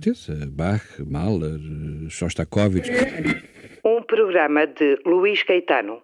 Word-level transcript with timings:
Certeza, 0.00 0.46
Bach, 0.46 0.98
Mahler, 0.98 1.60
Shostakovich. 2.08 2.90
Um 3.84 4.02
programa 4.02 4.66
de 4.66 4.98
Luís 5.04 5.42
Caetano. 5.42 6.02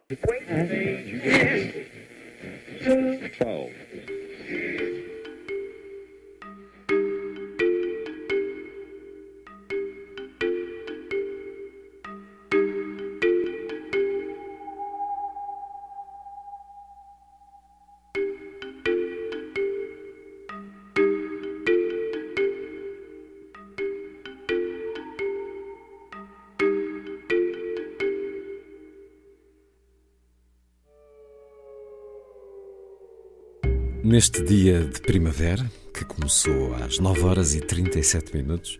Neste 34.17 34.42
dia 34.42 34.81
de 34.81 34.98
primavera, 35.03 35.70
que 35.92 36.03
começou 36.03 36.75
às 36.77 36.98
9 36.98 37.22
horas 37.25 37.55
e 37.55 37.61
37 37.61 38.34
minutos, 38.34 38.78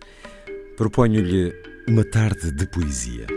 proponho-lhe 0.75 1.53
uma 1.87 2.03
tarde 2.03 2.51
de 2.51 2.65
poesia. 2.65 3.27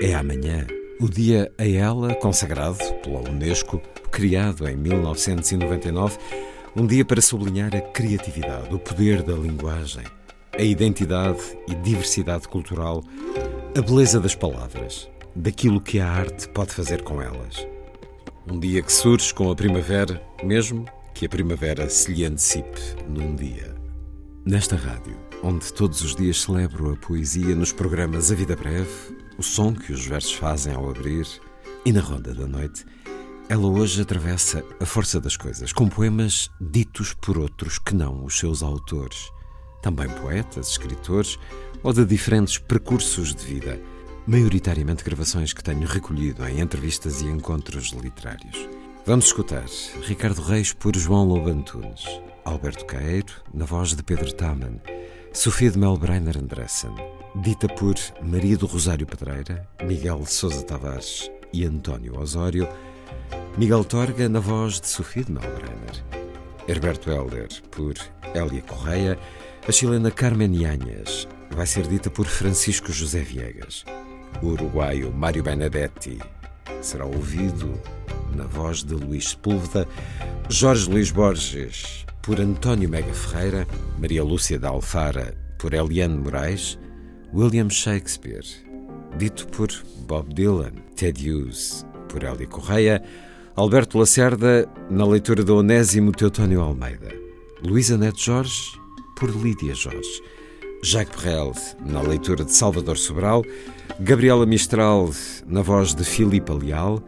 É 0.00 0.14
amanhã 0.14 0.66
o 0.98 1.06
dia 1.06 1.52
a 1.58 1.68
ela 1.68 2.14
consagrado 2.14 2.78
pela 3.02 3.20
Unesco, 3.20 3.82
criado 4.10 4.66
em 4.66 4.76
1999, 4.76 6.16
um 6.74 6.86
dia 6.86 7.04
para 7.04 7.20
sublinhar 7.20 7.76
a 7.76 7.82
criatividade, 7.82 8.74
o 8.74 8.78
poder 8.78 9.22
da 9.22 9.34
linguagem, 9.34 10.04
a 10.58 10.62
identidade 10.62 11.42
e 11.68 11.74
diversidade 11.74 12.48
cultural, 12.48 13.04
a 13.76 13.82
beleza 13.82 14.18
das 14.18 14.34
palavras, 14.34 15.06
daquilo 15.34 15.82
que 15.82 16.00
a 16.00 16.08
arte 16.08 16.48
pode 16.48 16.72
fazer 16.72 17.02
com 17.02 17.20
elas. 17.20 17.68
Um 18.50 18.58
dia 18.58 18.80
que 18.80 18.90
surge 18.90 19.34
com 19.34 19.50
a 19.50 19.54
primavera, 19.54 20.22
mesmo 20.42 20.86
que 21.16 21.24
a 21.24 21.30
primavera 21.30 21.88
se 21.88 22.12
lhe 22.12 22.26
antecipe 22.26 22.78
num 23.08 23.34
dia. 23.34 23.74
Nesta 24.44 24.76
rádio, 24.76 25.16
onde 25.42 25.72
todos 25.72 26.02
os 26.02 26.14
dias 26.14 26.42
celebro 26.42 26.92
a 26.92 26.96
poesia 26.96 27.56
nos 27.56 27.72
programas 27.72 28.30
A 28.30 28.34
Vida 28.34 28.54
Breve, 28.54 29.16
o 29.38 29.42
som 29.42 29.74
que 29.74 29.94
os 29.94 30.06
versos 30.06 30.34
fazem 30.34 30.74
ao 30.74 30.90
abrir 30.90 31.26
e 31.86 31.90
na 31.92 32.02
ronda 32.02 32.34
da 32.34 32.46
noite, 32.46 32.84
ela 33.48 33.66
hoje 33.66 34.02
atravessa 34.02 34.62
a 34.78 34.84
força 34.84 35.18
das 35.18 35.38
coisas, 35.38 35.72
com 35.72 35.88
poemas 35.88 36.50
ditos 36.60 37.14
por 37.14 37.38
outros 37.38 37.78
que 37.78 37.94
não 37.94 38.22
os 38.22 38.38
seus 38.38 38.62
autores. 38.62 39.30
Também 39.82 40.10
poetas, 40.10 40.68
escritores 40.68 41.38
ou 41.82 41.94
de 41.94 42.04
diferentes 42.04 42.58
percursos 42.58 43.34
de 43.34 43.42
vida, 43.42 43.80
maioritariamente 44.26 45.02
gravações 45.02 45.54
que 45.54 45.64
tenho 45.64 45.86
recolhido 45.86 46.46
em 46.46 46.60
entrevistas 46.60 47.22
e 47.22 47.24
encontros 47.24 47.86
literários. 47.92 48.75
Vamos 49.06 49.26
escutar 49.26 49.64
Ricardo 50.08 50.42
Reis 50.42 50.72
por 50.72 50.96
João 50.96 51.28
Lobo 51.28 51.48
Antunes, 51.48 52.04
Alberto 52.44 52.84
Caeiro, 52.86 53.34
na 53.54 53.64
voz 53.64 53.94
de 53.94 54.02
Pedro 54.02 54.32
Taman, 54.32 54.80
Sofia 55.32 55.70
de 55.70 55.78
Melbreiner 55.78 56.36
Andressen, 56.36 56.92
dita 57.36 57.68
por 57.68 57.94
Maria 58.20 58.56
do 58.56 58.66
Rosário 58.66 59.06
Pedreira, 59.06 59.64
Miguel 59.84 60.26
Sousa 60.26 60.60
Tavares 60.64 61.30
e 61.52 61.64
António 61.64 62.18
Osório, 62.18 62.68
Miguel 63.56 63.84
Torga 63.84 64.28
na 64.28 64.40
voz 64.40 64.80
de 64.80 64.88
Sofia 64.88 65.22
de 65.22 65.30
Melbreiner, 65.30 66.04
Herberto 66.66 67.08
Helder 67.08 67.46
por 67.70 67.94
Hélia 68.34 68.62
Correia, 68.62 69.16
a 69.68 69.70
chilena 69.70 70.10
Carmen 70.10 70.52
Yanhas 70.52 71.28
vai 71.52 71.64
ser 71.64 71.86
dita 71.86 72.10
por 72.10 72.26
Francisco 72.26 72.92
José 72.92 73.20
Viegas, 73.20 73.84
o 74.42 74.46
uruguaio 74.46 75.12
Mário 75.12 75.44
Benedetti 75.44 76.18
será 76.80 77.04
ouvido 77.04 77.80
na 78.34 78.44
voz 78.44 78.82
de 78.82 78.94
Luís 78.94 79.30
Sepúlveda, 79.30 79.86
Jorge 80.50 80.90
Luís 80.90 81.10
Borges 81.10 82.04
por 82.22 82.40
António 82.40 82.88
Mega 82.88 83.12
Ferreira, 83.12 83.66
Maria 83.98 84.22
Lúcia 84.22 84.58
da 84.58 84.68
Alfara 84.68 85.36
por 85.58 85.72
Eliane 85.72 86.16
Moraes, 86.16 86.78
William 87.32 87.68
Shakespeare, 87.68 88.46
dito 89.16 89.46
por 89.48 89.68
Bob 90.06 90.32
Dylan, 90.34 90.72
Ted 90.96 91.20
Hughes 91.20 91.86
por 92.08 92.22
Hélia 92.22 92.46
Correia, 92.46 93.02
Alberto 93.56 93.98
Lacerda 93.98 94.68
na 94.90 95.06
leitura 95.06 95.42
de 95.42 95.50
Onésimo 95.50 96.12
Teotónio 96.12 96.62
Almeida, 96.62 97.12
Luísa 97.62 97.96
Neto 97.96 98.18
Jorge 98.18 98.78
por 99.18 99.34
Lídia 99.34 99.74
Jorge, 99.74 100.22
Jacques 100.82 101.20
Brel 101.20 101.52
na 101.80 102.02
leitura 102.02 102.44
de 102.44 102.52
Salvador 102.52 102.98
Sobral, 102.98 103.42
Gabriela 104.00 104.44
Mistral 104.46 105.10
na 105.46 105.62
voz 105.62 105.94
de 105.94 106.04
Filipe 106.04 106.52
Leal, 106.52 107.02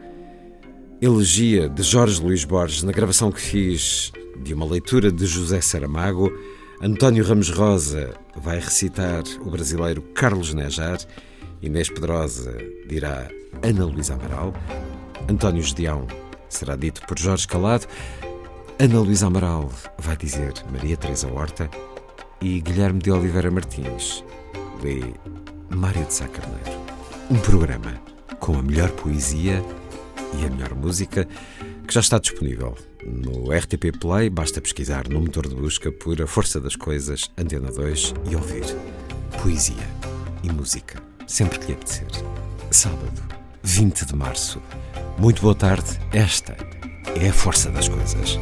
Elegia 1.01 1.69
de 1.69 1.83
Jorge 1.83 2.21
Luís 2.21 2.45
Borges 2.45 2.83
na 2.83 2.93
gravação 2.93 3.31
que 3.31 3.41
fiz 3.41 4.11
de 4.43 4.53
uma 4.55 4.67
leitura 4.67 5.13
de 5.13 5.27
José 5.27 5.61
Saramago, 5.61 6.33
António 6.81 7.25
Ramos 7.25 7.51
Rosa 7.51 8.15
vai 8.37 8.59
recitar 8.59 9.23
o 9.41 9.51
brasileiro 9.51 10.03
Carlos 10.15 10.55
Nejar, 10.55 10.99
Inês 11.63 11.89
Pedrosa 11.89 12.57
dirá 12.89 13.29
Ana 13.63 13.85
Luísa 13.85 14.15
Amaral, 14.15 14.53
António 15.29 15.63
Gedeão 15.63 16.07
será 16.49 16.75
dito 16.77 17.01
por 17.07 17.19
Jorge 17.19 17.47
Calado, 17.47 17.87
Ana 18.79 19.01
Luísa 19.01 19.27
Amaral 19.27 19.71
vai 19.99 20.17
dizer 20.17 20.53
Maria 20.73 20.97
Teresa 20.97 21.29
Horta 21.29 21.71
e 22.41 22.61
Guilherme 22.61 23.01
de 23.01 23.11
Oliveira 23.11 23.51
Martins 23.51 24.25
lê 24.83 25.03
Mário 25.71 26.05
de 26.05 26.15
Sá 26.15 26.27
Carneiro. 26.29 26.81
Um 27.31 27.39
programa 27.39 28.01
com 28.39 28.59
a 28.59 28.63
melhor 28.63 28.91
poesia 28.93 29.63
e 30.39 30.47
a 30.47 30.51
melhor 30.51 30.75
música 30.75 31.27
que 31.87 31.95
já 31.95 32.01
está 32.01 32.19
disponível 32.19 32.77
no 33.05 33.53
RTP 33.53 33.99
Play. 33.99 34.31
Basta 34.31 34.61
pesquisar 34.61 35.09
no 35.09 35.21
motor 35.21 35.49
de 35.49 35.55
busca 35.55 35.93
por 35.93 36.21
A 36.21 36.27
Força 36.27 36.61
das 36.61 36.77
Coisas, 36.77 37.31
Antena 37.37 37.71
2 37.71 38.15
e 38.31 38.37
ouvir 38.37 38.65
poesia 39.43 39.89
e 40.43 40.51
música 40.51 41.03
sempre 41.27 41.59
que 41.59 41.67
lhe 41.67 41.73
apetecer. 41.75 42.09
Sábado, 42.71 43.23
20 43.63 44.07
de 44.07 44.17
março. 44.17 44.61
Muito 45.19 45.43
boa 45.43 45.55
tarde. 45.55 45.99
Esta 46.13 46.57
é 47.21 47.29
a 47.29 47.33
Força 47.33 47.71
das 47.71 47.89
Coisas. 47.89 48.39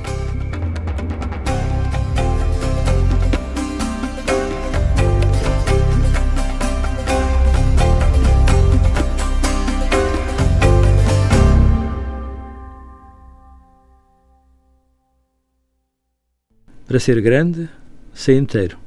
Para 16.86 17.00
ser 17.00 17.21
grande, 17.21 17.68
sei 18.15 18.38
inteiro. 18.38 18.78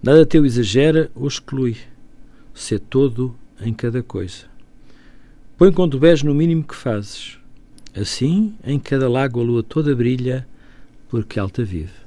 Nada 0.00 0.24
teu 0.24 0.46
exagera 0.46 1.10
ou 1.14 1.26
exclui. 1.26 1.76
Sê 2.54 2.78
todo 2.78 3.36
em 3.60 3.74
cada 3.74 4.00
coisa. 4.00 4.44
Põe 5.58 5.72
quando 5.72 5.98
vês 5.98 6.22
no 6.22 6.32
mínimo 6.32 6.62
que 6.62 6.74
fazes. 6.74 7.36
Assim, 7.96 8.54
em 8.64 8.78
cada 8.78 9.08
lago 9.08 9.40
a 9.40 9.42
lua 9.42 9.62
toda 9.62 9.94
brilha, 9.94 10.46
porque 11.08 11.40
alta 11.40 11.64
vive. 11.64 12.03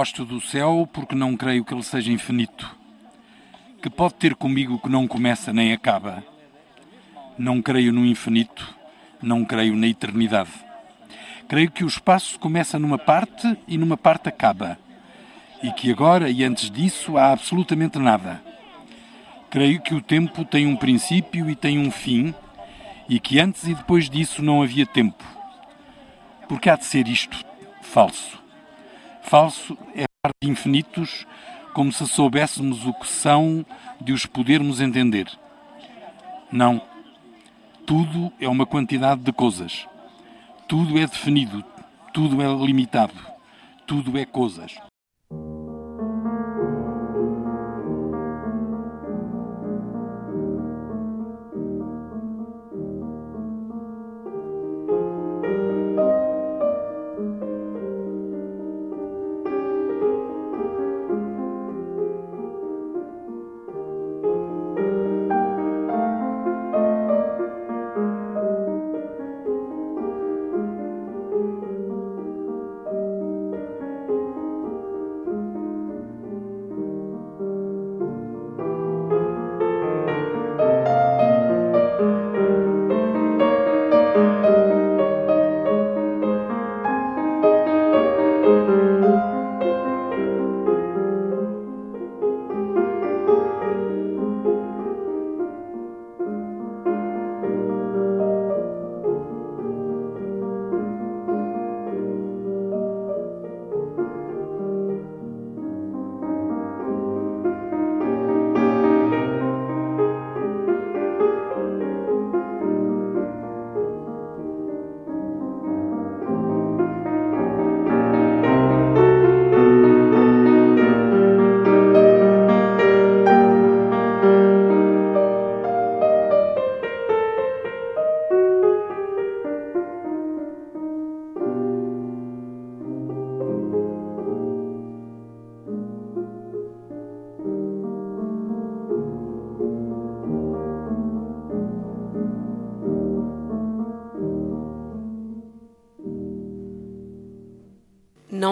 Gosto 0.00 0.24
do 0.24 0.40
céu 0.40 0.88
porque 0.90 1.14
não 1.14 1.36
creio 1.36 1.62
que 1.62 1.74
ele 1.74 1.82
seja 1.82 2.10
infinito, 2.10 2.74
que 3.82 3.90
pode 3.90 4.14
ter 4.14 4.34
comigo 4.34 4.78
que 4.78 4.88
não 4.88 5.06
começa 5.06 5.52
nem 5.52 5.74
acaba. 5.74 6.24
Não 7.36 7.60
creio 7.60 7.92
no 7.92 8.06
infinito, 8.06 8.74
não 9.20 9.44
creio 9.44 9.76
na 9.76 9.86
eternidade. 9.86 10.52
Creio 11.46 11.70
que 11.70 11.84
o 11.84 11.86
espaço 11.86 12.40
começa 12.40 12.78
numa 12.78 12.96
parte 12.96 13.54
e 13.68 13.76
numa 13.76 13.94
parte 13.94 14.26
acaba, 14.26 14.78
e 15.62 15.70
que 15.70 15.92
agora 15.92 16.30
e 16.30 16.44
antes 16.44 16.70
disso 16.70 17.18
há 17.18 17.32
absolutamente 17.32 17.98
nada. 17.98 18.42
Creio 19.50 19.82
que 19.82 19.94
o 19.94 20.00
tempo 20.00 20.46
tem 20.46 20.66
um 20.66 20.76
princípio 20.76 21.50
e 21.50 21.54
tem 21.54 21.78
um 21.78 21.90
fim, 21.90 22.34
e 23.06 23.20
que 23.20 23.38
antes 23.38 23.64
e 23.64 23.74
depois 23.74 24.08
disso 24.08 24.42
não 24.42 24.62
havia 24.62 24.86
tempo. 24.86 25.22
Porque 26.48 26.70
há 26.70 26.76
de 26.76 26.86
ser 26.86 27.06
isto 27.06 27.44
falso. 27.82 28.39
Falso 29.30 29.78
é 29.94 30.06
par 30.20 30.32
de 30.42 30.50
infinitos, 30.50 31.24
como 31.72 31.92
se 31.92 32.04
soubéssemos 32.04 32.84
o 32.84 32.92
que 32.92 33.06
são 33.06 33.64
de 34.00 34.12
os 34.12 34.26
podermos 34.26 34.80
entender. 34.80 35.30
Não. 36.50 36.82
Tudo 37.86 38.32
é 38.40 38.48
uma 38.48 38.66
quantidade 38.66 39.20
de 39.20 39.30
coisas. 39.30 39.86
Tudo 40.66 40.98
é 40.98 41.06
definido, 41.06 41.64
tudo 42.12 42.42
é 42.42 42.66
limitado, 42.66 43.14
tudo 43.86 44.18
é 44.18 44.24
coisas. 44.24 44.76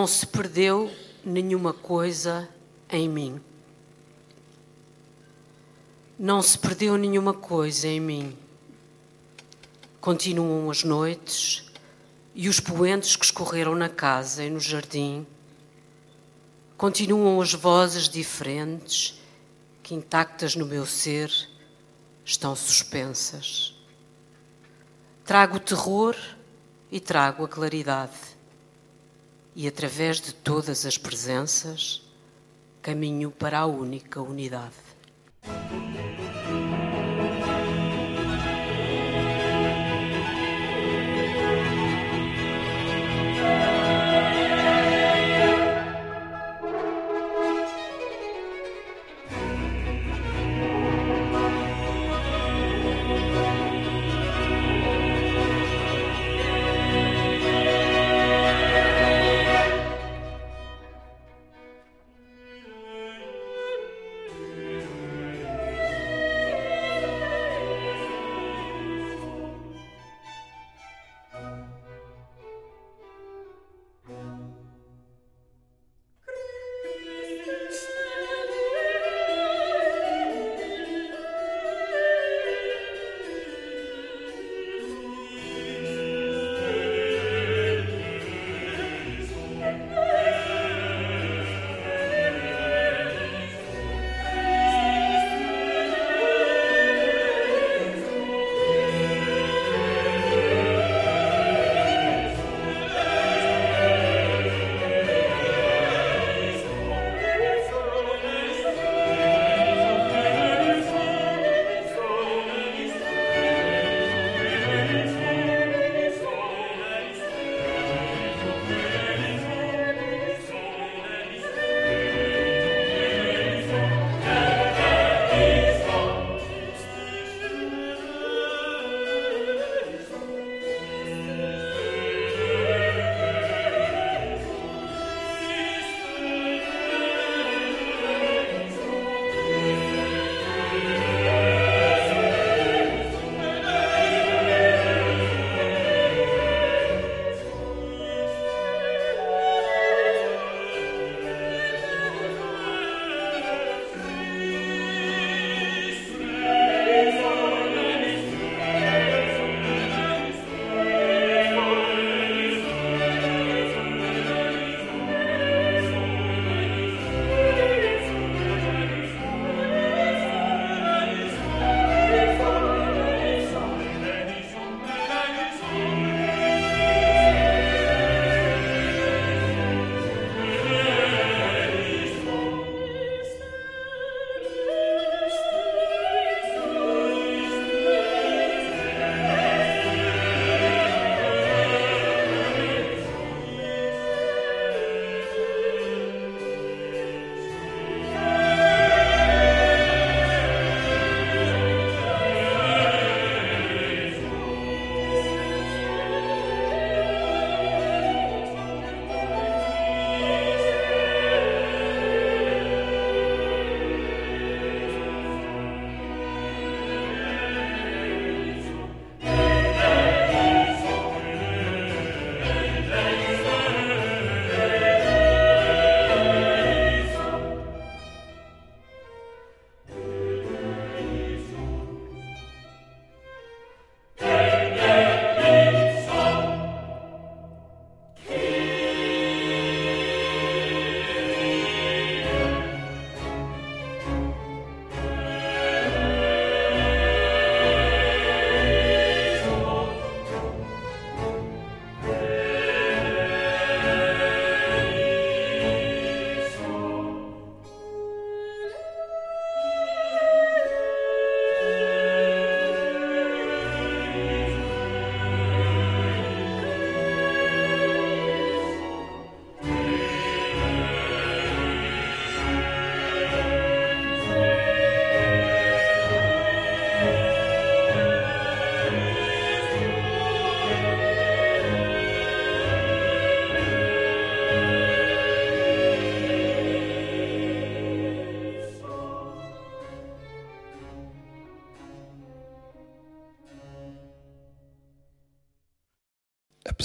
Se 0.09 0.27
perdeu 0.27 0.91
nenhuma 1.25 1.73
coisa 1.73 2.49
em 2.91 3.09
mim. 3.09 3.41
Não 6.19 6.41
se 6.41 6.59
perdeu 6.59 6.97
nenhuma 6.97 7.35
coisa 7.35 7.87
em 7.87 8.01
mim. 8.01 8.37
Continuam 10.01 10.71
as 10.71 10.83
noites 10.83 11.71
e 12.35 12.49
os 12.49 12.59
poentes 12.59 13.15
que 13.17 13.25
escorreram 13.27 13.75
na 13.75 13.89
casa 13.89 14.43
e 14.43 14.51
no 14.51 14.59
jardim. 14.59 15.27
Continuam 16.77 17.41
as 17.41 17.53
vozes 17.53 18.09
diferentes 18.09 19.21
que, 19.83 19.95
intactas 19.95 20.57
no 20.57 20.65
meu 20.65 20.87
ser, 20.87 21.31
estão 22.25 22.57
suspensas. 22.57 23.77
Trago 25.25 25.59
o 25.59 25.61
terror 25.61 26.17
e 26.91 26.99
trago 26.99 27.45
a 27.45 27.49
claridade 27.49 28.38
e 29.59 29.67
através 29.67 30.21
de 30.21 30.33
todas 30.33 30.87
as 30.87 30.97
presenças 30.97 32.01
caminho 32.81 33.29
para 33.29 33.59
a 33.59 33.67
única 33.67 34.23
unidade. 34.23 34.88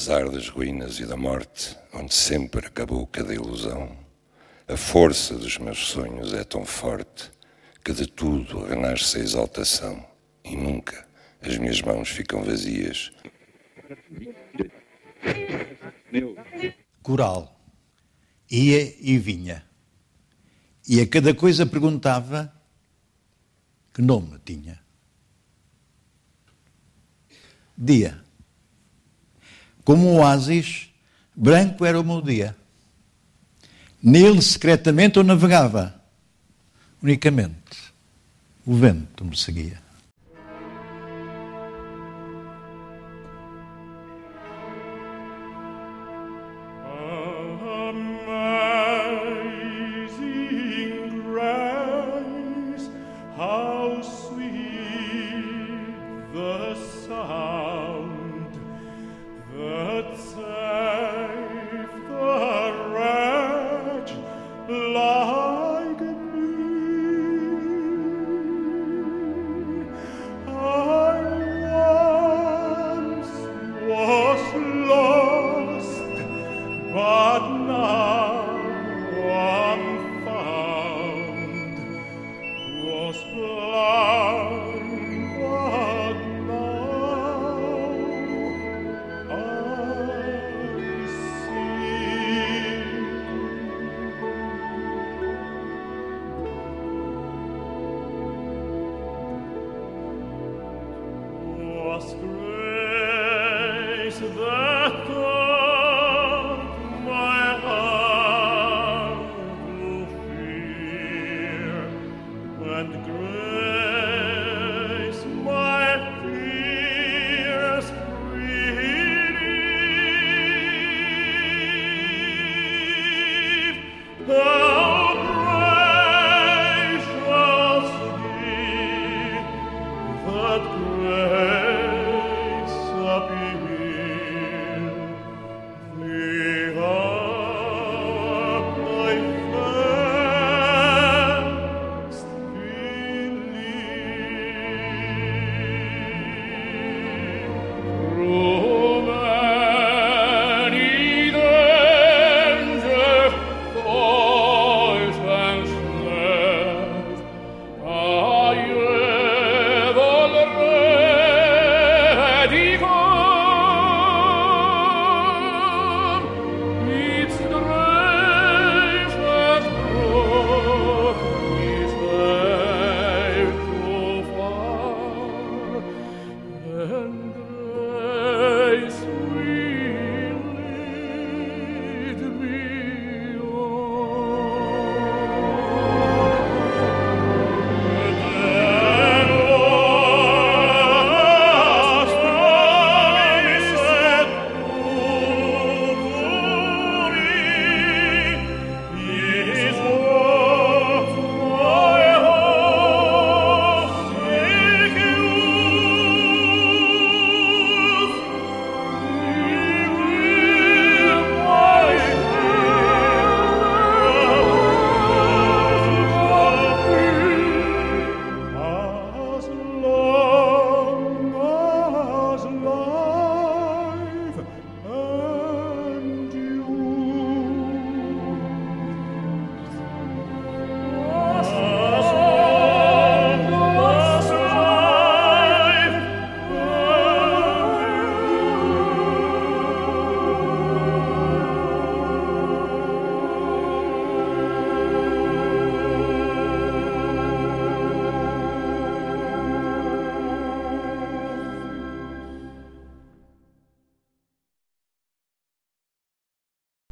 Apesar 0.05 0.29
das 0.29 0.49
ruínas 0.49 0.99
e 0.99 1.05
da 1.05 1.15
morte, 1.15 1.77
onde 1.93 2.13
sempre 2.13 2.67
acabou 2.67 3.07
cada 3.07 3.33
ilusão, 3.33 3.97
a 4.67 4.75
força 4.75 5.33
dos 5.33 5.57
meus 5.57 5.77
sonhos 5.77 6.33
é 6.33 6.43
tão 6.43 6.65
forte 6.65 7.31
que 7.81 7.93
de 7.93 8.05
tudo 8.05 8.65
renasce 8.65 9.17
a 9.17 9.21
exaltação 9.21 10.05
e 10.43 10.57
nunca 10.57 11.07
as 11.41 11.57
minhas 11.57 11.81
mãos 11.81 12.09
ficam 12.09 12.43
vazias. 12.43 13.13
Coral. 17.01 17.57
Ia 18.51 18.93
e 18.99 19.17
vinha. 19.17 19.65
E 20.85 20.99
a 20.99 21.07
cada 21.07 21.33
coisa 21.33 21.65
perguntava 21.65 22.53
que 23.93 24.01
nome 24.01 24.37
tinha. 24.43 24.83
Dia. 27.77 28.22
Como 29.83 30.09
um 30.09 30.19
oásis, 30.19 30.89
branco 31.35 31.85
era 31.85 31.99
o 31.99 32.03
meu 32.03 32.21
dia. 32.21 32.55
Nele 34.01 34.41
secretamente 34.41 35.17
eu 35.17 35.23
navegava. 35.23 36.01
Unicamente 37.01 37.93
o 38.65 38.75
vento 38.75 39.25
me 39.25 39.35
seguia. 39.35 39.82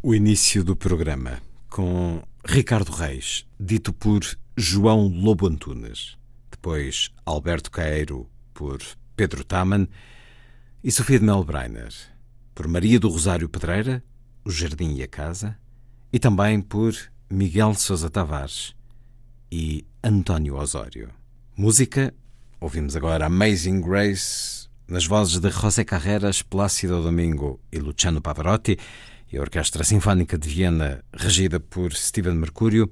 O 0.03 0.15
início 0.15 0.63
do 0.63 0.75
programa 0.75 1.39
com 1.69 2.23
Ricardo 2.43 2.91
Reis, 2.91 3.45
dito 3.59 3.93
por 3.93 4.21
João 4.57 5.07
Lobo 5.07 5.47
Antunes, 5.47 6.17
depois 6.49 7.11
Alberto 7.23 7.69
Caeiro 7.69 8.27
por 8.51 8.81
Pedro 9.15 9.43
Taman 9.43 9.87
e 10.83 10.91
Sofia 10.91 11.19
de 11.19 11.25
Melbreiner 11.25 11.93
por 12.55 12.67
Maria 12.67 12.99
do 12.99 13.09
Rosário 13.09 13.47
Pedreira, 13.47 14.03
O 14.43 14.49
Jardim 14.49 14.95
e 14.95 15.03
a 15.03 15.07
Casa, 15.07 15.55
e 16.11 16.17
também 16.17 16.61
por 16.61 16.95
Miguel 17.29 17.75
Sousa 17.75 18.09
Tavares 18.09 18.75
e 19.51 19.85
António 20.03 20.55
Osório. 20.55 21.11
Música, 21.55 22.11
ouvimos 22.59 22.95
agora 22.95 23.27
Amazing 23.27 23.81
Grace 23.81 24.67
nas 24.87 25.05
vozes 25.05 25.39
de 25.39 25.49
José 25.51 25.85
Carreras, 25.85 26.41
Plácido 26.41 27.03
Domingo 27.03 27.59
e 27.71 27.77
Luciano 27.77 28.19
Pavarotti, 28.19 28.79
e 29.32 29.38
a 29.38 29.41
Orquestra 29.41 29.84
Sinfónica 29.84 30.38
de 30.38 30.50
Viena, 30.50 31.04
regida 31.13 31.60
por 31.60 31.94
Steven 31.94 32.36
Mercúrio. 32.36 32.91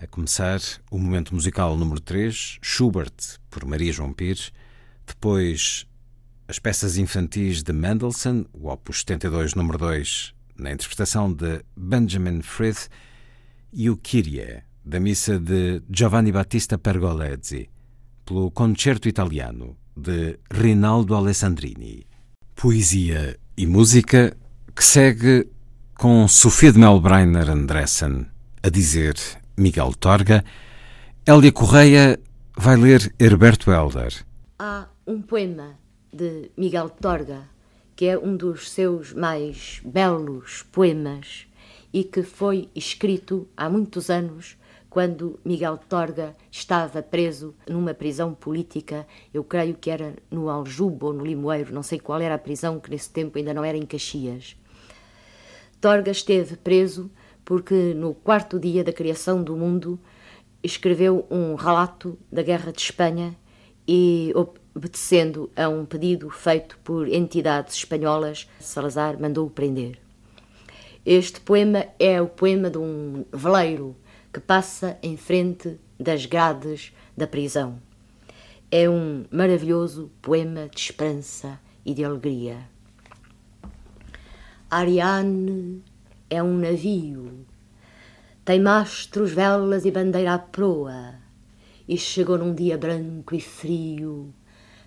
A 0.00 0.06
começar 0.06 0.60
o 0.90 0.98
momento 0.98 1.34
musical 1.34 1.74
número 1.76 2.00
3, 2.00 2.58
Schubert, 2.60 3.38
por 3.48 3.64
Maria 3.64 3.92
João 3.92 4.12
Pires. 4.12 4.52
Depois, 5.06 5.86
as 6.46 6.58
peças 6.58 6.98
infantis 6.98 7.62
de 7.62 7.72
Mendelssohn, 7.72 8.44
o 8.52 8.68
Opus 8.68 8.98
72, 9.00 9.54
número 9.54 9.78
2, 9.78 10.34
na 10.56 10.72
interpretação 10.72 11.32
de 11.32 11.62
Benjamin 11.74 12.42
Frith, 12.42 12.88
e 13.72 13.88
o 13.88 13.96
Kyrie, 13.96 14.62
da 14.84 15.00
missa 15.00 15.38
de 15.38 15.82
Giovanni 15.90 16.30
Battista 16.30 16.76
Pergolesi, 16.76 17.70
pelo 18.26 18.50
Concerto 18.50 19.08
Italiano, 19.08 19.78
de 19.96 20.38
Rinaldo 20.50 21.14
Alessandrini. 21.14 22.06
Poesia 22.54 23.38
e 23.56 23.66
música 23.66 24.36
que 24.74 24.84
segue 24.84 25.53
com 25.96 26.26
Sofia 26.26 26.72
de 26.72 26.78
Melbreiner 26.78 27.48
Andressen 27.48 28.26
a 28.62 28.68
dizer 28.68 29.14
Miguel 29.56 29.92
Torga, 29.94 30.44
Hélia 31.26 31.52
Correia 31.52 32.20
vai 32.56 32.76
ler 32.76 33.14
Herberto 33.18 33.70
Helder. 33.70 34.24
Há 34.58 34.86
um 35.06 35.22
poema 35.22 35.78
de 36.12 36.50
Miguel 36.56 36.90
Torga 36.90 37.42
que 37.96 38.06
é 38.06 38.18
um 38.18 38.36
dos 38.36 38.70
seus 38.70 39.12
mais 39.12 39.80
belos 39.84 40.64
poemas 40.72 41.46
e 41.92 42.02
que 42.02 42.22
foi 42.22 42.68
escrito 42.74 43.46
há 43.56 43.68
muitos 43.70 44.10
anos 44.10 44.56
quando 44.90 45.40
Miguel 45.44 45.78
Torga 45.88 46.36
estava 46.50 47.02
preso 47.02 47.54
numa 47.68 47.92
prisão 47.92 48.32
política, 48.32 49.06
eu 49.32 49.42
creio 49.42 49.74
que 49.74 49.90
era 49.90 50.14
no 50.30 50.48
Aljubo 50.48 51.06
ou 51.06 51.12
no 51.12 51.24
Limoeiro, 51.24 51.74
não 51.74 51.82
sei 51.82 51.98
qual 51.98 52.20
era 52.20 52.36
a 52.36 52.38
prisão, 52.38 52.78
que 52.78 52.90
nesse 52.90 53.10
tempo 53.10 53.36
ainda 53.36 53.52
não 53.52 53.64
era 53.64 53.76
em 53.76 53.84
Caxias. 53.84 54.56
Torga 55.84 56.10
esteve 56.10 56.56
preso 56.56 57.10
porque 57.44 57.92
no 57.92 58.14
quarto 58.14 58.58
dia 58.58 58.82
da 58.82 58.90
criação 58.90 59.42
do 59.42 59.54
mundo 59.54 60.00
escreveu 60.62 61.26
um 61.30 61.56
relato 61.56 62.18
da 62.32 62.42
Guerra 62.42 62.72
de 62.72 62.80
Espanha 62.80 63.36
e, 63.86 64.32
obedecendo 64.34 65.50
a 65.54 65.68
um 65.68 65.84
pedido 65.84 66.30
feito 66.30 66.78
por 66.78 67.06
entidades 67.06 67.74
espanholas, 67.74 68.48
Salazar 68.58 69.20
mandou-o 69.20 69.50
prender. 69.50 69.98
Este 71.04 71.38
poema 71.38 71.84
é 71.98 72.18
o 72.18 72.28
poema 72.28 72.70
de 72.70 72.78
um 72.78 73.26
veleiro 73.30 73.94
que 74.32 74.40
passa 74.40 74.96
em 75.02 75.18
frente 75.18 75.78
das 76.00 76.24
grades 76.24 76.94
da 77.14 77.26
prisão. 77.26 77.78
É 78.70 78.88
um 78.88 79.26
maravilhoso 79.30 80.10
poema 80.22 80.66
de 80.66 80.80
esperança 80.80 81.60
e 81.84 81.92
de 81.92 82.02
alegria. 82.02 82.72
Ariane 84.76 85.84
é 86.28 86.42
um 86.42 86.58
navio, 86.58 87.46
tem 88.44 88.60
mastros, 88.60 89.30
velas 89.30 89.84
e 89.84 89.90
bandeira 89.92 90.34
à 90.34 90.38
proa, 90.40 91.14
e 91.86 91.96
chegou 91.96 92.36
num 92.36 92.52
dia 92.52 92.76
branco 92.76 93.36
e 93.36 93.40
frio 93.40 94.34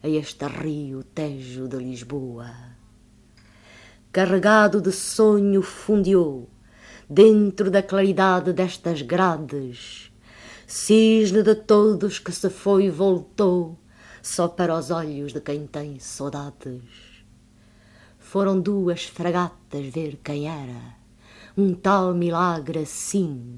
a 0.04 0.10
este 0.10 0.46
rio 0.46 1.04
Tejo 1.04 1.70
de 1.70 1.78
Lisboa. 1.78 2.54
Carregado 4.12 4.82
de 4.82 4.92
sonho 4.92 5.62
fundiou 5.62 6.50
dentro 7.10 7.72
da 7.72 7.82
claridade 7.82 8.52
destas 8.52 9.02
grades. 9.02 10.12
Cisne 10.68 11.44
de 11.44 11.56
todos 11.56 12.20
que 12.20 12.34
se 12.34 12.50
foi 12.50 12.88
e 12.88 12.90
voltou, 12.90 13.80
só 14.22 14.50
para 14.50 14.78
os 14.78 14.92
olhos 14.92 15.32
de 15.32 15.40
quem 15.40 15.66
tem 15.66 15.98
saudades. 15.98 17.07
Foram 18.30 18.60
duas 18.60 19.06
fragatas 19.06 19.86
ver 19.86 20.20
quem 20.22 20.50
era, 20.50 20.98
um 21.58 21.74
tal 21.74 22.14
milagre 22.14 22.80
assim. 22.80 23.58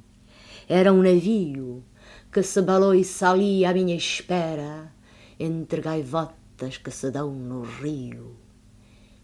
Era 0.68 0.94
um 0.94 1.02
navio 1.02 1.84
que 2.32 2.44
se 2.44 2.62
balou 2.62 2.94
e 2.94 3.04
salia 3.04 3.72
à 3.72 3.74
minha 3.74 3.96
espera, 3.96 4.94
entre 5.40 5.82
gaivotas 5.82 6.78
que 6.78 6.92
se 6.92 7.10
dão 7.10 7.34
no 7.34 7.64
rio. 7.64 8.36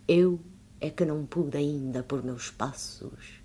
Eu 0.07 0.39
é 0.81 0.89
que 0.89 1.05
não 1.05 1.27
pude 1.27 1.57
ainda 1.57 2.01
por 2.01 2.23
meus 2.23 2.49
passos 2.49 3.39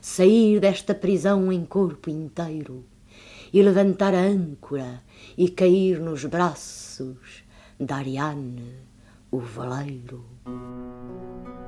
sair 0.00 0.60
desta 0.60 0.94
prisão 0.94 1.52
em 1.52 1.66
corpo 1.66 2.08
inteiro 2.08 2.86
e 3.52 3.60
levantar 3.60 4.14
a 4.14 4.22
âncora 4.22 5.02
e 5.36 5.50
cair 5.50 6.00
nos 6.00 6.24
braços 6.24 7.44
da 7.78 7.96
Ariane, 7.96 8.78
o 9.30 9.40
veleiro. 9.40 10.33
Thank 10.46 10.56
you. 10.58 11.63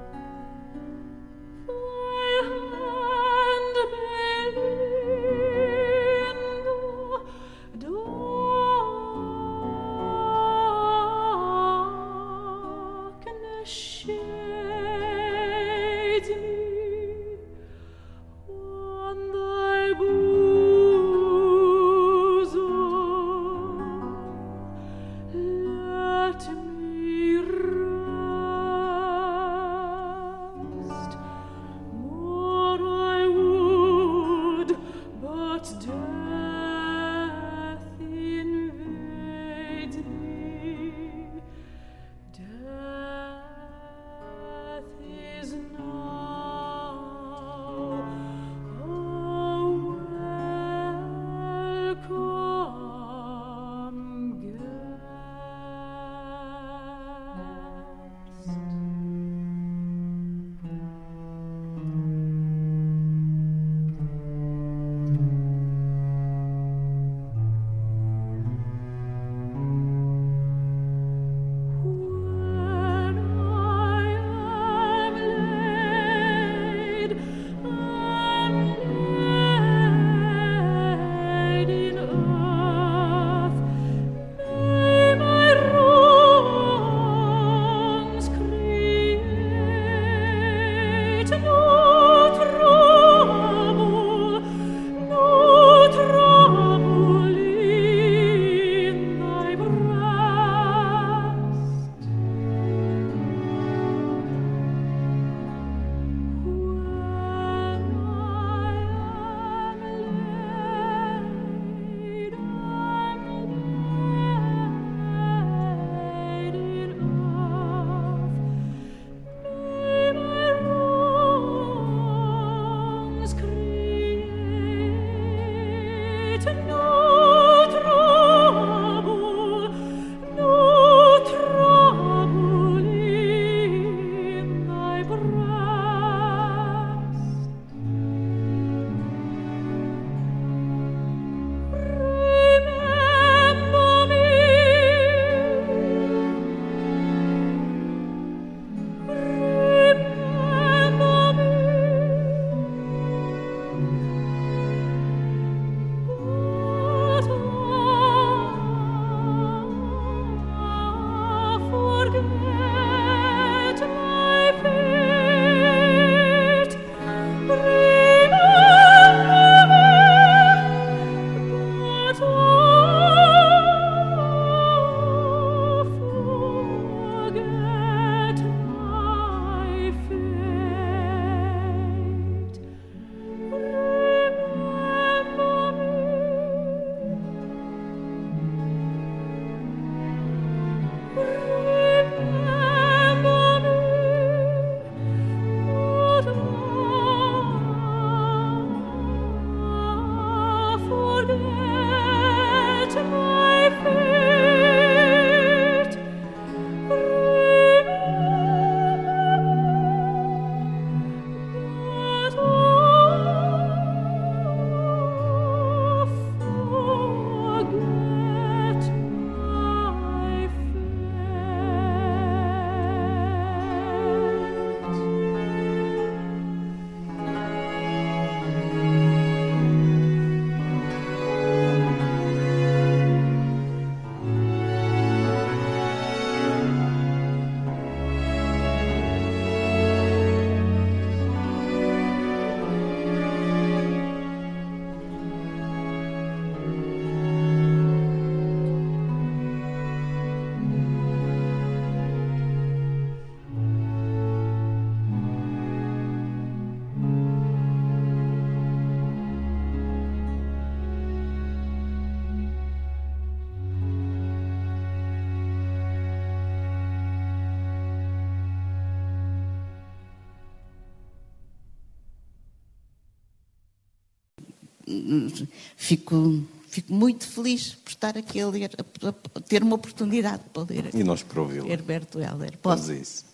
Fico, 275.76 276.44
fico 276.68 276.92
muito 276.92 277.26
feliz 277.26 277.74
por 277.74 277.90
estar 277.90 278.16
aqui 278.16 278.40
a 278.40 278.48
ler, 278.48 278.70
a, 279.02 279.40
ter 279.40 279.62
uma 279.62 279.76
oportunidade 279.76 280.42
para 280.52 280.62
ler. 280.62 280.90
E 280.94 281.02
nós 281.02 281.22
para 281.22 281.40
ouvi-lo. 281.40 281.70
Herberto 281.70 282.20
Helder. 282.20 282.56
Posso? 282.58 282.92
Isso. 282.92 283.24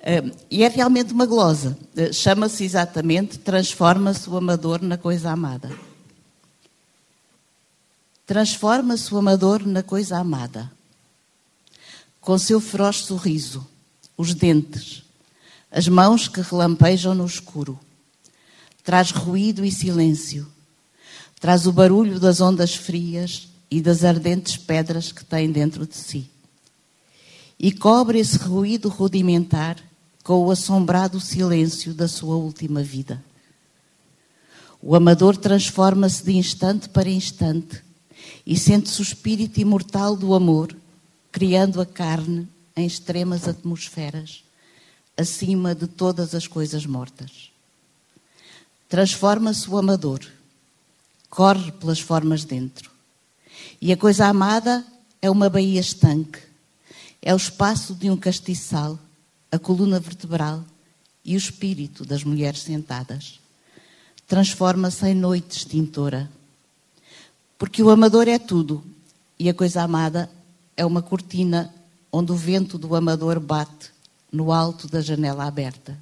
Uh, 0.00 0.34
e 0.50 0.62
é 0.62 0.68
realmente 0.68 1.12
uma 1.12 1.26
glosa. 1.26 1.76
Uh, 1.94 2.12
Chama-se 2.12 2.64
exatamente 2.64 3.38
Transforma-se 3.38 4.30
o 4.30 4.36
amador 4.36 4.82
na 4.82 4.96
coisa 4.96 5.30
amada. 5.30 5.70
Transforma-se 8.26 9.12
o 9.12 9.18
amador 9.18 9.66
na 9.66 9.82
coisa 9.82 10.16
amada. 10.16 10.70
Com 12.20 12.38
seu 12.38 12.60
feroz 12.60 12.98
sorriso, 12.98 13.66
os 14.16 14.34
dentes, 14.34 15.02
as 15.70 15.88
mãos 15.88 16.28
que 16.28 16.40
relampejam 16.40 17.14
no 17.14 17.26
escuro. 17.26 17.78
Traz 18.90 19.12
ruído 19.12 19.64
e 19.64 19.70
silêncio. 19.70 20.48
Traz 21.38 21.64
o 21.64 21.70
barulho 21.70 22.18
das 22.18 22.40
ondas 22.40 22.74
frias 22.74 23.48
e 23.70 23.80
das 23.80 24.02
ardentes 24.02 24.56
pedras 24.56 25.12
que 25.12 25.24
tem 25.24 25.48
dentro 25.52 25.86
de 25.86 25.94
si. 25.94 26.28
E 27.56 27.70
cobre 27.70 28.18
esse 28.18 28.36
ruído 28.36 28.88
rudimentar 28.88 29.76
com 30.24 30.44
o 30.44 30.50
assombrado 30.50 31.20
silêncio 31.20 31.94
da 31.94 32.08
sua 32.08 32.34
última 32.34 32.82
vida. 32.82 33.24
O 34.82 34.96
amador 34.96 35.36
transforma-se 35.36 36.24
de 36.24 36.32
instante 36.32 36.88
para 36.88 37.08
instante 37.08 37.84
e 38.44 38.58
sente-se 38.58 39.00
o 39.00 39.04
espírito 39.04 39.60
imortal 39.60 40.16
do 40.16 40.34
amor, 40.34 40.76
criando 41.30 41.80
a 41.80 41.86
carne 41.86 42.48
em 42.74 42.86
extremas 42.86 43.46
atmosferas 43.46 44.42
acima 45.16 45.76
de 45.76 45.86
todas 45.86 46.34
as 46.34 46.48
coisas 46.48 46.84
mortas. 46.84 47.50
Transforma-se 48.90 49.70
o 49.70 49.78
amador, 49.78 50.18
corre 51.28 51.70
pelas 51.70 52.00
formas 52.00 52.44
dentro. 52.44 52.90
E 53.80 53.92
a 53.92 53.96
coisa 53.96 54.26
amada 54.26 54.84
é 55.22 55.30
uma 55.30 55.48
baía 55.48 55.78
estanque, 55.78 56.40
é 57.22 57.32
o 57.32 57.36
espaço 57.36 57.94
de 57.94 58.10
um 58.10 58.16
castiçal, 58.16 58.98
a 59.52 59.60
coluna 59.60 60.00
vertebral 60.00 60.64
e 61.24 61.36
o 61.36 61.38
espírito 61.38 62.04
das 62.04 62.24
mulheres 62.24 62.62
sentadas. 62.62 63.38
Transforma-se 64.26 65.06
em 65.06 65.14
noite 65.14 65.58
extintora. 65.58 66.28
Porque 67.56 67.84
o 67.84 67.90
amador 67.90 68.26
é 68.26 68.40
tudo 68.40 68.82
e 69.38 69.48
a 69.48 69.54
coisa 69.54 69.82
amada 69.82 70.28
é 70.76 70.84
uma 70.84 71.00
cortina 71.00 71.72
onde 72.10 72.32
o 72.32 72.36
vento 72.36 72.76
do 72.76 72.96
amador 72.96 73.38
bate 73.38 73.92
no 74.32 74.50
alto 74.50 74.88
da 74.88 75.00
janela 75.00 75.44
aberta. 75.44 75.96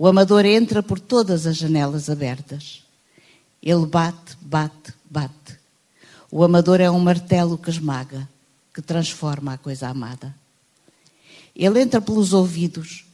O 0.00 0.06
amador 0.06 0.44
entra 0.44 0.80
por 0.80 1.00
todas 1.00 1.44
as 1.44 1.56
janelas 1.56 2.08
abertas. 2.08 2.84
Ele 3.60 3.84
bate, 3.84 4.36
bate, 4.40 4.94
bate. 5.10 5.58
O 6.30 6.44
amador 6.44 6.80
é 6.80 6.88
um 6.88 7.00
martelo 7.00 7.58
que 7.58 7.68
esmaga, 7.68 8.28
que 8.72 8.80
transforma 8.80 9.54
a 9.54 9.58
coisa 9.58 9.88
amada. 9.88 10.32
Ele 11.52 11.82
entra 11.82 12.00
pelos 12.00 12.32
ouvidos 12.32 13.06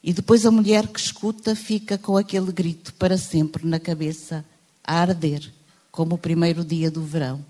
e 0.00 0.12
depois 0.12 0.46
a 0.46 0.52
mulher 0.52 0.86
que 0.86 1.00
escuta 1.00 1.56
fica 1.56 1.98
com 1.98 2.16
aquele 2.16 2.52
grito 2.52 2.94
para 2.94 3.18
sempre 3.18 3.66
na 3.66 3.80
cabeça, 3.80 4.44
a 4.84 5.00
arder, 5.00 5.52
como 5.90 6.14
o 6.14 6.18
primeiro 6.18 6.64
dia 6.64 6.88
do 6.88 7.02
verão. 7.02 7.44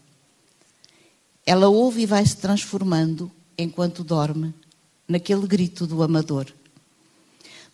Ela 1.45 1.69
ouve 1.69 2.05
e 2.05 2.07
vai 2.07 2.25
se 2.25 2.39
transformando 2.39 3.31
enquanto 3.59 4.03
dorme 4.03 4.55
naquele 5.07 5.47
grito 5.47 5.87
do 5.87 6.03
amador. 6.03 6.47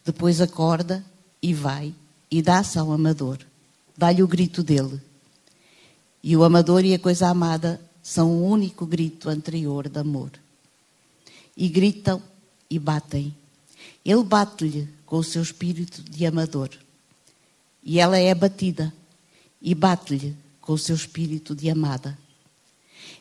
Depois 0.08 0.40
acorda 0.40 1.04
e 1.42 1.52
vai 1.52 1.94
e 2.30 2.40
dá-se 2.40 2.78
ao 2.78 2.90
amador. 2.92 3.40
Dá-lhe 3.94 4.22
o 4.22 4.26
grito 4.26 4.62
dele. 4.62 4.98
E 6.22 6.34
o 6.34 6.44
amador 6.44 6.82
e 6.82 6.94
a 6.94 6.98
coisa 6.98 7.28
amada 7.28 7.78
são 8.02 8.30
o 8.30 8.46
único 8.46 8.86
grito 8.86 9.28
anterior 9.28 9.86
de 9.86 9.98
amor. 9.98 10.30
E 11.54 11.68
gritam 11.68 12.22
e 12.70 12.78
batem. 12.78 13.36
Ele 14.02 14.24
bate-lhe 14.24 14.88
com 15.04 15.18
o 15.18 15.22
seu 15.22 15.42
espírito 15.42 16.02
de 16.02 16.24
amador. 16.24 16.70
E 17.84 18.00
ela 18.00 18.16
é 18.16 18.34
batida 18.34 18.90
e 19.60 19.74
bate-lhe 19.74 20.34
com 20.62 20.72
o 20.72 20.78
seu 20.78 20.96
espírito 20.96 21.54
de 21.54 21.68
amada. 21.68 22.16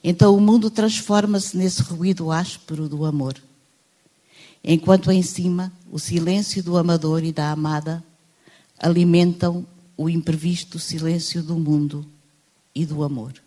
Então 0.02 0.34
o 0.34 0.39
mundo 0.39 0.71
transforma-se 0.71 1.58
nesse 1.58 1.82
ruído 1.82 2.32
áspero 2.32 2.88
do 2.88 3.04
amor 3.04 3.36
enquanto 4.63 5.12
em 5.12 5.22
cima 5.22 5.72
o 5.91 6.00
silêncio 6.00 6.63
do 6.63 6.78
amador 6.78 7.24
e 7.24 7.32
da 7.32 7.52
amada 7.52 8.04
alimentam 8.80 9.65
o 9.96 10.10
imprevisto 10.10 10.78
silêncio 10.78 11.41
do 11.41 11.58
mundo 11.58 12.06
e 12.74 12.86
do 12.86 13.04
amor. 13.04 13.47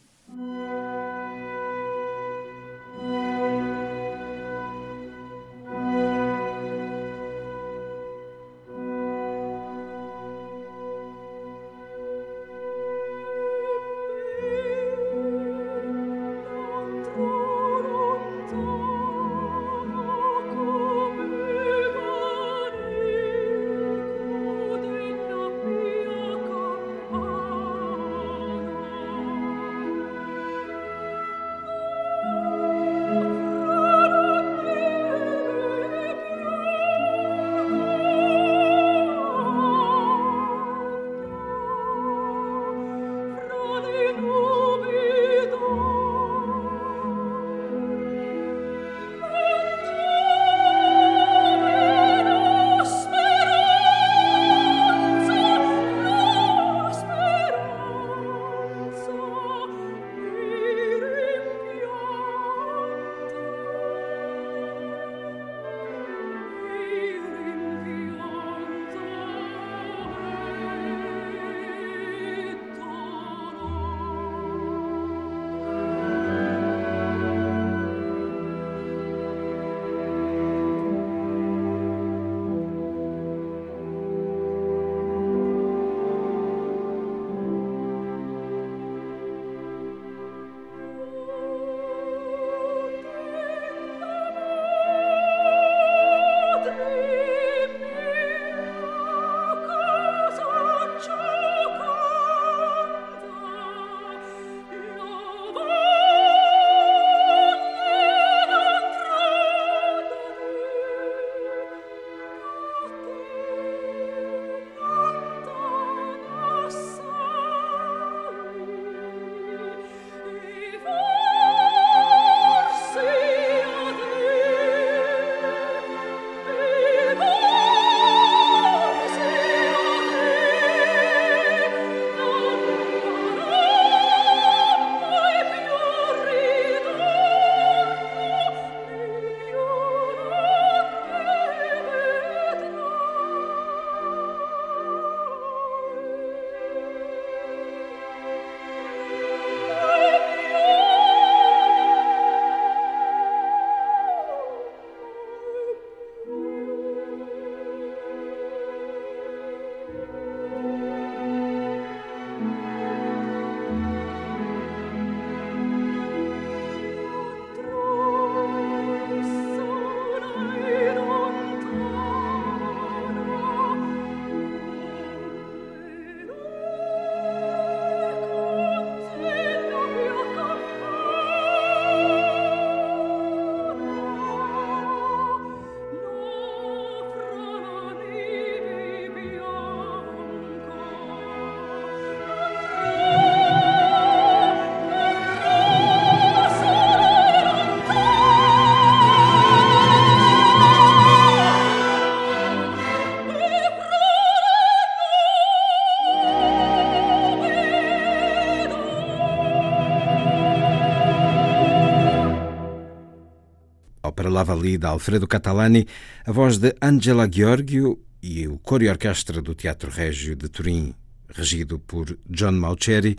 Ópera 214.30 214.32
Lavali 214.32 214.78
de 214.78 214.86
Alfredo 214.86 215.26
Catalani, 215.26 215.86
a 216.24 216.32
voz 216.32 216.58
de 216.58 216.74
Angela 216.80 217.26
Gheorghiu 217.26 218.00
e 218.22 218.46
o 218.46 218.58
coro 218.58 218.84
e 218.84 218.88
orquestra 218.88 219.42
do 219.42 219.54
Teatro 219.54 219.90
Régio 219.90 220.36
de 220.36 220.48
Turim, 220.48 220.94
regido 221.28 221.78
por 221.78 222.16
John 222.28 222.52
Mauceri, 222.52 223.18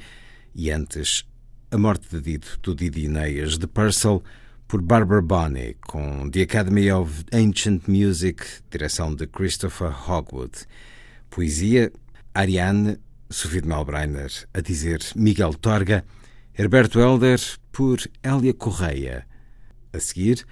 e 0.55 0.71
antes 0.71 1.25
A 1.69 1.77
Morte 1.77 2.07
de 2.09 2.21
Dido, 2.21 2.47
do 2.61 2.75
Didi 2.75 3.05
Ineias 3.05 3.57
de 3.57 3.67
Purcell, 3.67 4.23
por 4.67 4.81
Barbara 4.81 5.21
Bonney, 5.21 5.75
com 5.85 6.29
The 6.29 6.43
Academy 6.43 6.91
of 6.91 7.25
Ancient 7.33 7.87
Music, 7.87 8.43
direção 8.69 9.13
de 9.13 9.27
Christopher 9.27 9.91
Hogwood. 10.09 10.65
Poesia, 11.29 11.91
Ariane, 12.33 12.97
Sofia 13.29 13.61
de 13.61 13.67
Melbreiner, 13.67 14.31
a 14.53 14.61
dizer 14.61 15.01
Miguel 15.15 15.53
Torga, 15.55 16.05
Herberto 16.57 16.99
Helder, 16.99 17.39
por 17.71 17.99
Hélia 18.23 18.53
Correia. 18.53 19.25
A 19.93 19.99
seguir, 19.99 20.45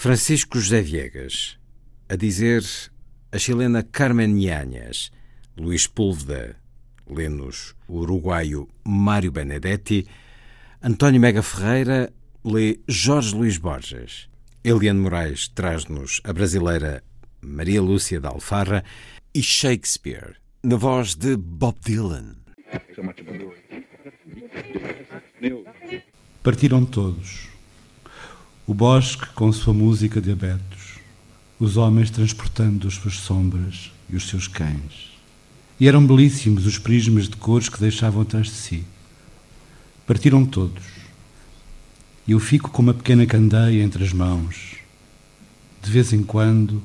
Francisco 0.00 0.60
José 0.60 0.80
Viegas, 0.80 1.58
a 2.08 2.14
dizer 2.14 2.62
a 3.32 3.36
chilena 3.36 3.82
Carmen 3.82 4.32
Ñañas, 4.38 5.10
Luís 5.56 5.88
Púlveda, 5.88 6.54
lê-nos 7.10 7.74
o 7.88 7.98
uruguaio 8.02 8.68
Mário 8.86 9.32
Benedetti, 9.32 10.06
António 10.80 11.20
Mega 11.20 11.42
Ferreira 11.42 12.12
lê 12.44 12.78
Jorge 12.88 13.34
Luís 13.34 13.58
Borges. 13.58 14.28
Eliane 14.62 15.00
Moraes 15.00 15.48
traz-nos 15.48 16.20
a 16.22 16.32
brasileira 16.32 17.02
Maria 17.42 17.82
Lúcia 17.82 18.20
da 18.20 18.28
Alfarra 18.28 18.84
e 19.34 19.42
Shakespeare, 19.42 20.36
na 20.62 20.76
voz 20.76 21.16
de 21.16 21.36
Bob 21.36 21.76
Dylan. 21.84 22.36
Partiram 26.44 26.86
todos. 26.86 27.47
O 28.68 28.74
bosque 28.74 29.26
com 29.34 29.50
sua 29.50 29.72
música 29.72 30.20
de 30.20 30.30
abetos, 30.30 30.98
os 31.58 31.78
homens 31.78 32.10
transportando 32.10 32.86
as 32.86 32.96
suas 32.96 33.14
sombras 33.14 33.90
e 34.10 34.14
os 34.14 34.28
seus 34.28 34.46
cães. 34.46 35.16
E 35.80 35.88
eram 35.88 36.06
belíssimos 36.06 36.66
os 36.66 36.76
prismas 36.76 37.30
de 37.30 37.36
cores 37.36 37.70
que 37.70 37.80
deixavam 37.80 38.20
atrás 38.20 38.48
de 38.48 38.52
si. 38.52 38.84
Partiram 40.06 40.44
todos. 40.44 40.84
E 42.26 42.32
eu 42.32 42.38
fico 42.38 42.70
com 42.70 42.82
uma 42.82 42.92
pequena 42.92 43.24
candeia 43.24 43.82
entre 43.82 44.04
as 44.04 44.12
mãos. 44.12 44.74
De 45.82 45.90
vez 45.90 46.12
em 46.12 46.22
quando, 46.22 46.82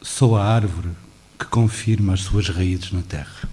sou 0.00 0.34
a 0.34 0.42
árvore 0.42 0.88
que 1.38 1.44
confirma 1.44 2.14
as 2.14 2.22
suas 2.22 2.48
raízes 2.48 2.90
na 2.90 3.02
terra. 3.02 3.51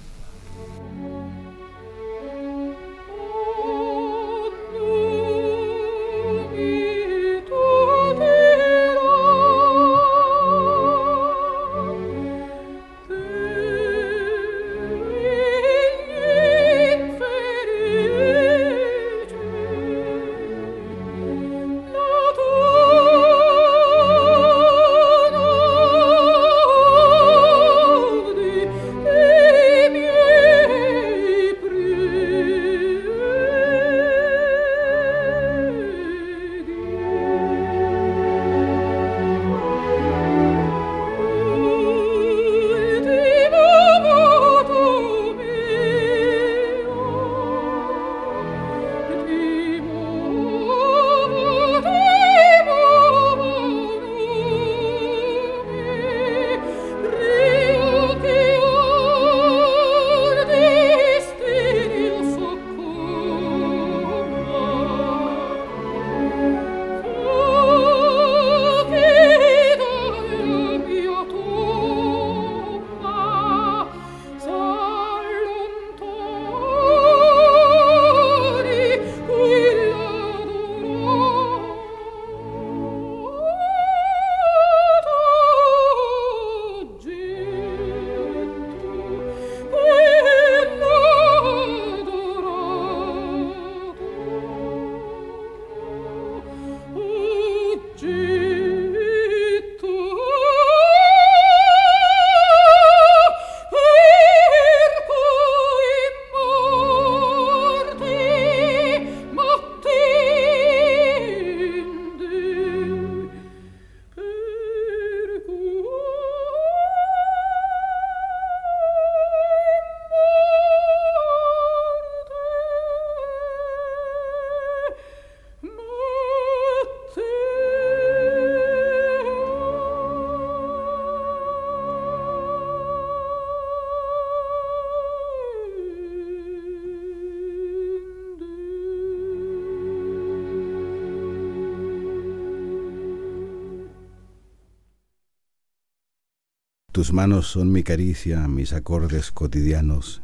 Tus 147.09 147.15
manos 147.15 147.47
son 147.47 147.71
mi 147.71 147.81
caricia, 147.81 148.47
mis 148.47 148.71
acordes 148.71 149.31
cotidianos. 149.31 150.21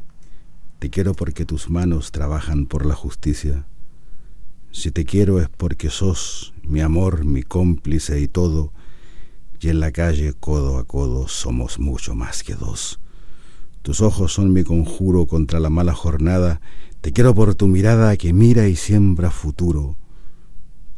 Te 0.77 0.91
quiero 0.91 1.15
porque 1.15 1.43
tus 1.43 1.67
manos 1.67 2.11
trabajan 2.11 2.67
por 2.67 2.85
la 2.85 2.93
justicia. 2.93 3.65
Si 4.71 4.91
te 4.91 5.03
quiero 5.03 5.41
es 5.41 5.49
porque 5.49 5.89
sos 5.89 6.53
mi 6.61 6.81
amor, 6.81 7.25
mi 7.25 7.41
cómplice 7.41 8.19
y 8.19 8.27
todo, 8.27 8.71
y 9.59 9.69
en 9.69 9.79
la 9.79 9.91
calle 9.91 10.35
codo 10.39 10.77
a 10.77 10.83
codo 10.83 11.27
somos 11.27 11.79
mucho 11.79 12.13
más 12.13 12.43
que 12.43 12.53
dos. 12.53 12.99
Tus 13.81 14.01
ojos 14.01 14.33
son 14.33 14.53
mi 14.53 14.63
conjuro 14.63 15.25
contra 15.25 15.59
la 15.59 15.71
mala 15.71 15.95
jornada, 15.95 16.61
te 17.01 17.11
quiero 17.11 17.33
por 17.33 17.55
tu 17.55 17.65
mirada 17.65 18.15
que 18.15 18.31
mira 18.31 18.67
y 18.67 18.75
siembra 18.75 19.31
futuro. 19.31 19.97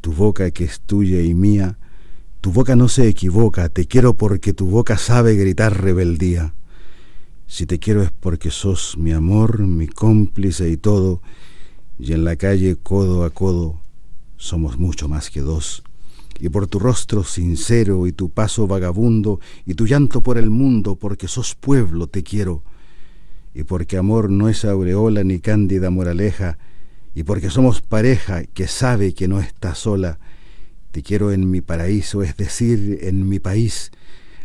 Tu 0.01 0.11
boca 0.11 0.51
que 0.51 0.65
es 0.65 0.81
tuya 0.81 1.21
y 1.21 1.33
mía, 1.33 1.77
tu 2.47 2.53
boca 2.53 2.77
no 2.77 2.87
se 2.87 3.09
equivoca, 3.09 3.67
te 3.67 3.87
quiero 3.87 4.13
porque 4.13 4.53
tu 4.53 4.67
boca 4.67 4.97
sabe 4.97 5.35
gritar 5.35 5.83
rebeldía. 5.83 6.53
Si 7.45 7.65
te 7.65 7.77
quiero 7.77 8.01
es 8.01 8.11
porque 8.11 8.51
sos 8.51 8.97
mi 8.97 9.11
amor, 9.11 9.59
mi 9.59 9.85
cómplice 9.85 10.69
y 10.69 10.77
todo, 10.77 11.21
y 11.99 12.13
en 12.13 12.23
la 12.23 12.37
calle 12.37 12.77
codo 12.77 13.25
a 13.25 13.31
codo 13.31 13.81
somos 14.37 14.77
mucho 14.77 15.09
más 15.09 15.29
que 15.29 15.41
dos. 15.41 15.83
Y 16.39 16.47
por 16.47 16.67
tu 16.67 16.79
rostro 16.79 17.25
sincero 17.25 18.07
y 18.07 18.13
tu 18.13 18.29
paso 18.29 18.65
vagabundo 18.65 19.41
y 19.65 19.73
tu 19.73 19.85
llanto 19.85 20.23
por 20.23 20.37
el 20.37 20.49
mundo, 20.49 20.95
porque 20.95 21.27
sos 21.27 21.53
pueblo, 21.53 22.07
te 22.07 22.23
quiero. 22.23 22.63
Y 23.53 23.63
porque 23.63 23.97
amor 23.97 24.29
no 24.29 24.47
es 24.47 24.63
aureola 24.63 25.25
ni 25.25 25.41
cándida 25.41 25.89
moraleja, 25.89 26.57
y 27.13 27.23
porque 27.23 27.49
somos 27.49 27.81
pareja 27.81 28.45
que 28.45 28.69
sabe 28.69 29.13
que 29.13 29.27
no 29.27 29.41
está 29.41 29.75
sola, 29.75 30.17
te 30.91 31.03
quiero 31.03 31.31
en 31.31 31.49
mi 31.49 31.61
paraíso, 31.61 32.23
es 32.23 32.35
decir, 32.37 32.99
en 33.01 33.27
mi 33.27 33.39
país. 33.39 33.91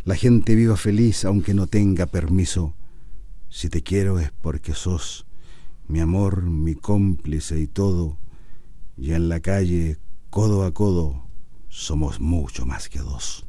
La 0.04 0.16
gente 0.16 0.54
viva 0.54 0.76
feliz 0.76 1.24
aunque 1.24 1.54
no 1.54 1.66
tenga 1.66 2.06
permiso. 2.06 2.74
Si 3.48 3.68
te 3.68 3.82
quiero 3.82 4.18
es 4.18 4.30
porque 4.42 4.74
sos 4.74 5.26
mi 5.88 6.00
amor, 6.00 6.42
mi 6.42 6.74
cómplice 6.74 7.58
y 7.60 7.66
todo. 7.66 8.18
Y 8.96 9.12
en 9.12 9.28
la 9.28 9.40
calle, 9.40 9.98
codo 10.30 10.64
a 10.64 10.72
codo, 10.72 11.26
somos 11.68 12.20
mucho 12.20 12.66
más 12.66 12.88
que 12.88 13.00
dos. 13.00 13.46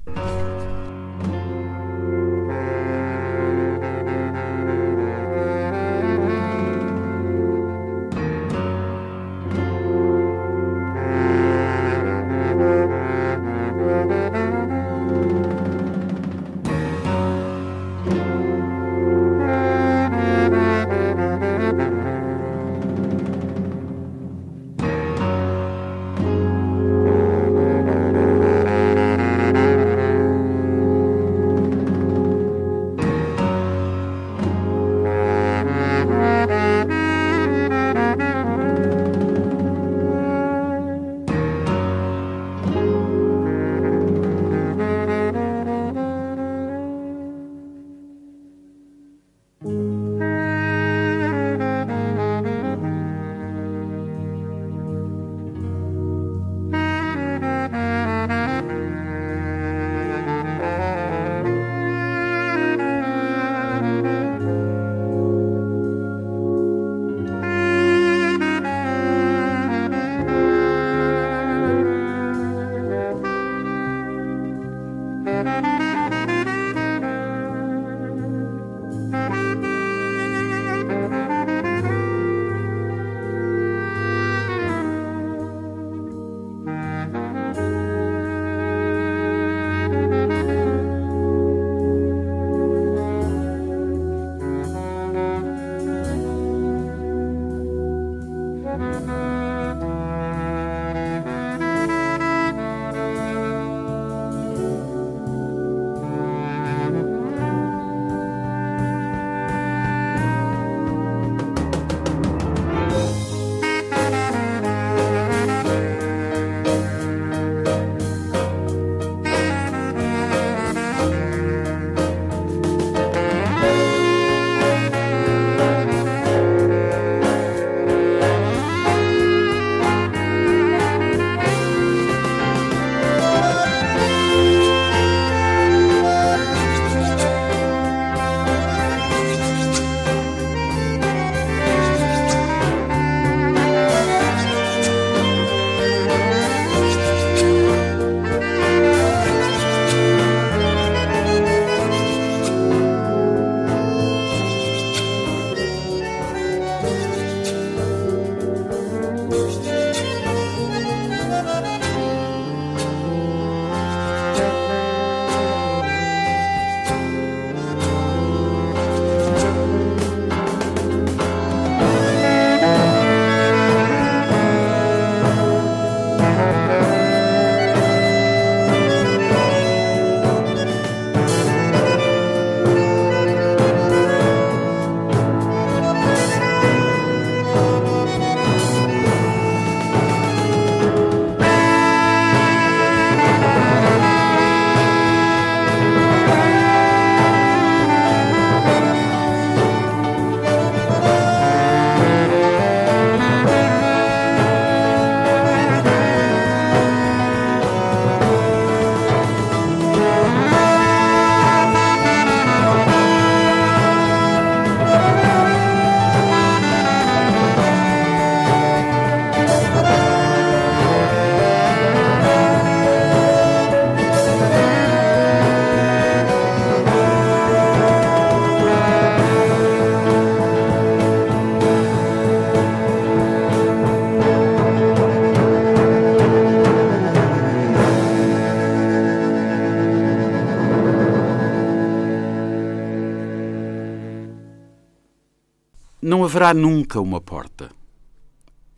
Não 246.24 246.30
haverá 246.30 246.54
nunca 246.54 247.02
uma 247.02 247.20
porta. 247.20 247.70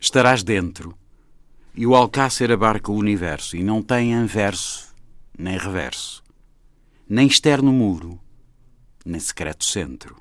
Estarás 0.00 0.42
dentro 0.42 0.98
e 1.76 1.86
o 1.86 1.94
alcácer 1.94 2.50
abarca 2.50 2.90
o 2.90 2.96
universo 2.96 3.56
e 3.56 3.62
não 3.62 3.84
tem 3.84 4.12
anverso 4.14 4.92
nem 5.38 5.56
reverso, 5.56 6.24
nem 7.08 7.28
externo 7.28 7.72
muro, 7.72 8.18
nem 9.04 9.20
secreto 9.20 9.64
centro. 9.64 10.16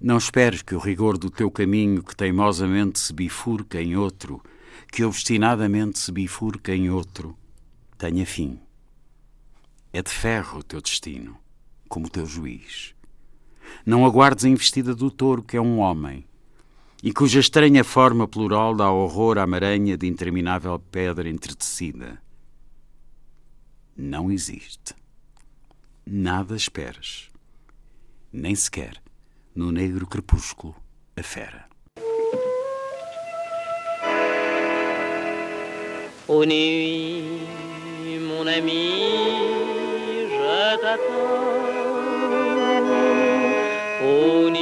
Não 0.00 0.18
esperes 0.18 0.62
que 0.62 0.76
o 0.76 0.78
rigor 0.78 1.18
do 1.18 1.28
teu 1.28 1.50
caminho 1.50 2.04
que 2.04 2.14
teimosamente 2.14 3.00
se 3.00 3.12
bifurca 3.12 3.82
em 3.82 3.96
outro, 3.96 4.40
que 4.86 5.02
obstinadamente 5.02 5.98
se 5.98 6.12
bifurca 6.12 6.72
em 6.72 6.90
outro, 6.90 7.36
tenha 7.98 8.24
fim. 8.24 8.60
É 9.92 10.00
de 10.00 10.10
ferro 10.10 10.60
o 10.60 10.62
teu 10.62 10.80
destino, 10.80 11.36
como 11.88 12.06
o 12.06 12.08
teu 12.08 12.24
juiz. 12.24 12.94
Não 13.84 14.06
aguardes 14.06 14.44
a 14.44 14.48
investida 14.48 14.94
do 14.94 15.10
touro, 15.10 15.42
que 15.42 15.56
é 15.56 15.60
um 15.60 15.78
homem, 15.78 16.24
e 17.02 17.12
cuja 17.12 17.40
estranha 17.40 17.82
forma 17.82 18.28
plural 18.28 18.74
dá 18.74 18.90
horror 18.90 19.38
à 19.38 19.46
maranha 19.46 19.96
de 19.96 20.06
interminável 20.06 20.78
pedra 20.78 21.28
entretecida. 21.28 22.20
Não 23.96 24.30
existe. 24.30 24.94
Nada 26.06 26.56
esperas. 26.56 27.28
Nem 28.32 28.54
sequer, 28.54 29.02
no 29.54 29.70
negro 29.70 30.06
crepúsculo, 30.06 30.74
a 31.16 31.22
fera. 31.22 31.66
Aux 36.28 36.46
nuits 36.46 37.42
mon 38.20 38.46
ami, 38.46 38.88
je 40.28 40.76
t'attends. 40.80 41.61
Oh. 44.04 44.61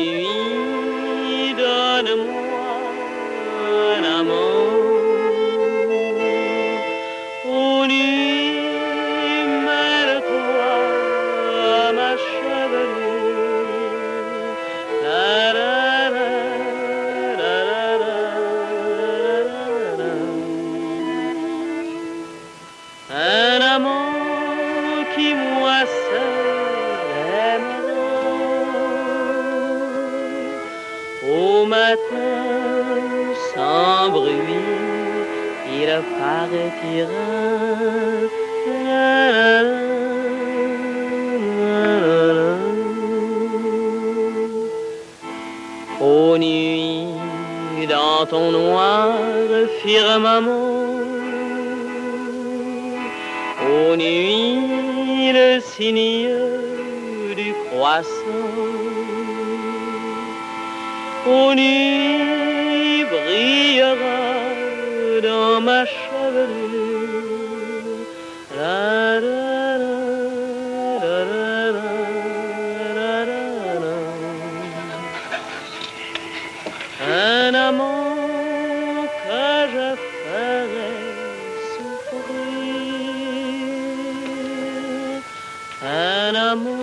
Ô 36.50 36.52
nuit, 46.36 47.06
dans 47.88 48.26
ton 48.26 48.50
noir 48.50 49.14
firmament, 49.80 50.98
Ô 53.62 53.94
nuit, 53.94 55.30
le 55.32 55.60
signe 55.60 56.30
du 57.36 57.54
croissant. 57.70 58.10
Ô 61.28 61.54
nuit, 61.54 63.04
brillera 63.04 64.50
dans 65.22 65.60
ma 65.60 65.84
chevelure. 65.84 65.99
Un 85.92 86.34
amour 86.36 86.76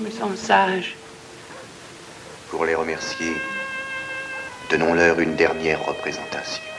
me 0.00 0.10
semble 0.10 0.36
sage. 0.36 0.96
Pour 2.50 2.64
les 2.64 2.74
remercier, 2.74 3.36
donnons-leur 4.68 5.20
une 5.20 5.36
dernière 5.36 5.80
représentation. 5.86 6.73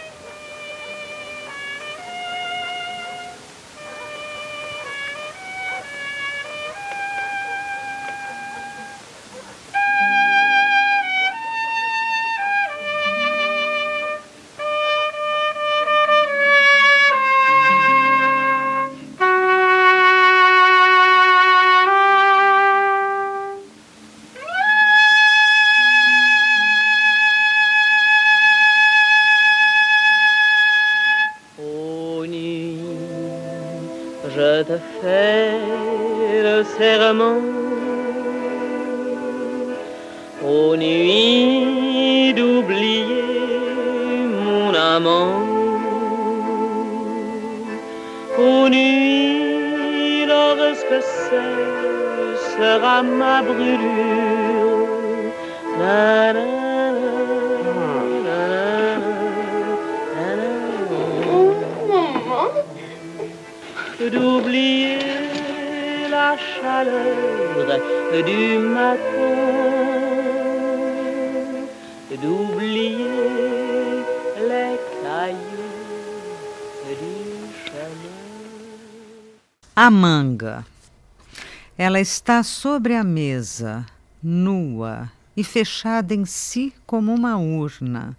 Está 82.06 82.44
sobre 82.44 82.94
a 82.94 83.04
mesa, 83.04 83.84
nua 84.22 85.12
e 85.36 85.44
fechada 85.44 86.14
em 86.14 86.24
si 86.24 86.72
como 86.86 87.12
uma 87.12 87.36
urna. 87.36 88.16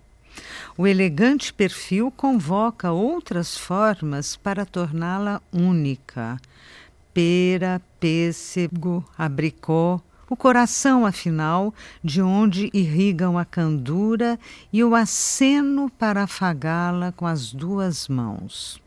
O 0.76 0.89
elegante 0.89 1.55
perfil 1.55 2.11
convoca 2.11 2.91
outras 2.91 3.57
formas 3.57 4.34
para 4.34 4.66
torná-la 4.66 5.41
única. 5.53 6.37
Pera, 7.14 7.80
pêssego, 8.01 9.09
abricó, 9.16 10.01
o 10.28 10.34
coração, 10.34 11.07
afinal, 11.07 11.72
de 12.03 12.20
onde 12.20 12.68
irrigam 12.74 13.39
a 13.39 13.45
candura 13.45 14.37
e 14.72 14.82
o 14.82 14.97
aceno 14.97 15.89
para 15.97 16.24
afagá-la 16.24 17.12
com 17.12 17.24
as 17.24 17.53
duas 17.53 18.09
mãos. 18.09 18.82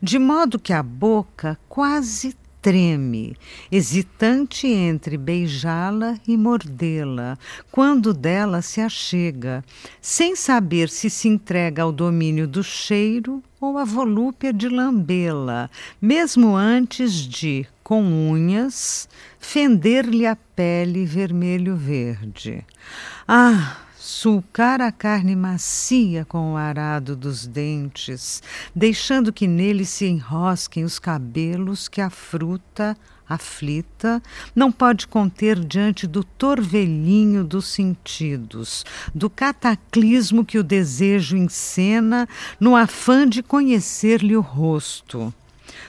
De 0.00 0.18
modo 0.18 0.58
que 0.58 0.72
a 0.72 0.82
boca 0.82 1.58
quase 1.68 2.34
treme, 2.68 3.34
hesitante 3.72 4.66
entre 4.66 5.16
beijá-la 5.16 6.18
e 6.28 6.36
mordê-la, 6.36 7.38
quando 7.72 8.12
dela 8.12 8.60
se 8.60 8.78
achega, 8.78 9.64
sem 10.02 10.36
saber 10.36 10.90
se 10.90 11.08
se 11.08 11.28
entrega 11.28 11.82
ao 11.82 11.90
domínio 11.90 12.46
do 12.46 12.62
cheiro 12.62 13.42
ou 13.58 13.78
à 13.78 13.86
volúpia 13.86 14.52
de 14.52 14.68
lambê-la, 14.68 15.70
mesmo 15.98 16.54
antes 16.54 17.14
de, 17.14 17.66
com 17.82 18.02
unhas, 18.02 19.08
fender-lhe 19.40 20.26
a 20.26 20.36
pele 20.36 21.06
vermelho-verde. 21.06 22.66
Ah! 23.26 23.87
Sulcar 24.08 24.80
a 24.80 24.90
carne 24.90 25.36
macia 25.36 26.24
com 26.24 26.54
o 26.54 26.56
arado 26.56 27.14
dos 27.14 27.46
dentes, 27.46 28.42
deixando 28.74 29.30
que 29.30 29.46
nele 29.46 29.84
se 29.84 30.06
enrosquem 30.06 30.82
os 30.82 30.98
cabelos 30.98 31.88
que 31.88 32.00
a 32.00 32.08
fruta, 32.08 32.96
aflita, 33.28 34.22
não 34.56 34.72
pode 34.72 35.06
conter 35.06 35.62
diante 35.62 36.06
do 36.06 36.24
torvelinho 36.24 37.44
dos 37.44 37.66
sentidos, 37.66 38.82
do 39.14 39.28
cataclismo 39.28 40.42
que 40.42 40.58
o 40.58 40.64
desejo 40.64 41.36
encena 41.36 42.26
no 42.58 42.74
afã 42.74 43.28
de 43.28 43.42
conhecer-lhe 43.42 44.34
o 44.34 44.40
rosto. 44.40 45.34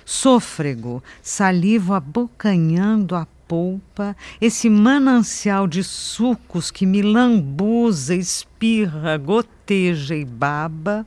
Sôfrego, 0.03 1.01
salivo 1.24 1.93
abocanhando 1.93 3.15
a 3.15 3.26
polpa, 3.50 4.16
esse 4.39 4.70
manancial 4.70 5.68
de 5.68 5.84
sucos 5.84 6.70
que 6.70 6.86
me 6.86 7.02
lambuza, 7.02 8.14
espirra, 8.14 9.18
goteja 9.18 10.16
e 10.16 10.24
baba, 10.24 11.06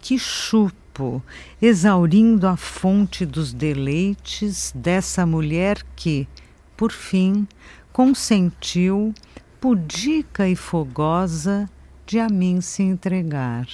que 0.00 0.18
chupo, 0.18 1.22
exaurindo 1.62 2.48
a 2.48 2.56
fonte 2.56 3.24
dos 3.24 3.52
deleites 3.52 4.72
dessa 4.74 5.24
mulher 5.24 5.80
que, 5.94 6.26
por 6.76 6.90
fim, 6.90 7.46
consentiu, 7.92 9.14
pudica 9.60 10.48
e 10.48 10.56
fogosa, 10.56 11.70
de 12.04 12.18
a 12.18 12.28
mim 12.28 12.60
se 12.60 12.82
entregar. 12.82 13.68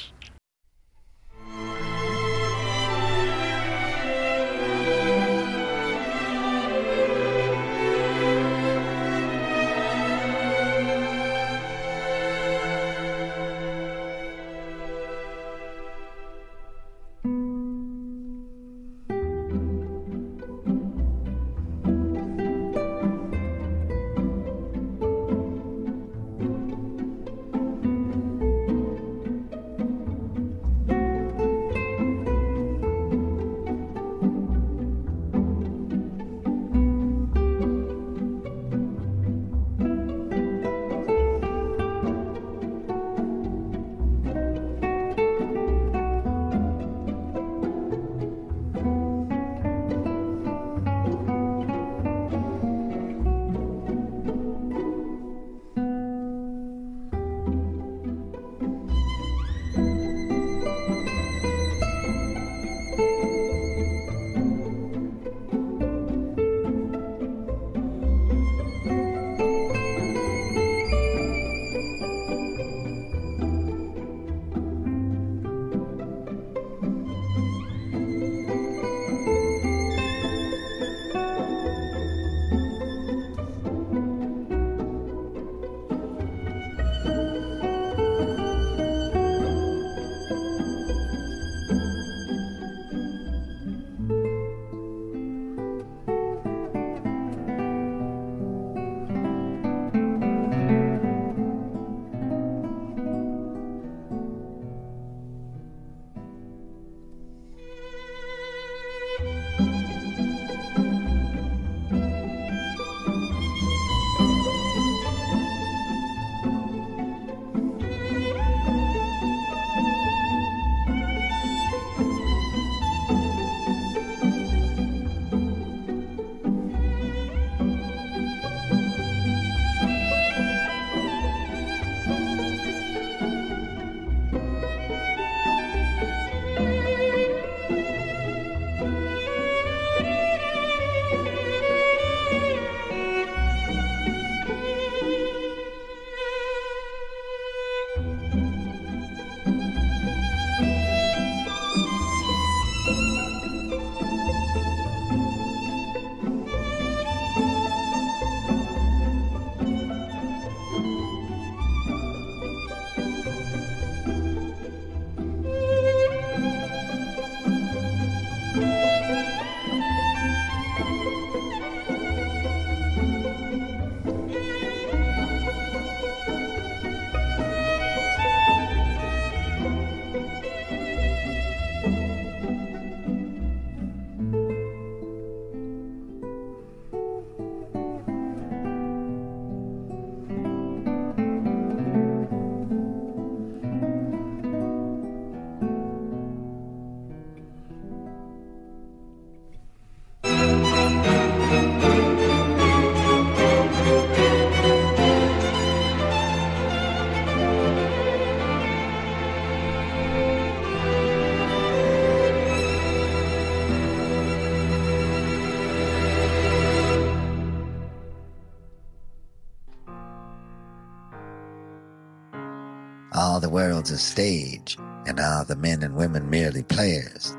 World's 223.55 223.93
a 223.93 223.99
stage, 223.99 224.77
and 225.07 225.21
all 225.21 225.45
the 225.45 225.55
men 225.55 225.85
and 225.85 225.95
women 225.95 226.29
merely 226.29 226.65
players. 226.65 227.37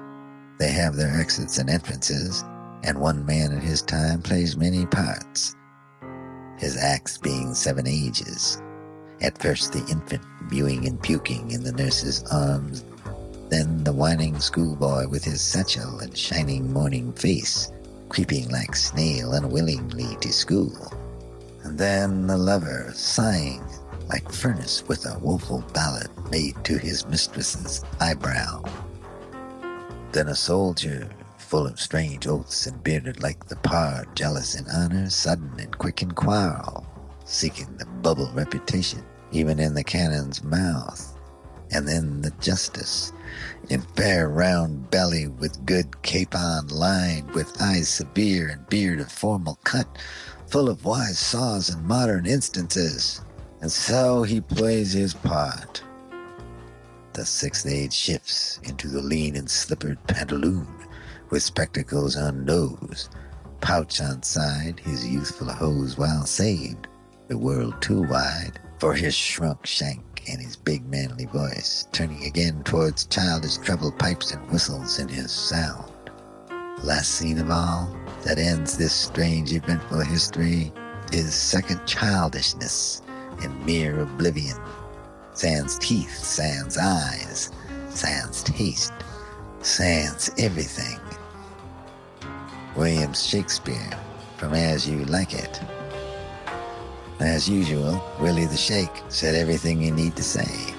They 0.59 0.71
have 0.71 0.95
their 0.95 1.19
exits 1.19 1.57
and 1.57 1.69
entrances, 1.69 2.41
and 2.85 3.01
one 3.01 3.25
man 3.25 3.51
at 3.51 3.61
his 3.61 3.81
time 3.81 4.21
plays 4.21 4.55
many 4.55 4.85
parts. 4.85 5.57
His 6.57 6.77
acts 6.77 7.17
being 7.17 7.53
seven 7.53 7.85
ages. 7.85 8.61
At 9.19 9.41
first 9.41 9.73
the 9.73 9.85
infant 9.91 10.23
mewing 10.49 10.87
and 10.87 11.03
puking 11.03 11.51
in 11.51 11.63
the 11.63 11.73
nurse's 11.73 12.23
arms, 12.31 12.85
then 13.49 13.83
the 13.83 13.91
whining 13.91 14.39
schoolboy 14.39 15.09
with 15.09 15.25
his 15.25 15.41
satchel 15.41 15.99
and 15.99 16.17
shining 16.17 16.71
morning 16.71 17.11
face, 17.11 17.73
creeping 18.07 18.47
like 18.47 18.77
snail 18.77 19.33
unwillingly 19.33 20.15
to 20.21 20.31
school. 20.31 20.93
And 21.65 21.77
then 21.77 22.25
the 22.27 22.37
lover 22.37 22.93
sighing 22.95 23.61
like 24.07 24.31
furnace 24.31 24.83
with 24.87 25.05
a 25.05 25.19
woeful 25.19 25.63
ballad 25.73 26.09
made 26.31 26.55
to 26.63 26.77
his 26.77 27.07
mistress's 27.07 27.83
eyebrow. 27.99 28.63
Then 30.11 30.27
a 30.29 30.35
soldier, 30.35 31.09
full 31.37 31.67
of 31.67 31.79
strange 31.79 32.27
oaths 32.27 32.67
and 32.67 32.83
bearded 32.83 33.21
like 33.21 33.47
the 33.47 33.55
pard, 33.57 34.15
jealous 34.15 34.55
in 34.55 34.65
honor, 34.69 35.09
sudden 35.09 35.51
and 35.59 35.77
quick 35.77 36.01
in 36.01 36.11
quarrel, 36.11 36.85
seeking 37.25 37.75
the 37.77 37.85
bubble 37.85 38.31
reputation 38.33 39.03
even 39.31 39.59
in 39.59 39.73
the 39.73 39.83
cannon's 39.83 40.43
mouth. 40.43 41.11
And 41.71 41.87
then 41.87 42.21
the 42.21 42.31
justice, 42.39 43.11
in 43.69 43.81
fair 43.81 44.29
round 44.29 44.89
belly 44.91 45.27
with 45.27 45.65
good 45.65 46.01
capon 46.03 46.67
lined, 46.67 47.31
with 47.31 47.61
eyes 47.61 47.89
severe 47.89 48.49
and 48.49 48.69
beard 48.69 48.99
of 48.99 49.11
formal 49.11 49.59
cut, 49.63 49.87
full 50.47 50.69
of 50.69 50.85
wise 50.85 51.19
saws 51.19 51.69
and 51.69 51.83
modern 51.85 52.25
instances. 52.25 53.21
And 53.61 53.71
so 53.71 54.23
he 54.23 54.41
plays 54.41 54.93
his 54.93 55.13
part. 55.13 55.83
The 57.13 57.25
sixth 57.25 57.65
age 57.65 57.93
shifts 57.93 58.59
into 58.63 58.87
the 58.87 59.01
lean 59.01 59.35
and 59.35 59.49
slippered 59.49 59.97
pantaloon, 60.07 60.67
with 61.29 61.43
spectacles 61.43 62.17
on 62.17 62.45
nose, 62.45 63.09
pouch 63.61 64.01
on 64.01 64.21
side, 64.21 64.79
his 64.81 65.07
youthful 65.07 65.49
hose 65.49 65.97
well 65.97 66.25
saved, 66.25 66.87
the 67.27 67.37
world 67.37 67.81
too 67.81 68.03
wide 68.03 68.59
for 68.79 68.93
his 68.93 69.15
shrunk 69.15 69.65
shank 69.65 70.23
and 70.29 70.41
his 70.41 70.55
big 70.55 70.85
manly 70.87 71.25
voice, 71.25 71.87
turning 71.91 72.25
again 72.25 72.61
towards 72.63 73.05
childish 73.05 73.57
treble 73.57 73.91
pipes 73.91 74.31
and 74.31 74.51
whistles 74.51 74.99
in 74.99 75.07
his 75.07 75.31
sound. 75.31 75.91
Last 76.83 77.11
scene 77.11 77.39
of 77.39 77.49
all, 77.49 77.95
that 78.23 78.37
ends 78.37 78.77
this 78.77 78.93
strange 78.93 79.53
eventful 79.53 80.01
history, 80.01 80.73
is 81.13 81.33
second 81.33 81.85
childishness 81.85 83.01
in 83.41 83.65
mere 83.65 84.01
oblivion. 84.01 84.57
Sans 85.33 85.77
teeth, 85.79 86.17
sans 86.17 86.77
eyes, 86.77 87.51
sans 87.89 88.43
taste, 88.43 88.93
sans 89.61 90.29
everything. 90.37 90.99
William 92.75 93.13
Shakespeare, 93.13 93.91
from 94.37 94.53
As 94.53 94.87
You 94.87 95.05
Like 95.05 95.33
It. 95.33 95.61
As 97.19 97.47
usual, 97.47 98.03
Willie 98.19 98.45
the 98.45 98.57
Shake 98.57 99.01
said 99.07 99.35
everything 99.35 99.81
you 99.81 99.91
need 99.91 100.15
to 100.17 100.23
say. 100.23 100.74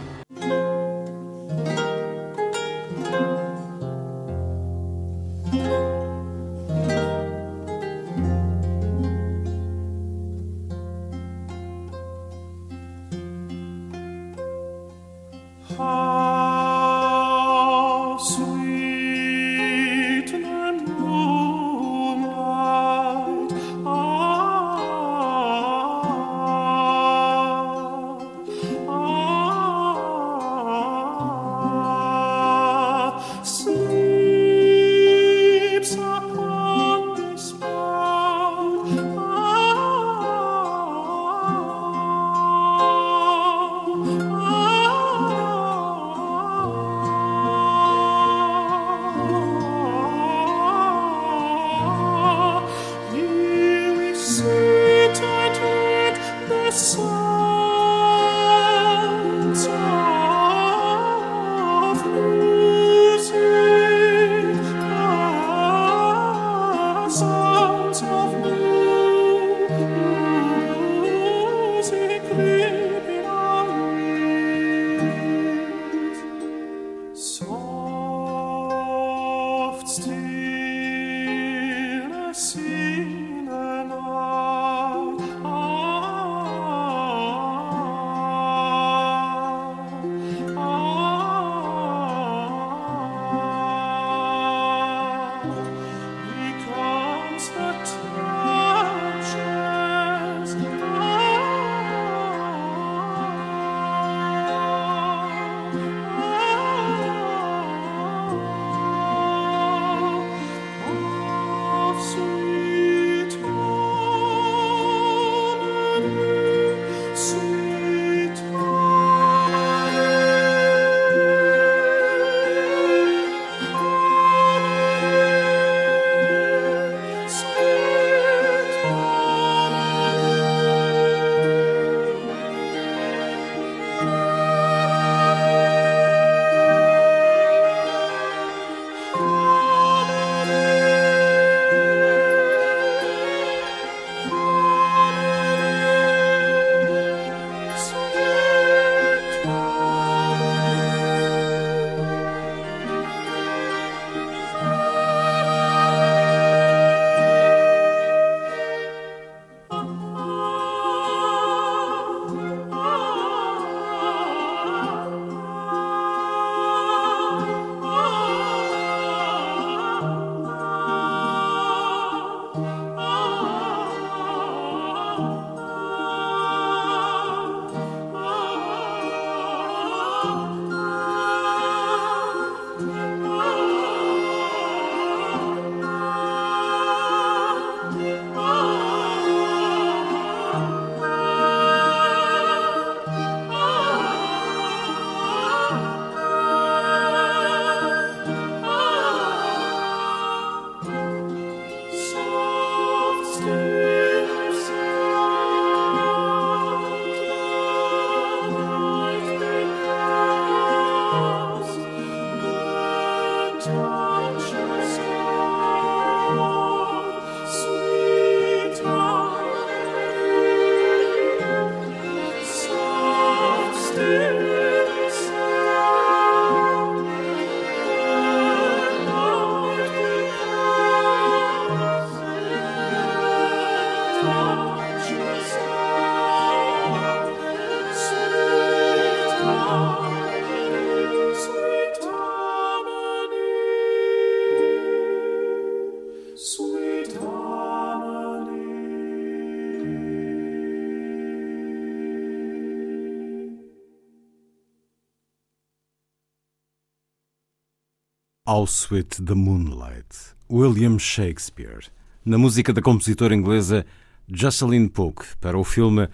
How 258.49 258.65
Sweet 258.65 259.25
the 259.25 259.35
Moonlight, 259.35 260.37
William 260.49 261.01
Shakespeare, 261.01 261.81
na 262.25 262.39
música 262.39 262.73
da 262.73 262.81
compositora 262.81 263.35
inglesa 263.35 263.85
Jocelyn 264.29 264.87
Polk 264.87 265.37
para 265.41 265.59
o 265.59 265.65
filme 265.65 266.09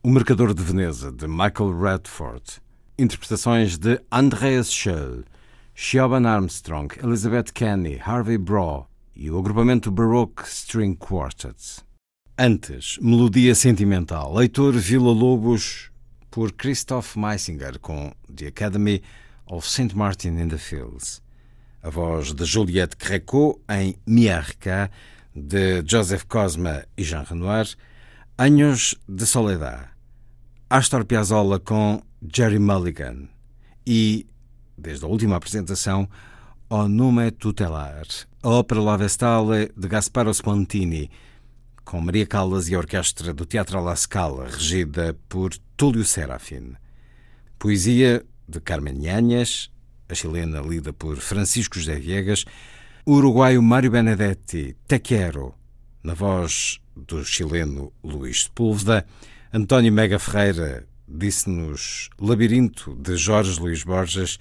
O 0.00 0.08
Mercador 0.08 0.54
de 0.54 0.62
Veneza, 0.62 1.10
de 1.10 1.26
Michael 1.26 1.76
Radford. 1.76 2.62
Interpretações 2.96 3.78
de 3.78 4.00
Andreas 4.12 4.72
Schell, 4.72 5.24
Siobhan 5.74 6.24
Armstrong, 6.24 6.86
Elizabeth 7.02 7.52
Kenny, 7.52 8.00
Harvey 8.00 8.38
Braw 8.38 8.88
e 9.16 9.28
o 9.28 9.36
agrupamento 9.36 9.90
Baroque 9.90 10.44
String 10.46 10.94
Quartet. 10.94 11.82
Antes, 12.38 12.96
Melodia 13.02 13.56
Sentimental, 13.56 14.32
Leitor 14.32 14.72
Vila 14.74 15.10
Lobos, 15.10 15.90
por 16.30 16.52
Christoph 16.52 17.16
Meisinger, 17.16 17.80
com 17.80 18.12
The 18.32 18.46
Academy 18.46 19.02
of 19.48 19.66
St. 19.66 19.96
Martin 19.96 20.38
in 20.38 20.48
the 20.48 20.58
Fields. 20.58 21.25
A 21.86 21.88
voz 21.88 22.34
de 22.34 22.44
Juliette 22.44 22.96
Greco 22.96 23.60
em 23.68 23.94
Miarca, 24.04 24.90
de 25.32 25.84
Joseph 25.86 26.24
Cosma 26.24 26.84
e 26.96 27.04
Jean 27.04 27.22
Renoir. 27.22 27.76
Anos 28.36 28.96
de 29.08 29.24
Soledad. 29.24 29.90
Astor 30.68 31.04
Piazzolla 31.04 31.60
com 31.60 32.02
Jerry 32.34 32.58
Mulligan. 32.58 33.28
E, 33.86 34.26
desde 34.76 35.04
a 35.04 35.08
última 35.08 35.36
apresentação, 35.36 36.08
O 36.68 36.88
Nome 36.88 37.30
Tutelar, 37.30 38.08
a 38.42 38.48
ópera 38.48 38.80
La 38.80 38.96
Vestale 38.96 39.70
de 39.76 39.86
Gasparo 39.86 40.34
Spontini, 40.34 41.08
com 41.84 42.00
Maria 42.00 42.26
Callas 42.26 42.68
e 42.68 42.74
a 42.74 42.78
orquestra 42.78 43.32
do 43.32 43.46
Teatro 43.46 43.80
La 43.80 43.94
Scala, 43.94 44.48
regida 44.48 45.16
por 45.28 45.52
Túlio 45.76 46.04
Serafim. 46.04 46.74
Poesia 47.60 48.26
de 48.48 48.58
Carmen 48.58 49.04
Yanhas, 49.04 49.70
a 50.08 50.14
chilena 50.14 50.60
lida 50.60 50.92
por 50.92 51.16
Francisco 51.16 51.78
José 51.78 51.98
Viegas, 51.98 52.44
o 53.04 53.12
uruguaio 53.12 53.62
Mário 53.62 53.90
Benedetti, 53.90 54.76
Te 54.86 54.98
Quero, 54.98 55.54
na 56.02 56.14
voz 56.14 56.80
do 56.94 57.24
chileno 57.24 57.92
Luís 58.02 58.44
Sepúlveda, 58.44 59.06
António 59.52 59.92
Mega 59.92 60.18
Ferreira 60.18 60.86
disse-nos 61.08 62.10
Labirinto 62.20 62.94
de 62.96 63.16
Jorge 63.16 63.60
Luís 63.60 63.84
Borges, 63.84 64.38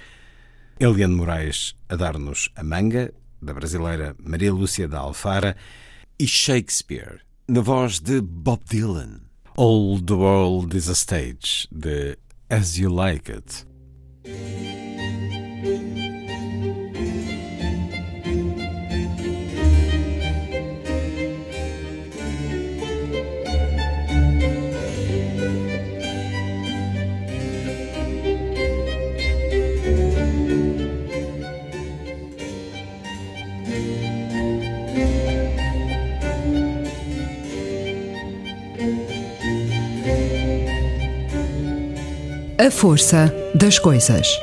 Eliane 0.80 1.16
Moraes 1.16 1.76
a 1.88 1.95
dar-nos 1.95 2.49
A 2.55 2.63
Manga, 2.63 3.13
da 3.41 3.53
brasileira 3.53 4.16
Maria 4.20 4.51
Lúcia 4.51 4.88
da 4.88 4.99
Alfara, 4.99 5.55
e 6.18 6.28
Shakespeare, 6.28 7.22
na 7.47 7.61
voz 7.61 7.99
de 7.99 8.22
Bob 8.22 8.61
Dylan. 8.70 9.22
All 9.57 9.99
the 9.99 10.13
World 10.13 10.76
is 10.76 10.89
a 10.89 10.95
Stage, 10.95 11.68
de 11.72 12.18
As 12.49 12.78
You 12.78 12.89
Like 12.93 13.32
It. 13.32 13.66
A 42.66 42.72
força 42.72 43.32
das 43.53 43.78
coisas. 43.78 44.39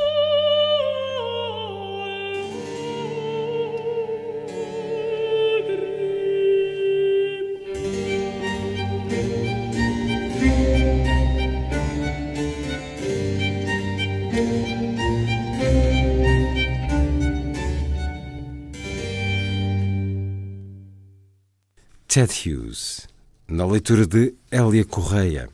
Ted 22.07 22.33
Hughes, 22.33 23.09
na 23.49 23.67
leitura 23.67 24.07
de 24.07 24.33
Hélia 24.49 24.85
Correia, 24.85 25.49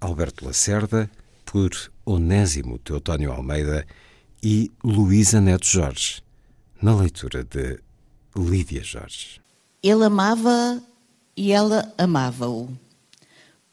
Alberto 0.00 0.44
Lacerda, 0.46 1.10
por 1.46 1.70
Onésimo 2.04 2.78
Teotónio 2.78 3.32
Almeida 3.32 3.86
e 4.42 4.70
Luísa 4.84 5.40
Neto 5.40 5.64
Jorge, 5.64 6.22
na 6.82 6.94
leitura 6.94 7.42
de 7.42 7.78
Lídia 8.36 8.82
Jorge. 8.84 9.40
Ele 9.82 10.04
amava 10.04 10.82
e 11.36 11.52
ela 11.52 11.90
amava-o. 11.96 12.68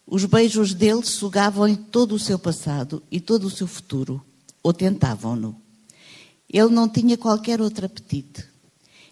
Os 0.05 0.23
beijos 0.25 0.73
dele 0.73 1.03
sugavam-lhe 1.03 1.75
todo 1.75 2.13
o 2.15 2.19
seu 2.19 2.37
passado 2.37 3.01
e 3.11 3.19
todo 3.19 3.45
o 3.45 3.49
seu 3.49 3.67
futuro, 3.67 4.23
ou 4.61 4.71
tentavam-no. 4.71 5.55
Ele 6.47 6.69
não 6.69 6.87
tinha 6.87 7.17
qualquer 7.17 7.59
outro 7.59 7.85
apetite. 7.85 8.45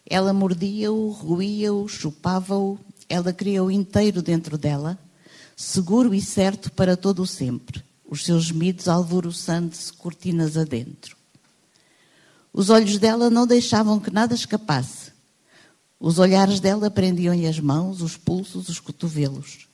Ela 0.05 0.31
mordia-o, 0.31 1.09
roía-o, 1.09 1.87
chupava-o, 1.87 2.77
ela 3.09 3.33
queria-o 3.33 3.71
inteiro 3.71 4.21
dentro 4.21 4.57
dela, 4.57 4.97
seguro 5.55 6.13
e 6.13 6.21
certo 6.21 6.71
para 6.71 6.95
todo 6.95 7.23
o 7.23 7.27
sempre, 7.27 7.83
os 8.11 8.25
seus 8.25 8.43
gemidos 8.43 8.89
alvoroçando-se 8.89 9.93
cortinas 9.93 10.57
adentro. 10.57 11.15
Os 12.51 12.69
olhos 12.69 12.97
dela 12.97 13.29
não 13.29 13.47
deixavam 13.47 14.01
que 14.01 14.11
nada 14.11 14.35
escapasse. 14.35 15.13
Os 15.97 16.19
olhares 16.19 16.59
dela 16.59 16.91
prendiam-lhe 16.91 17.47
as 17.47 17.57
mãos, 17.57 18.01
os 18.01 18.17
pulsos, 18.17 18.67
os 18.67 18.81
cotovelos. 18.81 19.65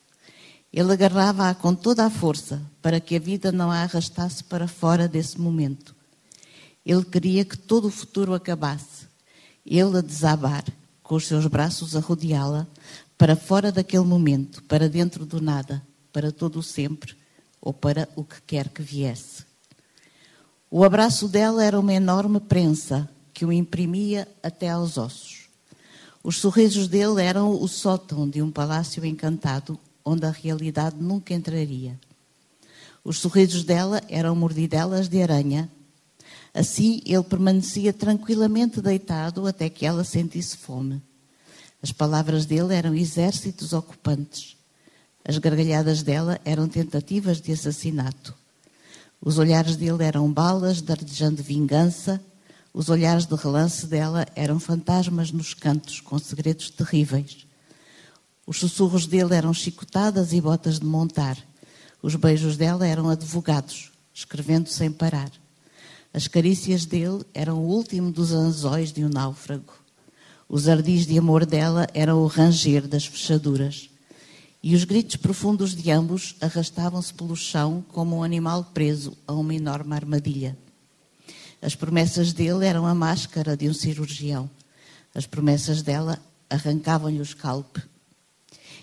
Ele 0.71 0.93
agarrava-a 0.93 1.55
com 1.55 1.73
toda 1.73 2.05
a 2.05 2.11
força 2.11 2.61
para 2.79 2.99
que 2.99 3.15
a 3.15 3.19
vida 3.19 3.51
não 3.51 3.71
a 3.71 3.77
arrastasse 3.77 4.43
para 4.43 4.67
fora 4.67 5.07
desse 5.07 5.41
momento. 5.41 5.95
Ele 6.85 7.03
queria 7.03 7.43
que 7.43 7.57
todo 7.57 7.88
o 7.88 7.91
futuro 7.91 8.35
acabasse. 8.35 9.07
Ele 9.65 9.97
a 9.97 10.01
desabar, 10.01 10.63
com 11.01 11.15
os 11.15 11.25
seus 11.25 11.47
braços 11.47 11.95
a 11.95 11.99
rodeá-la, 11.99 12.67
para 13.17 13.35
fora 13.35 13.71
daquele 13.71 14.05
momento, 14.05 14.61
para 14.65 14.88
dentro 14.88 15.25
do 15.25 15.41
nada, 15.41 15.81
para 16.13 16.31
todo 16.31 16.59
o 16.59 16.63
sempre, 16.63 17.15
ou 17.62 17.74
para 17.74 18.08
o 18.16 18.24
que 18.24 18.41
quer 18.41 18.70
que 18.70 18.82
viesse. 18.82 19.45
O 20.70 20.84
abraço 20.84 21.28
dela 21.28 21.64
era 21.64 21.80
uma 21.80 21.93
enorme 21.93 22.39
prensa 22.39 23.10
que 23.34 23.45
o 23.45 23.53
imprimia 23.53 24.28
até 24.43 24.70
aos 24.70 24.97
ossos. 24.97 25.47
Os 26.24 26.38
sorrisos 26.38 26.88
dele 26.89 27.22
eram 27.22 27.51
o 27.62 27.68
sótão 27.68 28.28
de 28.30 28.41
um 28.41 28.51
palácio 28.51 29.05
encantado 29.05 29.80
onde 30.03 30.26
a 30.26 30.32
realidade 30.32 30.97
nunca 30.99 31.34
entraria. 31.34 31.97
Os 33.01 33.20
sorrisos 33.20 33.64
dela 33.64 34.01
eram 34.10 34.36
mordidelas 34.36 35.08
de 35.08 35.22
aranha. 35.22 35.72
Assim 36.53 37.01
ele 37.05 37.24
permanecia 37.24 37.93
tranquilamente 37.93 38.82
deitado 38.82 39.47
até 39.47 39.70
que 39.70 39.86
ela 39.86 40.03
sentisse 40.03 40.58
fome. 40.58 41.01
As 41.82 41.93
palavras 41.93 42.45
dele 42.45 42.74
eram 42.74 42.93
exércitos 42.93 43.72
ocupantes. 43.72 44.57
As 45.28 45.38
gargalhadas 45.38 46.03
dela 46.03 46.39
eram 46.45 46.69
tentativas 46.69 47.41
de 47.41 47.51
assassinato. 47.51 48.34
Os 49.21 49.38
olhares 49.38 49.75
dele 49.75 50.01
eram 50.01 50.32
balas 50.32 50.82
dardejando 50.82 51.43
vingança. 51.43 52.21
Os 52.73 52.88
olhares 52.88 53.25
de 53.25 53.36
relance 53.36 53.86
dela 53.86 54.25
eram 54.38 54.57
fantasmas 54.57 55.30
nos 55.30 55.53
cantos 55.53 55.99
com 55.99 56.17
segredos 56.17 56.69
terríveis. 56.69 57.45
Os 58.45 58.57
sussurros 58.57 59.05
dele 59.05 59.36
eram 59.36 59.53
chicotadas 59.53 60.32
e 60.32 60.39
botas 60.39 60.80
de 60.80 60.86
montar. 60.86 61.38
Os 62.01 62.15
beijos 62.15 62.55
dela 62.55 62.88
eram 62.88 63.09
advogados, 63.09 63.91
escrevendo 64.13 64.69
sem 64.69 64.89
parar. 64.89 65.30
As 66.13 66.30
carícias 66.30 66.86
dele 66.86 67.25
eram 67.34 67.57
o 67.57 67.67
último 67.67 68.13
dos 68.13 68.32
anzóis 68.32 68.93
de 68.93 69.03
um 69.03 69.09
náufrago. 69.09 69.73
Os 70.47 70.69
ardis 70.69 71.05
de 71.05 71.17
amor 71.17 71.45
dela 71.45 71.86
eram 71.93 72.21
o 72.21 72.28
ranger 72.28 72.88
das 72.88 73.05
fechaduras. 73.05 73.89
E 74.70 74.76
os 74.76 74.84
gritos 74.84 75.15
profundos 75.15 75.74
de 75.74 75.89
ambos 75.91 76.36
arrastavam-se 76.41 77.13
pelo 77.13 77.38
chão 77.38 77.86
como 77.88 78.18
um 78.18 78.24
animal 78.24 78.65
preso 78.74 79.18
a 79.26 79.32
uma 79.32 79.55
enorme 79.55 79.95
armadilha. 79.95 80.57
As 81.61 81.74
promessas 81.74 82.34
dele 82.34 82.65
eram 82.65 82.86
a 82.86 82.93
máscara 82.93 83.55
de 83.55 83.70
um 83.70 83.74
cirurgião. 83.74 84.49
As 85.15 85.26
promessas 85.26 85.82
dela 85.82 86.20
arrancavam-lhe 86.49 87.22
o 87.22 87.26
scalp. 87.26 87.78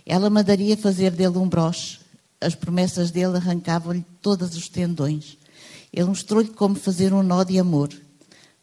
Ela 0.07 0.31
mandaria 0.31 0.75
fazer 0.75 1.11
dele 1.11 1.37
um 1.37 1.47
broche. 1.47 2.01
As 2.41 2.55
promessas 2.55 3.11
dele 3.11 3.37
arrancavam-lhe 3.37 4.07
todos 4.23 4.57
os 4.57 4.71
tendões. 4.71 5.37
Ele 5.93 6.07
mostrou-lhe 6.07 6.49
como 6.49 6.77
fazer 6.77 7.13
um 7.13 7.23
nó 7.23 7.45
de 7.45 7.59
amor. 7.59 7.91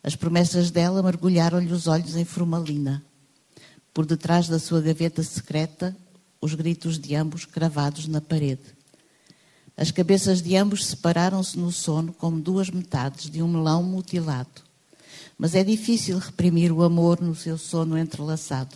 As 0.02 0.16
promessas 0.16 0.72
dela 0.72 1.04
mergulharam-lhe 1.04 1.72
os 1.72 1.86
olhos 1.86 2.16
em 2.16 2.26
formalina. 2.26 3.04
Por 3.94 4.08
detrás 4.08 4.48
da 4.48 4.58
sua 4.58 4.82
gaveta 4.82 5.22
secreta, 5.22 5.96
os 6.42 6.56
gritos 6.56 7.00
de 7.00 7.16
ambos 7.16 7.46
cravados 7.46 8.08
na 8.08 8.20
parede. 8.20 8.82
As 9.78 9.92
cabeças 9.92 10.42
de 10.42 10.56
ambos 10.56 10.86
separaram-se 10.86 11.58
no 11.58 11.72
sono 11.72 12.12
como 12.12 12.42
duas 12.42 12.70
metades 12.70 13.30
de 13.30 13.42
um 13.42 13.48
melão 13.48 13.84
mutilado. 13.84 14.62
Mas 15.38 15.56
é 15.56 15.64
difícil 15.64 16.18
reprimir 16.18 16.72
o 16.72 16.84
amor 16.84 17.22
no 17.22 17.36
seu 17.36 17.58
sono 17.58 17.98
entrelaçado. 17.98 18.76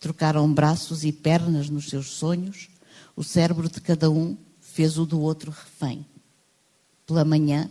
Trocaram 0.00 0.52
braços 0.52 1.04
e 1.04 1.12
pernas 1.12 1.70
nos 1.70 1.88
seus 1.88 2.08
sonhos, 2.08 2.68
o 3.14 3.22
cérebro 3.22 3.68
de 3.68 3.80
cada 3.80 4.10
um 4.10 4.36
fez 4.60 4.98
o 4.98 5.06
do 5.06 5.20
outro 5.20 5.50
refém. 5.50 6.04
Pela 7.06 7.24
manhã, 7.24 7.70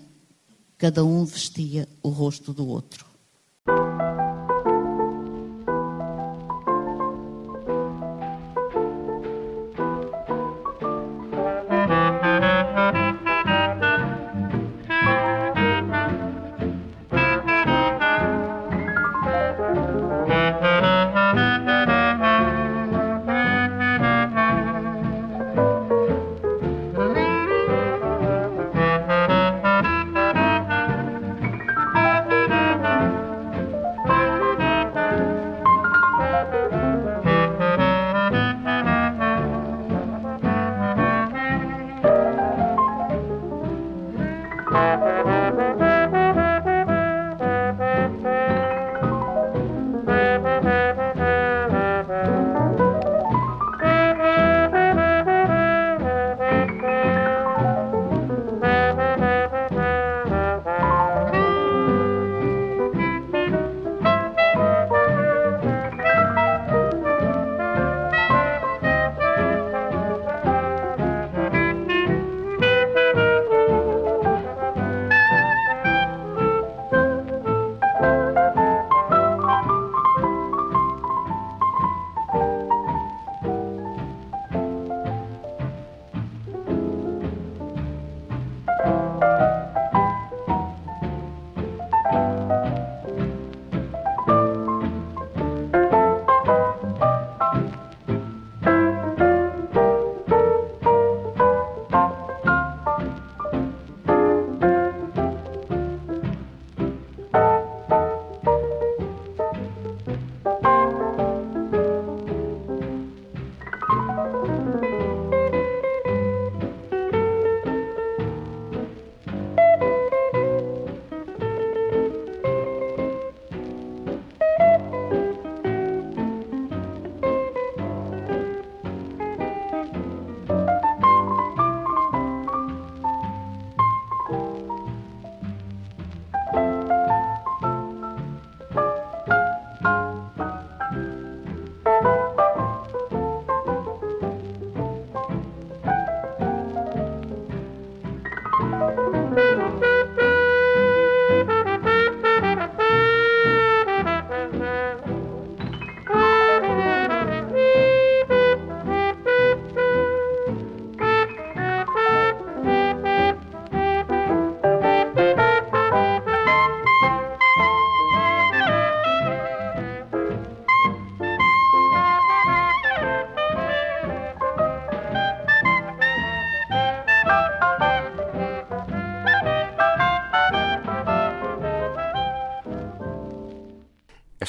cada 0.77 1.03
um 1.03 1.25
vestia 1.25 1.87
o 2.01 2.09
rosto 2.09 2.53
do 2.53 2.67
outro. 2.67 3.11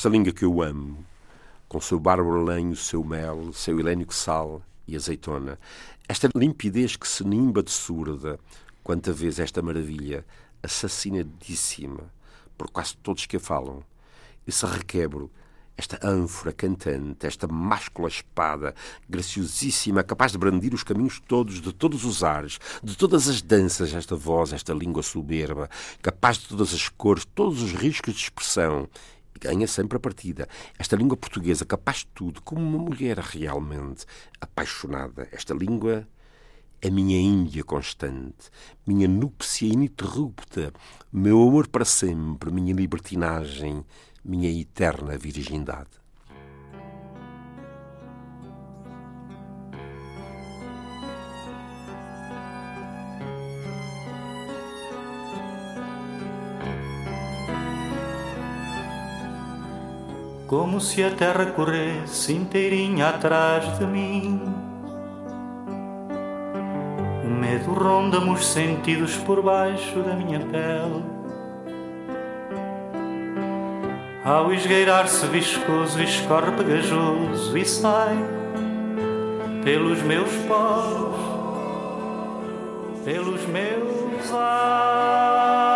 Esta 0.03 0.11
língua 0.11 0.32
que 0.32 0.44
eu 0.44 0.61
amo, 0.61 0.98
com 1.68 1.80
seu 1.80 2.00
bárbaro 2.00 2.42
lenho, 2.42 2.74
seu 2.74 3.05
mel, 3.05 3.53
seu 3.53 3.78
helénico 3.78 4.12
sal 4.12 4.61
e 4.84 4.96
azeitona, 4.96 5.61
esta 6.09 6.28
limpidez 6.34 6.96
que 6.96 7.07
se 7.07 7.22
nimba 7.22 7.62
de 7.62 7.70
surda, 7.70 8.36
quanta 8.82 9.12
vez 9.12 9.38
esta 9.38 9.62
maravilha 9.62 10.26
assassinadíssima 10.61 12.12
por 12.59 12.68
quase 12.68 12.96
todos 12.96 13.26
que 13.26 13.36
a 13.36 13.40
falam, 13.40 13.84
esse 14.44 14.66
requebro, 14.66 15.30
esta 15.76 16.00
ânfora 16.05 16.53
cantante, 16.53 17.24
esta 17.24 17.46
máscula 17.46 18.09
espada, 18.09 18.74
graciosíssima, 19.09 20.03
capaz 20.03 20.32
de 20.32 20.38
brandir 20.38 20.74
os 20.74 20.82
caminhos 20.82 21.22
todos, 21.28 21.61
de 21.61 21.72
todos 21.72 22.05
os 22.05 22.24
ares, 22.24 22.59
de 22.82 22.96
todas 22.96 23.28
as 23.28 23.40
danças, 23.40 23.94
esta 23.94 24.16
voz, 24.16 24.53
esta 24.53 24.74
língua 24.74 25.05
soberba, 25.05 25.70
capaz 26.03 26.38
de 26.38 26.48
todas 26.48 26.74
as 26.74 26.88
cores, 26.88 27.24
todos 27.24 27.62
os 27.62 27.72
riscos 27.72 28.14
de 28.14 28.20
expressão, 28.20 28.88
ganha 29.43 29.66
sempre 29.66 29.97
a 29.97 30.01
partida. 30.01 30.49
Esta 30.78 30.95
língua 30.97 31.16
portuguesa, 31.16 31.64
capaz 31.64 31.99
de 31.99 32.07
tudo, 32.14 32.40
como 32.43 32.62
uma 32.62 32.78
mulher 32.78 33.18
realmente 33.18 34.07
apaixonada. 34.40 35.28
Esta 35.32 35.53
língua 35.53 36.07
é 36.80 36.88
minha 36.88 37.20
Índia 37.20 37.64
constante, 37.64 38.51
minha 38.86 39.09
núpcia 39.09 39.72
ininterrupta, 39.72 40.72
meu 41.12 41.40
amor 41.43 41.68
para 41.68 41.84
sempre, 41.84 42.51
minha 42.51 42.74
libertinagem, 42.74 43.84
minha 44.24 44.51
eterna 44.51 45.18
virgindade. 45.18 46.01
Como 60.53 60.78
se 60.82 61.03
a 61.03 61.11
terra 61.11 61.46
corresse 61.46 62.34
inteirinha 62.34 63.09
atrás 63.09 63.78
de 63.78 63.86
mim. 63.86 64.38
O 67.24 67.26
medo 67.26 67.72
ronda-me 67.72 68.32
os 68.32 68.46
sentidos 68.46 69.16
por 69.16 69.40
baixo 69.40 70.00
da 70.03 70.14
minha 70.14 70.40
pele. 70.40 71.03
Ao 74.22 74.53
esgueirar-se 74.53 75.26
viscoso, 75.28 76.03
escorre 76.03 76.53
pegajoso 76.53 77.57
e 77.57 77.64
sai 77.64 78.18
pelos 79.64 80.03
meus 80.03 80.30
poros, 80.46 81.16
pelos 83.07 83.46
meus 83.46 84.30
ais. 84.34 85.72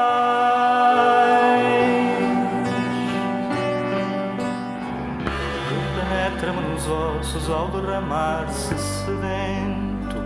Ossos 7.19 7.51
ao 7.51 7.69
derramar-se 7.69 8.75
sedento 8.79 10.17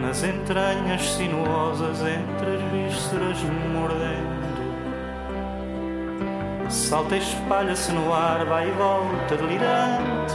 nas 0.00 0.22
entranhas 0.22 1.02
sinuosas 1.02 2.00
entre 2.00 2.56
as 2.56 2.62
vísceras 2.72 3.38
mordendo. 3.72 4.44
Salta 6.68 7.16
e 7.16 7.18
espalha-se 7.18 7.92
no 7.92 8.12
ar, 8.12 8.44
vai 8.44 8.68
e 8.68 8.72
volta 8.72 9.36
delirante, 9.36 10.34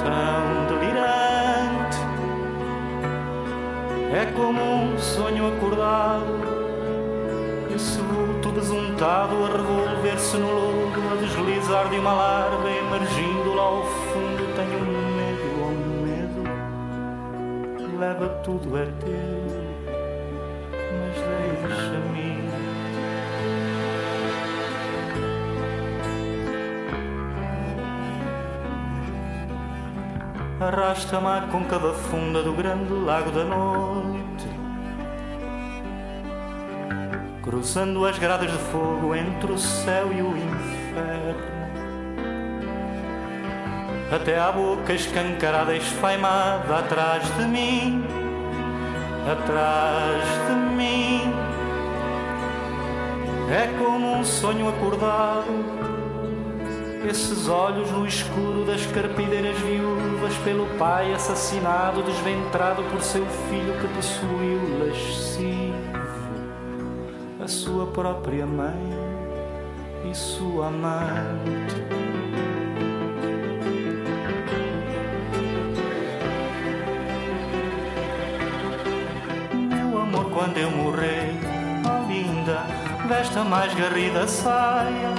tão 0.00 0.66
delirante. 0.68 1.98
É 4.12 4.32
como 4.34 4.60
um 4.60 4.98
sonho 4.98 5.56
acordado 5.56 6.24
esse 7.74 7.98
vulto 7.98 8.23
besuntado 8.54 9.44
a 9.44 9.48
revolver-se 9.48 10.36
no 10.36 10.46
lodo, 10.46 11.00
a 11.12 11.16
deslizar 11.16 11.88
de 11.88 11.98
uma 11.98 12.12
larva, 12.12 12.70
emergindo 12.70 13.54
lá 13.54 13.62
ao 13.62 13.82
fundo. 13.84 14.44
Tenho 14.54 14.80
medo, 15.16 15.46
oh 15.60 15.72
medo, 16.06 16.42
leva 17.98 18.28
tudo 18.44 18.78
é 18.78 18.86
teu, 19.00 19.44
mas 21.00 21.16
deixa-me. 21.68 22.24
Arrasta-me 30.60 31.26
à 31.26 31.48
côncava 31.50 31.92
funda 31.92 32.42
do 32.42 32.52
grande 32.52 32.92
lago 32.92 33.30
da 33.32 33.44
noite 33.44 34.13
cruzando 37.54 38.04
as 38.04 38.18
grades 38.18 38.50
de 38.50 38.58
fogo 38.72 39.14
entre 39.14 39.52
o 39.52 39.56
céu 39.56 40.12
e 40.12 40.20
o 40.20 40.36
inferno. 40.36 41.54
Até 44.10 44.36
à 44.40 44.50
boca 44.50 44.92
escancarada, 44.92 45.76
esfaimada 45.76 46.78
atrás 46.78 47.22
de 47.36 47.44
mim, 47.44 48.04
atrás 49.30 50.24
de 50.48 50.74
mim. 50.74 51.32
É 53.48 53.68
como 53.78 54.18
um 54.18 54.24
sonho 54.24 54.68
acordado. 54.68 55.64
Esses 57.08 57.48
olhos 57.48 57.88
no 57.92 58.04
escuro 58.04 58.64
das 58.64 58.84
carpideiras 58.86 59.56
viúvas 59.58 60.34
pelo 60.42 60.66
pai 60.76 61.14
assassinado, 61.14 62.02
desventrado 62.02 62.82
por 62.84 63.00
seu 63.00 63.24
filho 63.48 63.78
que 63.80 63.86
possuiu 63.94 64.88
lascivo 64.88 65.63
a 67.44 67.48
sua 67.48 67.86
própria 67.86 68.46
mãe 68.46 68.88
e 70.10 70.14
sua 70.14 70.68
amante. 70.68 71.76
Meu 79.52 80.00
amor, 80.00 80.30
quando 80.30 80.56
eu 80.56 80.70
morrer, 80.70 81.34
oh 81.84 82.10
linda, 82.10 82.62
veste 83.06 83.38
a 83.38 83.44
mais 83.44 83.74
garrida 83.74 84.26
saia. 84.26 85.14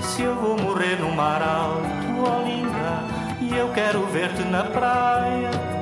Se 0.00 0.22
eu 0.22 0.36
vou 0.36 0.56
morrer 0.56 1.00
no 1.00 1.10
mar 1.10 1.42
alto, 1.42 1.82
oh 2.16 2.46
linda, 2.46 3.02
e 3.40 3.58
eu 3.58 3.72
quero 3.72 4.06
ver-te 4.06 4.44
na 4.44 4.62
praia. 4.62 5.77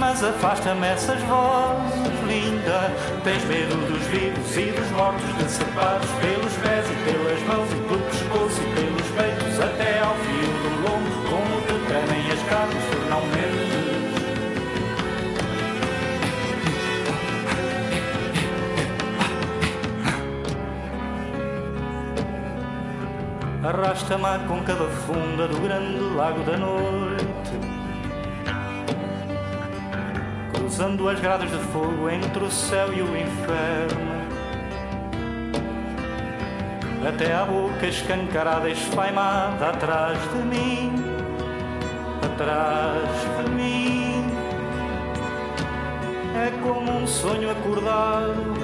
Mas 0.00 0.24
afasta-me 0.24 0.86
essas 0.86 1.20
vozes, 1.24 2.00
linda. 2.26 2.90
Tens 3.22 3.44
medo 3.44 3.76
dos 3.86 4.02
vivos 4.06 4.56
e 4.56 4.72
dos 4.72 4.90
mortos, 4.92 5.28
decepados 5.34 6.08
pelos 6.12 6.54
pés 6.54 6.86
e 6.90 6.94
pelas 7.04 7.42
mãos 7.42 7.70
e 7.70 7.76
pelo 7.86 8.00
pescoço 8.00 8.62
e 8.62 8.66
pelos 8.74 9.06
peitos, 9.08 9.60
até 9.60 10.00
ao 10.00 10.14
fio 10.14 10.48
do 10.62 10.70
lombo, 10.80 11.10
como 11.28 11.60
te 11.66 11.74
tremem 11.86 12.32
as 12.32 12.42
carnes, 12.48 12.82
não 13.10 13.20
mentes. 13.26 13.80
Arrasta-me 23.62 24.24
à 24.24 24.38
côncava 24.48 24.88
funda 24.88 25.46
do 25.46 25.60
grande 25.60 26.00
lago 26.16 26.42
da 26.44 26.56
noite 26.56 27.79
cruzando 30.80 31.10
as 31.10 31.20
grades 31.20 31.50
de 31.50 31.58
fogo 31.58 32.08
entre 32.08 32.42
o 32.42 32.50
céu 32.50 32.90
e 32.90 33.02
o 33.02 33.14
inferno. 33.14 34.00
Até 37.06 37.34
a 37.34 37.44
boca 37.44 37.86
escancarada, 37.86 38.70
esfaimada 38.70 39.68
atrás 39.68 40.18
de 40.32 40.38
mim, 40.38 40.92
atrás 42.24 43.44
de 43.44 43.50
mim. 43.50 44.24
É 46.34 46.50
como 46.62 46.90
um 46.90 47.06
sonho 47.06 47.50
acordado, 47.50 48.54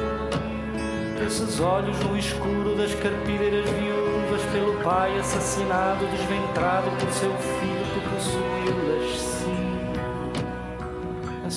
esses 1.26 1.60
olhos 1.60 2.00
no 2.00 2.16
escuro 2.16 2.74
das 2.76 2.94
carpideiras 2.94 3.68
viúvas 3.68 4.42
pelo 4.52 4.72
pai 4.82 5.18
assassinado, 5.18 6.06
desventrado 6.06 6.90
por 6.98 7.10
seu 7.10 7.34
filho 7.36 7.75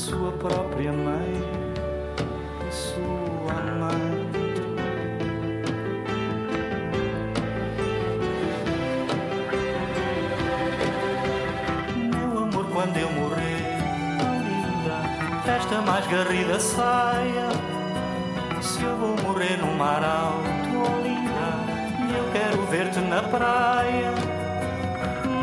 sua 0.09 0.31
própria 0.31 0.91
mãe 0.91 1.33
e 2.67 2.73
sua 2.73 3.53
amante. 3.53 4.39
Meu 11.95 12.43
amor, 12.43 12.65
quando 12.73 12.97
eu 12.97 13.11
morrer, 13.11 13.61
oh 14.19 14.33
linda, 14.47 14.97
festa 15.45 15.81
mais 15.81 16.07
garrida 16.07 16.59
saia. 16.59 17.49
Se 18.61 18.81
eu 18.81 18.97
vou 18.97 19.15
morrer 19.21 19.57
no 19.57 19.71
mar 19.75 20.03
alto, 20.03 20.49
oh 20.73 21.03
linda, 21.03 22.09
e 22.09 22.17
eu 22.17 22.31
quero 22.31 22.63
ver-te 22.65 22.99
na 23.01 23.21
praia. 23.21 24.11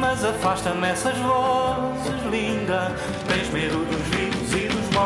Mas 0.01 0.25
afasta-me 0.25 0.89
essas 0.89 1.17
vozes, 1.19 2.23
linda. 2.31 2.93
Tens 3.29 3.49
medo 3.51 3.79
dos 3.87 4.07
dos 4.11 4.36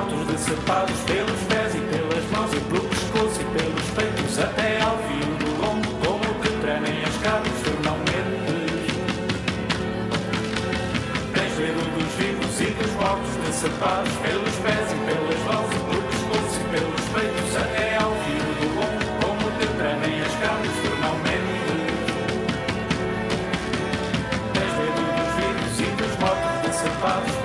mortos, 0.00 0.26
decepados 0.26 0.96
pelos 1.00 1.40
pés 1.48 1.74
e 1.74 1.80
pelas 1.80 2.24
mãos 2.30 2.52
e 2.54 2.60
pelo 2.60 2.88
pescoço 2.88 3.40
e 3.40 3.44
pelos 3.44 3.90
peitos, 3.90 4.38
até 4.38 4.80
ao 4.80 4.96
fio 4.98 5.26
do 5.36 5.60
lombo, 5.60 5.88
como 6.04 6.34
que 6.40 6.48
tremem 6.60 7.04
as 7.04 7.16
carnes, 7.18 7.52
mentes. 8.08 8.90
Tens 11.34 11.58
medo 11.58 11.82
dos 11.96 12.12
vivos 12.14 12.60
e 12.60 12.66
dos 12.70 12.92
mortos, 12.92 13.34
decepados 13.46 14.12
pelos 14.22 14.54
pés 14.56 14.92
e 14.92 14.96
pelas 15.04 15.40
mãos 15.44 15.68
e 15.68 15.78
pelo 15.90 16.02
pescoço 16.02 16.56
e 16.56 16.64
pelos 16.70 17.04
peitos, 17.12 17.56
até 17.56 17.96
ao 17.96 18.12
fio 18.24 18.46
do 18.56 18.66
lombo, 18.76 19.04
como 19.20 19.44
que 19.58 19.66
tremem 19.76 20.20
as 20.22 20.34
carnes, 20.40 20.76
mentes. 21.24 21.60
Tens 24.54 24.72
medo 24.80 25.02
dos 25.16 25.30
vivos 25.36 25.74
e 25.80 25.88
dos 25.96 26.14
mortos, 26.18 26.54
decepados 26.62 27.39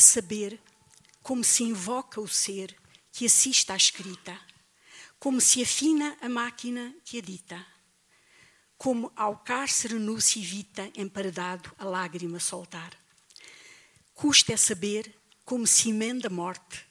saber 0.00 0.60
como 1.22 1.44
se 1.44 1.62
invoca 1.62 2.20
o 2.20 2.28
ser 2.28 2.76
que 3.12 3.26
assiste 3.26 3.70
à 3.70 3.76
escrita, 3.76 4.38
como 5.18 5.40
se 5.40 5.62
afina 5.62 6.16
a 6.20 6.28
máquina 6.28 6.94
que 7.04 7.18
edita, 7.18 7.64
como 8.78 9.12
ao 9.14 9.36
cárcere 9.38 9.94
nu 9.94 10.20
se 10.20 10.40
evita 10.40 10.90
emparedado 10.96 11.70
a 11.78 11.84
lágrima 11.84 12.40
soltar. 12.40 12.96
Custa 14.14 14.54
é 14.54 14.56
saber 14.56 15.14
como 15.44 15.66
se 15.66 15.90
emenda 15.90 16.28
a 16.28 16.30
morte, 16.30 16.86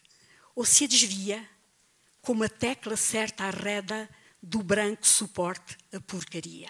ou 0.56 0.66
se 0.66 0.84
a 0.84 0.88
desvia, 0.88 1.50
como 2.22 2.44
a 2.44 2.50
tecla 2.50 2.96
certa 2.96 3.46
arreda 3.46 4.10
do 4.42 4.62
branco 4.62 5.08
suporte 5.08 5.78
a 5.92 6.00
porcaria. 6.00 6.70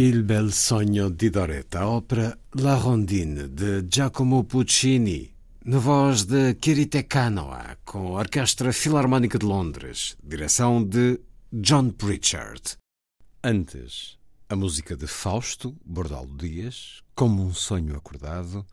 Quel 0.00 0.22
bel 0.22 0.50
sogno 0.50 1.10
di 1.10 1.28
Doretta, 1.28 1.86
ópera 1.86 2.34
La 2.52 2.74
Rondine 2.76 3.52
de 3.52 3.86
Giacomo 3.86 4.44
Puccini, 4.44 5.30
na 5.64 5.78
voz 5.78 6.24
de 6.24 6.54
Kirite 6.54 7.02
Kanoa, 7.02 7.76
com 7.84 8.16
a 8.16 8.20
Orquestra 8.20 8.72
Filarmónica 8.72 9.36
de 9.36 9.44
Londres, 9.44 10.16
direção 10.22 10.82
de 10.82 11.20
John 11.52 11.90
Pritchard. 11.90 12.78
Antes, 13.44 14.16
a 14.48 14.56
música 14.56 14.96
de 14.96 15.06
Fausto, 15.06 15.76
Bordalo 15.84 16.34
Dias, 16.34 17.02
Como 17.14 17.44
um 17.44 17.52
Sonho 17.52 17.94
Acordado, 17.94 18.64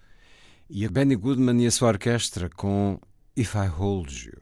e 0.70 0.86
a 0.86 0.90
Benny 0.90 1.18
Goodman 1.18 1.62
e 1.62 1.68
a 1.68 1.72
sua 1.72 1.90
orquestra 1.90 2.49
com 2.49 2.98
If 3.36 3.54
I 3.54 3.68
Hold 3.68 4.14
You. 4.14 4.41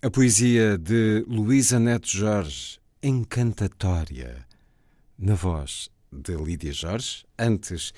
A 0.00 0.08
poesia 0.08 0.78
de 0.78 1.22
Luísa 1.28 1.78
Neto 1.78 2.08
Jorge, 2.08 2.78
encantatória, 3.02 4.50
na 5.22 5.36
voz 5.36 5.88
de 6.10 6.34
Lídia 6.34 6.72
Jorge, 6.72 7.24
antes 7.38 7.92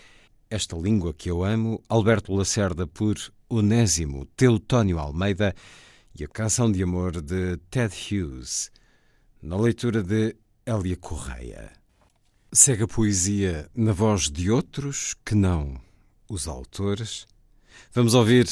Esta 0.51 0.77
Língua 0.77 1.15
que 1.15 1.31
Eu 1.31 1.43
Amo, 1.43 1.83
Alberto 1.89 2.35
Lacerda 2.35 2.87
por 2.87 3.17
Onésimo 3.49 4.27
Teutónio 4.37 4.99
Almeida 4.99 5.55
e 6.15 6.23
a 6.23 6.29
canção 6.29 6.71
de 6.71 6.83
amor 6.83 7.23
de 7.23 7.57
Ted 7.71 7.95
Hughes, 7.95 8.71
na 9.41 9.57
leitura 9.57 10.03
de 10.03 10.37
Hélia 10.67 10.99
Correia. 10.99 11.73
Segue 12.53 12.83
a 12.83 12.87
poesia 12.87 13.71
na 13.75 13.93
voz 13.93 14.31
de 14.31 14.51
outros 14.51 15.15
que 15.25 15.35
não 15.35 15.81
os 16.29 16.47
autores. 16.47 17.27
Vamos 17.95 18.13
ouvir 18.13 18.47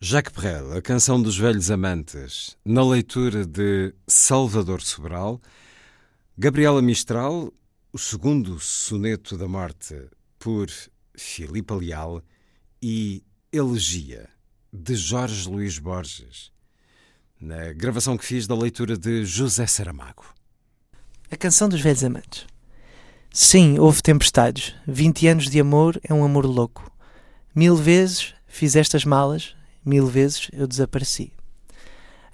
Jacques 0.00 0.34
Brel, 0.34 0.76
a 0.76 0.82
canção 0.82 1.22
dos 1.22 1.38
velhos 1.38 1.70
amantes, 1.70 2.56
na 2.64 2.84
leitura 2.84 3.46
de 3.46 3.94
Salvador 4.08 4.82
Sobral, 4.82 5.40
Gabriela 6.36 6.82
Mistral, 6.82 7.52
o 7.96 7.98
segundo 7.98 8.60
soneto 8.60 9.38
da 9.38 9.48
morte 9.48 9.94
por 10.38 10.66
Filipe 11.16 11.72
Leal 11.72 12.22
e 12.82 13.24
Elegia 13.50 14.28
de 14.70 14.94
Jorge 14.94 15.48
Luís 15.48 15.78
Borges, 15.78 16.52
na 17.40 17.72
gravação 17.72 18.18
que 18.18 18.26
fiz 18.26 18.46
da 18.46 18.54
leitura 18.54 18.98
de 18.98 19.24
José 19.24 19.66
Saramago. 19.66 20.26
A 21.30 21.38
canção 21.38 21.70
dos 21.70 21.80
velhos 21.80 22.04
amantes. 22.04 22.46
Sim, 23.32 23.78
houve 23.78 24.02
tempestades. 24.02 24.74
Vinte 24.86 25.26
anos 25.26 25.48
de 25.48 25.58
amor 25.58 25.98
é 26.04 26.12
um 26.12 26.22
amor 26.22 26.44
louco. 26.44 26.92
Mil 27.54 27.76
vezes 27.76 28.34
fiz 28.46 28.76
estas 28.76 29.06
malas, 29.06 29.56
mil 29.82 30.06
vezes 30.06 30.50
eu 30.52 30.66
desapareci. 30.66 31.32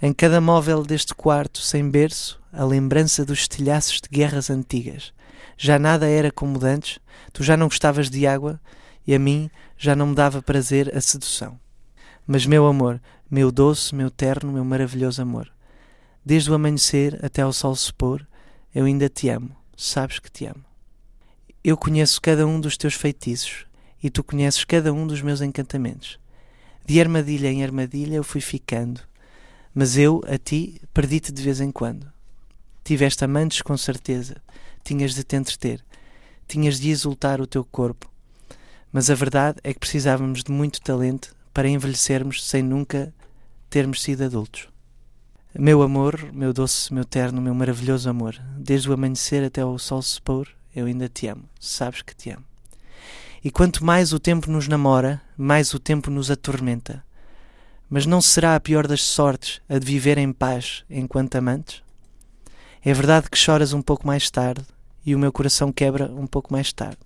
Em 0.03 0.13
cada 0.13 0.41
móvel 0.41 0.83
deste 0.83 1.15
quarto 1.15 1.61
sem 1.61 1.89
berço, 1.89 2.43
a 2.53 2.65
lembrança 2.65 3.25
dos 3.25 3.43
estilhaços 3.43 4.01
de 4.01 4.09
guerras 4.11 4.51
antigas. 4.51 5.13
Já 5.57 5.79
nada 5.79 6.09
era 6.09 6.31
como 6.31 6.59
dantes, 6.59 6.99
tu 7.33 7.43
já 7.43 7.57
não 7.57 7.69
gostavas 7.69 8.11
de 8.11 8.27
água 8.27 8.61
e 9.07 9.15
a 9.15 9.19
mim 9.19 9.51
já 9.77 9.95
não 9.97 10.09
me 10.09 10.15
dava 10.15 10.43
prazer 10.43 10.97
a 10.97 11.01
sedução. 11.01 11.59
Mas 12.27 12.47
meu 12.47 12.67
amor, 12.67 13.01
meu 13.31 13.51
doce, 13.51 13.95
meu 13.95 14.11
terno, 14.11 14.53
meu 14.53 14.65
maravilhoso 14.65 15.21
amor, 15.23 15.51
desde 16.25 16.51
o 16.51 16.55
amanhecer 16.55 17.19
até 17.25 17.43
ao 17.43 17.53
sol 17.53 17.75
se 17.75 17.93
pôr, 17.93 18.27
eu 18.75 18.85
ainda 18.85 19.09
te 19.09 19.29
amo, 19.29 19.55
sabes 19.77 20.19
que 20.19 20.31
te 20.31 20.47
amo. 20.47 20.65
Eu 21.65 21.77
conheço 21.77 22.21
cada 22.21 22.47
um 22.47 22.61
dos 22.61 22.77
teus 22.77 22.95
feitiços 22.95 23.67
e 24.03 24.11
tu 24.11 24.25
conheces 24.25 24.65
cada 24.65 24.93
um 24.93 25.07
dos 25.07 25.23
meus 25.23 25.41
encantamentos. 25.41 26.19
De 26.85 27.01
armadilha 27.01 27.49
em 27.49 27.63
armadilha 27.63 28.17
eu 28.17 28.25
fui 28.25 28.41
ficando, 28.41 29.01
mas 29.75 29.97
eu, 29.97 30.23
a 30.27 30.37
ti, 30.37 30.81
perdi-te 30.93 31.33
de 31.33 31.43
vez 31.43 31.61
em 31.61 31.71
quando. 31.71 32.11
Tiveste 32.85 33.25
amantes 33.25 33.63
com 33.63 33.77
certeza, 33.77 34.37
tinhas 34.85 35.15
de 35.15 35.23
te 35.25 35.37
entreter, 35.37 35.85
tinhas 36.47 36.79
de 36.79 36.91
exultar 36.91 37.41
o 37.41 37.47
teu 37.47 37.65
corpo, 37.65 38.11
mas 38.93 39.09
a 39.09 39.15
verdade 39.15 39.59
é 39.65 39.73
que 39.73 39.81
precisávamos 39.81 40.45
de 40.45 40.53
muito 40.53 40.81
talento 40.81 41.35
para 41.55 41.69
envelhecermos 41.69 42.47
sem 42.47 42.63
nunca 42.63 43.13
termos 43.71 44.03
sido 44.03 44.25
adultos. 44.25 44.69
Meu 45.59 45.83
amor, 45.83 46.33
meu 46.33 46.53
doce, 46.53 46.93
meu 46.93 47.05
terno, 47.05 47.41
meu 47.41 47.55
maravilhoso 47.55 48.09
amor, 48.09 48.41
desde 48.57 48.91
o 48.91 48.93
amanhecer 48.93 49.45
até 49.45 49.61
ao 49.61 49.79
sol 49.79 50.03
se 50.03 50.21
pôr, 50.21 50.49
eu 50.75 50.87
ainda 50.87 51.09
te 51.09 51.27
amo, 51.27 51.45
sabes 51.61 52.03
que 52.03 52.15
te 52.15 52.31
amo. 52.31 52.45
E 53.45 53.51
quanto 53.51 53.85
mais 53.85 54.13
o 54.13 54.19
tempo 54.19 54.51
nos 54.51 54.69
namora, 54.69 55.21
mais 55.37 55.75
o 55.75 55.79
tempo 55.79 56.11
nos 56.11 56.31
atormenta. 56.31 57.05
Mas 57.91 58.07
não 58.07 58.23
será 58.23 58.55
a 58.55 58.61
pior 58.61 58.87
das 58.87 59.03
sortes 59.03 59.61
a 59.69 59.79
de 59.79 59.85
viver 59.85 60.17
em 60.17 60.33
paz 60.33 60.85
enquanto 60.89 61.37
amantes? 61.37 61.83
É 62.85 62.95
verdade 62.95 63.29
que 63.29 63.37
choras 63.37 63.73
um 63.73 63.83
pouco 63.83 64.07
mais 64.07 64.31
tarde 64.31 64.65
e 65.05 65.15
o 65.15 65.19
meu 65.19 65.33
coração 65.33 65.73
quebra 65.73 66.07
um 66.07 66.27
pouco 66.27 66.53
mais 66.53 66.73
tarde. 66.73 66.99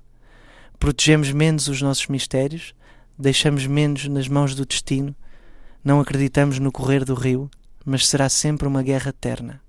Protegemos 0.78 1.32
menos 1.32 1.68
os 1.68 1.80
nossos 1.80 2.06
mistérios, 2.06 2.74
deixamos 3.18 3.66
menos 3.66 4.06
nas 4.08 4.28
mãos 4.28 4.54
do 4.54 4.66
destino, 4.66 5.14
não 5.82 6.00
acreditamos 6.00 6.58
no 6.58 6.72
correr 6.72 7.04
do 7.04 7.14
rio, 7.14 7.50
mas 7.84 8.06
será 8.06 8.28
sempre 8.28 8.66
uma 8.66 8.82
guerra 8.82 9.10
eterna. 9.10 9.60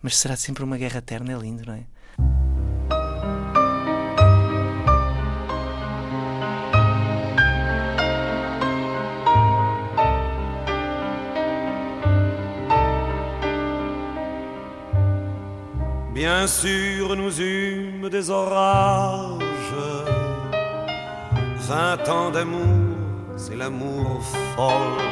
Mas 0.00 0.16
será 0.16 0.36
sempre 0.36 0.62
uma 0.62 0.76
guerra 0.76 0.98
eterna, 0.98 1.32
é 1.32 1.36
lindo, 1.36 1.64
não 1.66 1.74
é? 1.74 1.84
Bien 16.18 16.48
sûr, 16.48 17.14
nous 17.14 17.40
eûmes 17.40 18.08
des 18.08 18.28
orages. 18.28 19.38
Vingt 21.60 22.08
ans 22.08 22.30
d'amour, 22.32 22.96
c'est 23.36 23.54
l'amour 23.54 24.20
folle. 24.56 25.04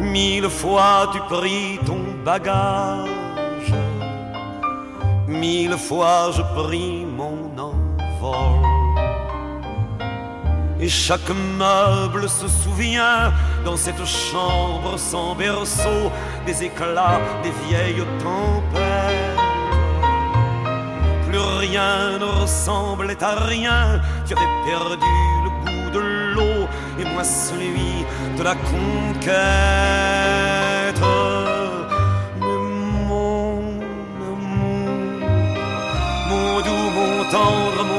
Mille 0.00 0.48
fois 0.48 1.10
tu 1.12 1.20
pris 1.28 1.78
ton 1.84 2.00
bagage. 2.24 3.74
Mille 5.28 5.76
fois 5.76 6.30
je 6.34 6.40
pris 6.58 7.04
mon 7.04 7.52
envol. 7.58 8.75
Et 10.78 10.88
chaque 10.88 11.30
meuble 11.58 12.28
se 12.28 12.46
souvient 12.48 13.32
dans 13.64 13.76
cette 13.76 14.04
chambre 14.04 14.98
sans 14.98 15.34
berceau 15.34 16.12
des 16.44 16.64
éclats 16.64 17.18
des 17.42 17.52
vieilles 17.66 18.04
tempêtes. 18.22 19.40
Plus 21.26 21.38
rien 21.38 22.18
ne 22.18 22.26
ressemblait 22.42 23.22
à 23.22 23.36
rien, 23.46 24.02
tu 24.26 24.34
avais 24.34 24.52
perdu 24.66 25.14
le 25.44 25.50
goût 25.64 25.90
de 25.94 26.00
l'eau 26.34 26.68
et 27.00 27.04
moi 27.04 27.24
celui 27.24 28.04
de 28.36 28.42
la 28.42 28.54
conquête. 28.54 29.36
Mais 32.38 32.58
mon 33.08 33.80
amour, 34.28 35.16
mon 36.28 36.60
doux, 36.60 36.90
mon 36.94 37.24
tendre, 37.30 37.95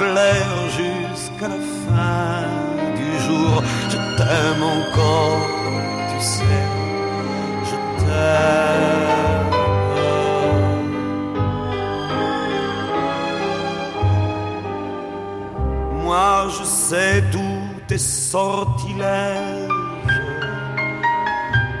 jusqu'à 0.00 1.48
la 1.48 1.60
fin 1.84 2.46
du 2.94 3.10
jour, 3.26 3.62
je 3.88 3.96
t'aime 4.16 4.62
encore, 4.62 5.40
tu 6.10 6.20
sais, 6.24 6.64
je 7.64 7.76
t'aime. 7.98 9.48
Moi 16.04 16.48
je 16.48 16.64
sais 16.64 17.22
tous 17.32 17.82
tes 17.88 17.98
sortilèges, 17.98 19.68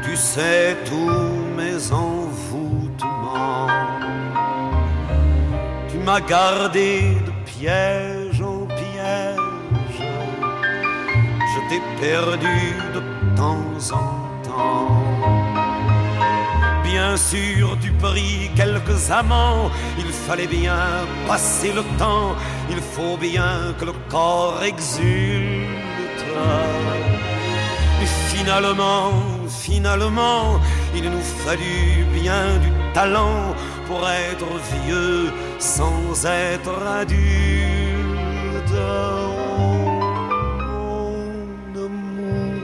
tu 0.04 0.16
sais 0.16 0.76
tous 0.84 1.56
mes 1.56 1.92
envoûtements. 1.92 3.68
Tu 5.88 5.98
m'as 5.98 6.20
gardé 6.20 7.16
de 7.26 7.37
piège 7.58 8.40
en 8.40 8.66
piège, 8.66 10.00
je 11.52 11.60
t'ai 11.68 11.80
perdu 12.00 12.58
de 12.94 13.00
temps 13.36 13.74
en 13.92 14.08
temps. 14.46 15.02
Bien 16.84 17.16
sûr, 17.16 17.76
tu 17.82 17.90
pris 17.92 18.50
quelques 18.54 19.10
amants, 19.10 19.70
il 19.98 20.10
fallait 20.26 20.46
bien 20.46 20.82
passer 21.26 21.72
le 21.72 21.82
temps, 21.98 22.36
il 22.70 22.80
faut 22.80 23.16
bien 23.16 23.74
que 23.78 23.86
le 23.86 23.94
corps 24.08 24.62
exulte. 24.62 26.24
Et 28.02 28.10
finalement, 28.32 29.10
finalement, 29.48 30.60
il 30.94 31.10
nous 31.10 31.26
fallut 31.44 32.04
bien 32.20 32.44
du 32.64 32.70
talent 32.94 33.54
pour 33.88 34.08
être 34.08 34.46
vieux 34.74 35.32
sans 35.58 36.24
être 36.24 36.86
adulte. 36.86 37.18
Mon 40.66 41.84
amour, 41.86 42.62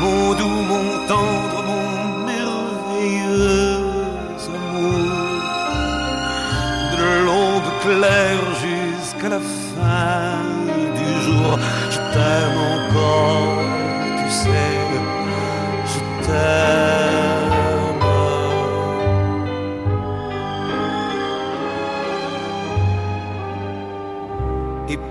mon 0.00 0.34
doux, 0.38 0.62
mon 0.72 0.86
tendre, 1.08 1.58
mon 1.70 1.86
merveilleux 2.26 3.80
amour, 4.56 5.10
de 6.92 7.08
l'aube 7.26 7.72
claire 7.82 8.46
jusqu'à 8.64 9.28
la 9.28 9.40
fin 9.40 10.38
du 10.98 11.10
jour, 11.24 11.58
je 11.90 11.98
t'aime 12.12 12.58
encore, 12.76 13.58
tu 14.18 14.30
sais, 14.30 14.78
je 15.92 16.26
t'aime. 16.26 17.27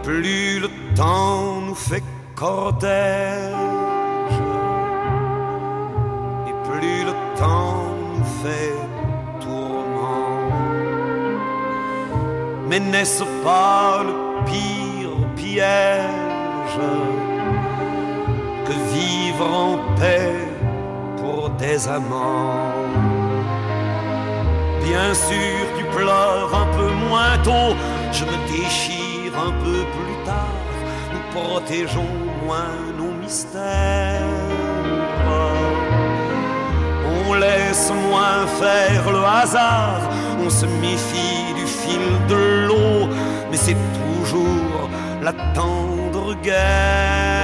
Plus 0.08 0.62
le 0.62 0.70
temps 0.96 1.60
nous 1.68 1.76
fait 1.76 2.04
cortège, 2.34 3.52
et 6.48 6.56
plus 6.68 7.04
le 7.10 7.14
temps 7.38 7.84
nous 8.16 8.30
fait 8.42 8.78
tourment. 9.42 10.50
Mais 12.70 12.80
n'est-ce 12.80 13.26
pas 13.44 14.02
le 14.10 14.16
pire 14.50 15.18
piège 15.36 16.80
que 18.66 18.76
vivre 18.94 19.46
en 19.66 19.78
paix 20.00 20.38
pour 21.18 21.50
des 21.50 21.86
amants? 21.90 22.72
Bien 24.86 25.14
sûr, 25.14 25.60
tu 25.78 25.84
pleures 25.98 26.52
un 26.64 26.68
peu 26.78 26.92
moins 27.10 27.38
tôt, 27.44 27.76
je 28.14 28.24
me 28.24 28.38
déchire 28.48 28.97
un 29.38 29.52
peu 29.64 29.80
plus 29.96 30.18
tard, 30.26 30.64
nous 31.14 31.40
protégeons 31.40 32.14
moins 32.44 32.76
nos 32.98 33.14
mystères. 33.22 34.22
On 37.28 37.34
laisse 37.34 37.92
moins 38.10 38.48
faire 38.62 39.12
le 39.12 39.24
hasard, 39.24 40.02
on 40.44 40.50
se 40.50 40.66
méfie 40.66 41.54
du 41.56 41.66
fil 41.66 42.06
de 42.28 42.68
l'eau, 42.68 43.08
mais 43.52 43.58
c'est 43.58 43.78
toujours 44.00 44.90
la 45.22 45.34
tendre 45.54 46.36
guerre. 46.42 47.37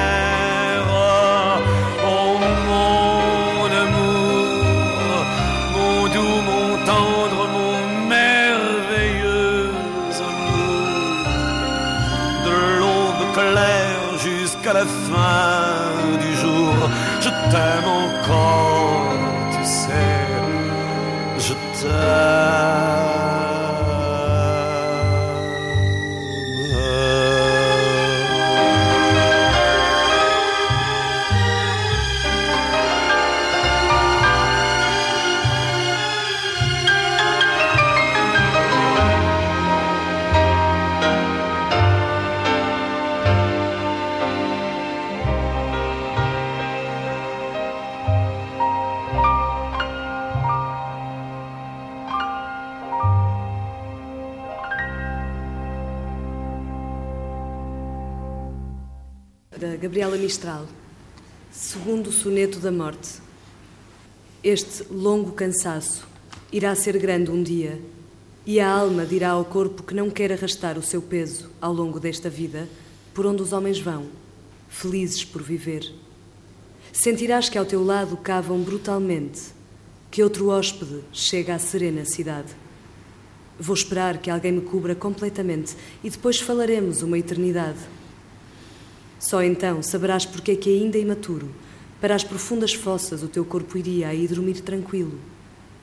Fin 14.85 16.17
du 16.21 16.35
jour. 16.35 16.73
Je 17.21 17.29
t'aime 17.51 17.92
Mistral, 60.23 60.65
segundo 61.51 62.09
soneto 62.09 62.57
da 62.57 62.71
morte. 62.71 63.19
Este 64.41 64.85
longo 64.89 65.33
cansaço 65.33 66.07
irá 66.49 66.73
ser 66.75 66.97
grande 66.97 67.29
um 67.29 67.43
dia, 67.43 67.77
e 68.45 68.57
a 68.57 68.71
alma 68.71 69.05
dirá 69.05 69.31
ao 69.31 69.43
corpo 69.43 69.83
que 69.83 69.93
não 69.93 70.09
quer 70.09 70.31
arrastar 70.31 70.77
o 70.77 70.81
seu 70.81 71.01
peso 71.01 71.49
ao 71.59 71.73
longo 71.73 71.99
desta 71.99 72.29
vida 72.29 72.69
por 73.13 73.25
onde 73.25 73.41
os 73.41 73.51
homens 73.51 73.79
vão, 73.79 74.05
felizes 74.69 75.25
por 75.25 75.43
viver. 75.43 75.93
Sentirás 76.93 77.49
que 77.49 77.57
ao 77.57 77.65
teu 77.65 77.83
lado 77.83 78.15
cavam 78.15 78.61
brutalmente, 78.61 79.41
que 80.09 80.23
outro 80.23 80.47
hóspede 80.47 81.01
chega 81.11 81.53
à 81.53 81.59
serena 81.59 82.05
cidade. 82.05 82.55
Vou 83.59 83.75
esperar 83.75 84.19
que 84.19 84.29
alguém 84.29 84.53
me 84.53 84.61
cubra 84.61 84.95
completamente 84.95 85.75
e 86.01 86.09
depois 86.09 86.39
falaremos 86.39 87.01
uma 87.01 87.19
eternidade. 87.19 87.79
Só 89.23 89.41
então 89.41 89.81
saberás 89.81 90.25
porque 90.25 90.51
é 90.51 90.55
que 90.57 90.69
ainda 90.69 90.97
imaturo, 90.97 91.49
para 92.01 92.13
as 92.13 92.25
profundas 92.25 92.73
fossas 92.73 93.23
o 93.23 93.29
teu 93.29 93.45
corpo 93.45 93.77
iria 93.77 94.09
aí 94.09 94.27
dormir 94.27 94.59
tranquilo, 94.59 95.17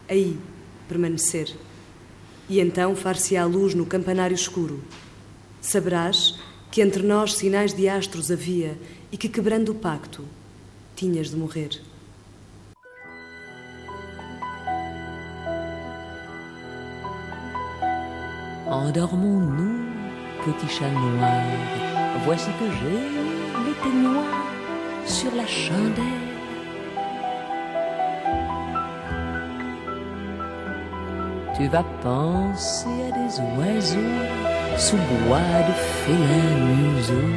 aí 0.07 0.39
permanecer. 0.87 1.57
E 2.51 2.61
então 2.61 2.95
far-se-á 2.95 3.47
luz 3.47 3.73
no 3.73 3.87
campanário 3.87 4.35
escuro. 4.35 4.85
Saberás 5.59 6.39
que 6.71 6.83
entre 6.83 7.03
nós 7.03 7.33
sinais 7.33 7.73
de 7.73 7.89
astros 7.89 8.31
havia 8.31 8.77
e 9.11 9.17
que 9.17 9.27
quebrando 9.27 9.73
o 9.73 9.75
pacto, 9.75 10.23
tinhas 10.95 11.31
de 11.31 11.37
morrer. 11.37 11.81
Endormons-nous, 18.67 20.45
petit 20.45 20.69
chat 20.71 20.93
noir. 20.93 21.91
Voici 22.27 22.51
que 22.59 22.71
j'ai 22.71 23.20
les 23.85 23.91
peignoirs 23.91 24.25
sur 25.07 25.35
la 25.35 25.47
chandelle. 25.47 26.05
Tu 31.57 31.69
vas 31.69 31.85
penser 32.03 32.89
à 32.89 33.13
des 33.13 33.41
oiseaux 33.59 33.99
sous 34.79 34.97
bois 34.97 35.39
de 35.69 35.73
félin 35.73 36.57
museau, 36.67 37.29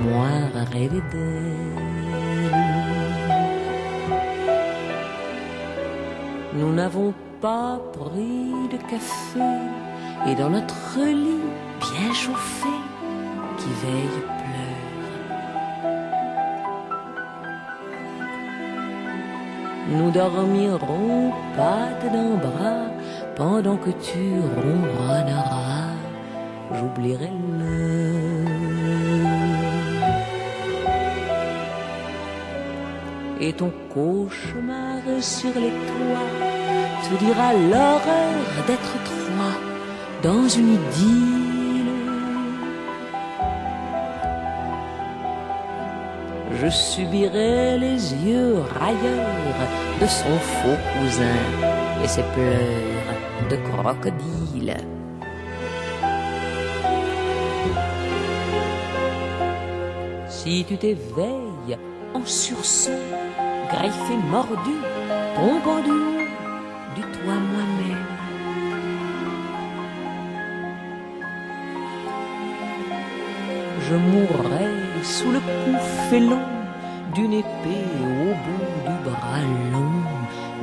moi 0.00 0.28
à 0.54 0.64
rêver. 0.64 1.00
Nous 6.54 6.72
n'avons 6.72 7.14
pas 7.40 7.80
pris 7.92 8.68
de 8.70 8.76
café 8.90 9.40
et 10.28 10.34
dans 10.34 10.50
notre 10.50 10.98
lit 10.98 11.40
bien 11.80 12.12
chauffé 12.12 12.68
qui 13.58 13.68
veille 13.86 14.41
Nous 19.96 20.10
dormirons 20.10 21.32
pattes 21.56 22.10
d'un 22.12 22.36
bras 22.36 22.86
pendant 23.36 23.76
que 23.76 23.90
tu 23.90 24.24
ronronneras. 24.56 25.96
J'oublierai 26.74 27.30
l'heure. 27.58 28.32
Et 33.40 33.52
ton 33.52 33.72
cauchemar 33.92 35.02
sur 35.20 35.54
les 35.56 35.74
toits 35.88 36.30
te 37.04 37.24
dira 37.24 37.52
l'horreur 37.52 38.40
d'être 38.66 38.94
trois 39.04 39.56
dans 40.22 40.48
une 40.48 40.74
idylle. 40.74 41.41
Je 46.62 46.68
subirai 46.68 47.76
les 47.76 48.14
yeux 48.24 48.60
railleurs 48.78 49.66
de 50.00 50.06
son 50.06 50.38
faux 50.38 50.78
cousin 50.92 51.42
et 52.04 52.06
ses 52.06 52.22
pleurs 52.22 53.50
de 53.50 53.56
crocodile. 53.68 54.76
Si 60.28 60.64
tu 60.68 60.76
t'éveilles 60.78 61.78
en 62.14 62.24
sursaut, 62.24 62.92
greffé 63.68 64.14
mordu, 64.30 64.76
tombant 65.34 65.82
du 65.82 65.90
haut 65.90 66.94
du 66.94 67.02
toit 67.02 67.40
moi-même. 67.52 68.06
Je 73.80 73.96
mourrai 73.96 75.02
sous 75.02 75.32
le 75.32 75.40
coup 75.40 75.78
félon 76.08 76.51
d'une 77.14 77.34
épée 77.34 77.86
au 78.00 78.34
bout 78.44 78.80
du 78.86 79.10
bras 79.10 79.42
long 79.72 80.02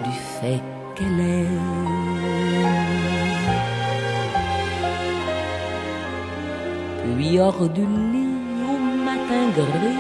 du 0.04 0.12
fait 0.12 0.62
qu'elle 0.96 1.20
est. 1.20 1.48
Puis 7.04 7.40
hors 7.40 7.70
du 7.70 7.82
lit 7.82 8.38
au 8.68 8.78
matin 9.04 9.44
gris, 9.56 9.98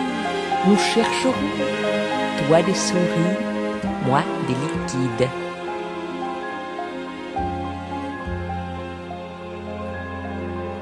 nous 0.68 0.78
chercherons, 0.78 1.34
toi 2.48 2.62
des 2.64 2.74
souris, 2.74 3.38
moi 4.06 4.24
des 4.48 4.54
liquides. 4.54 5.30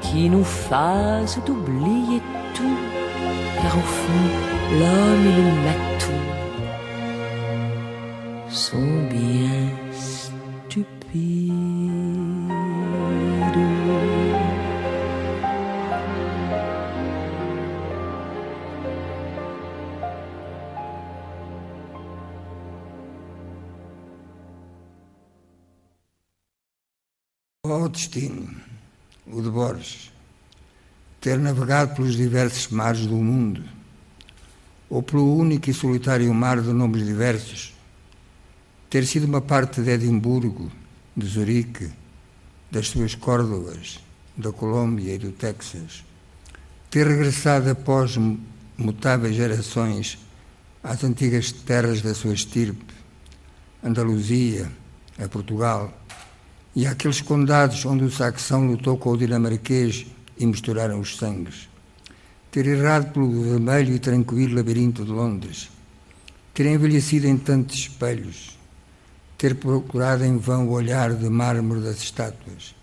Qui 0.00 0.30
nous 0.30 0.44
fassent 0.44 1.38
oublier 1.48 2.22
tout, 2.54 2.78
car 3.62 3.76
au 3.76 3.80
fond, 3.80 4.24
l'homme 4.78 5.26
et 5.26 5.36
le 5.36 5.48
matou 5.64 6.17
ter 31.28 31.38
navegado 31.38 31.94
pelos 31.94 32.16
diversos 32.16 32.68
mares 32.68 33.06
do 33.06 33.16
mundo, 33.16 33.62
ou 34.88 35.02
pelo 35.02 35.36
único 35.36 35.68
e 35.68 35.74
solitário 35.74 36.32
mar 36.32 36.58
de 36.58 36.72
nomes 36.72 37.04
diversos, 37.04 37.74
ter 38.88 39.06
sido 39.06 39.26
uma 39.26 39.42
parte 39.42 39.82
de 39.82 39.90
Edimburgo, 39.90 40.72
de 41.14 41.26
Zurique, 41.26 41.90
das 42.70 42.88
suas 42.88 43.14
Córdovas, 43.14 44.00
da 44.38 44.50
Colômbia 44.52 45.16
e 45.16 45.18
do 45.18 45.30
Texas, 45.30 46.02
ter 46.88 47.06
regressado 47.06 47.68
após 47.68 48.16
mutáveis 48.78 49.36
gerações 49.36 50.18
às 50.82 51.04
antigas 51.04 51.52
terras 51.52 52.00
da 52.00 52.14
sua 52.14 52.32
estirpe, 52.32 52.94
Andaluzia, 53.84 54.72
a 55.22 55.28
Portugal, 55.28 55.92
e 56.74 56.86
àqueles 56.86 57.20
condados 57.20 57.84
onde 57.84 58.04
o 58.04 58.10
saxão 58.10 58.66
lutou 58.66 58.96
com 58.96 59.10
o 59.10 59.18
dinamarquês 59.18 60.06
e 60.38 60.46
misturaram 60.46 61.00
os 61.00 61.16
sangues. 61.16 61.68
Ter 62.50 62.66
errado 62.66 63.12
pelo 63.12 63.42
vermelho 63.42 63.94
e 63.94 63.98
tranquilo 63.98 64.56
labirinto 64.56 65.04
de 65.04 65.10
Londres. 65.10 65.70
Ter 66.54 66.66
envelhecido 66.66 67.26
em 67.26 67.36
tantos 67.36 67.78
espelhos. 67.78 68.58
Ter 69.36 69.54
procurado 69.56 70.24
em 70.24 70.38
vão 70.38 70.68
o 70.68 70.72
olhar 70.72 71.14
de 71.14 71.28
mármore 71.28 71.80
das 71.80 71.98
estátuas. 71.98 72.74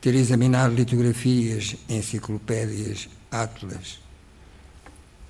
Ter 0.00 0.14
examinado 0.14 0.74
litografias, 0.74 1.76
enciclopédias, 1.88 3.08
atlas. 3.30 3.98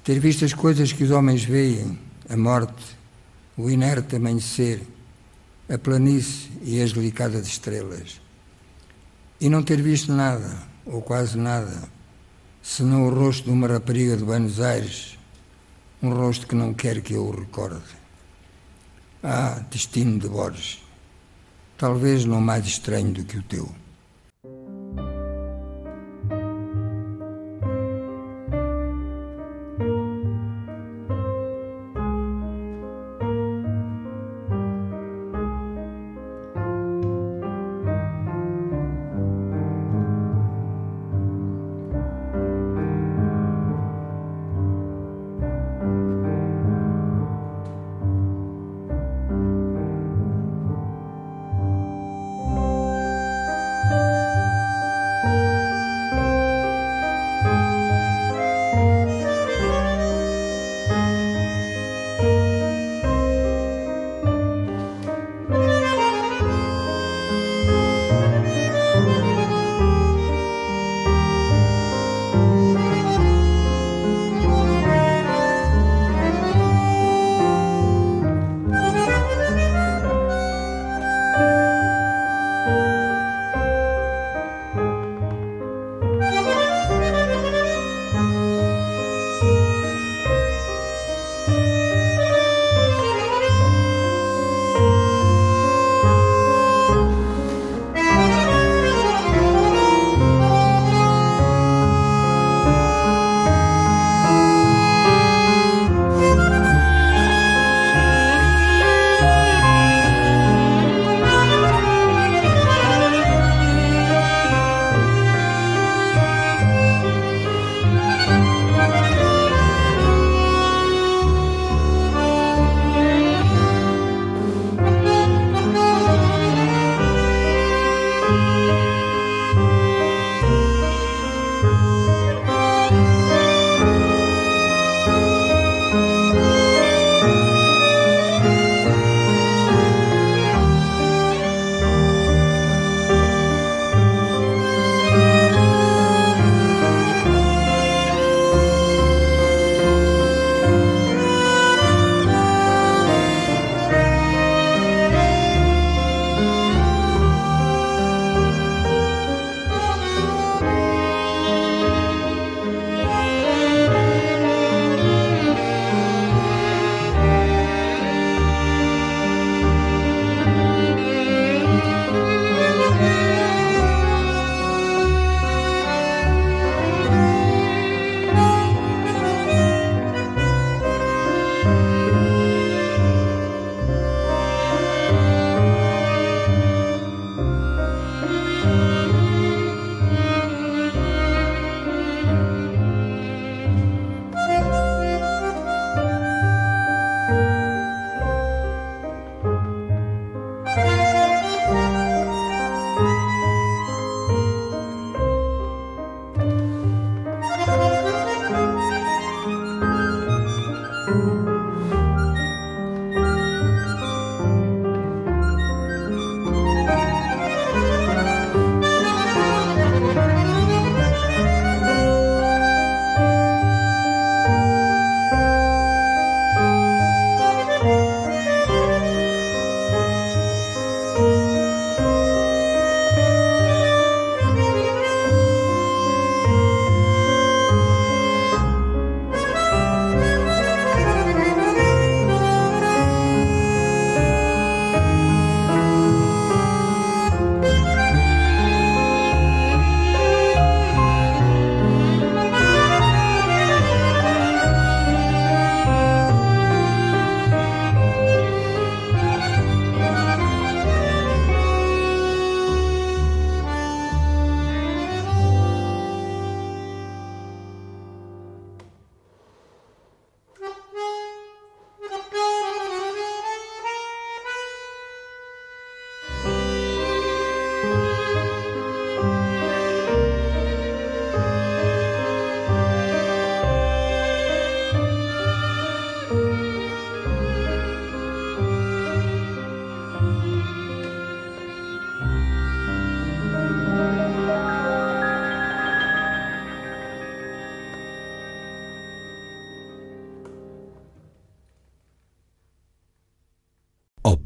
ter 0.03 0.21
visto 0.21 0.45
as 0.45 0.53
coisas 0.53 0.93
que 0.93 1.03
os 1.03 1.11
homens 1.11 1.43
veem, 1.43 1.99
a 2.29 2.37
morte, 2.37 2.85
o 3.57 3.71
inerte 3.71 4.17
amanhecer, 4.17 4.83
a 5.69 5.79
planície 5.79 6.51
e 6.63 6.83
as 6.83 6.93
delicadas 6.93 7.47
estrelas, 7.47 8.21
e 9.41 9.49
não 9.49 9.63
ter 9.63 9.81
visto 9.81 10.13
nada, 10.13 10.74
ou 10.87 11.01
quase 11.01 11.39
nada, 11.39 11.89
senão 12.63 13.07
o 13.07 13.15
rosto 13.15 13.45
de 13.45 13.51
uma 13.51 13.69
rapariga 13.69 14.17
de 14.17 14.25
Buenos 14.25 14.61
Aires, 14.61 15.19
um 16.03 16.13
rosto 16.13 16.47
que 16.47 16.55
não 16.55 16.75
quer 16.75 17.01
que 17.01 17.15
eu 17.15 17.27
o 17.27 17.41
recorde. 17.41 18.05
Ah, 19.23 19.65
destino 19.71 20.19
de 20.19 20.29
Borges, 20.29 20.83
talvez 21.79 22.25
não 22.25 22.41
mais 22.41 22.67
estranho 22.67 23.13
do 23.13 23.25
que 23.25 23.39
o 23.39 23.43
teu. 23.43 23.84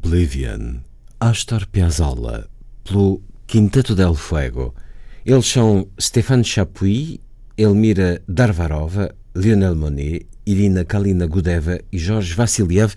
Oblivion, 0.09 0.81
Astor 1.19 1.67
Piazzolla, 1.67 2.49
pelo 2.83 3.21
Quinteto 3.45 3.93
del 3.93 4.15
Fuego. 4.15 4.73
Eles 5.23 5.45
são 5.45 5.87
Stéphane 5.99 6.43
Chapuis, 6.43 7.19
Elmira 7.55 8.19
Darvarova, 8.27 9.13
Lionel 9.35 9.75
Monet, 9.75 10.25
Irina 10.47 10.83
Kalina 10.83 11.27
Gudeva 11.27 11.79
e 11.91 11.99
Jorge 11.99 12.33
Vassiliev 12.33 12.95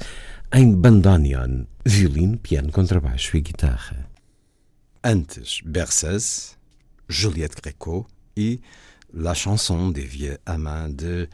em 0.55 0.73
bandoneon, 0.75 1.67
violino, 1.85 2.39
piano, 2.39 2.73
contrabaixo 2.73 3.37
e 3.37 3.43
guitarra. 3.43 4.09
Antes, 5.05 5.61
Berceuse, 5.63 6.57
Juliette 7.11 7.61
Gréco 7.61 8.07
e 8.35 8.59
La 9.13 9.35
chanson 9.35 9.91
des 9.93 10.07
vieux 10.07 10.39
amants 10.47 10.89
de 10.89 11.29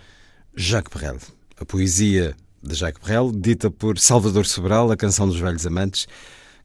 Jacques 0.56 0.92
Brel. 0.92 1.18
A 1.60 1.64
poesia 1.64 2.34
de 2.62 2.74
Jacques 2.74 3.02
Brel, 3.02 3.32
dita 3.32 3.70
por 3.70 3.98
Salvador 3.98 4.46
Sobral, 4.46 4.90
a 4.90 4.96
canção 4.96 5.26
dos 5.26 5.38
velhos 5.38 5.66
amantes, 5.66 6.06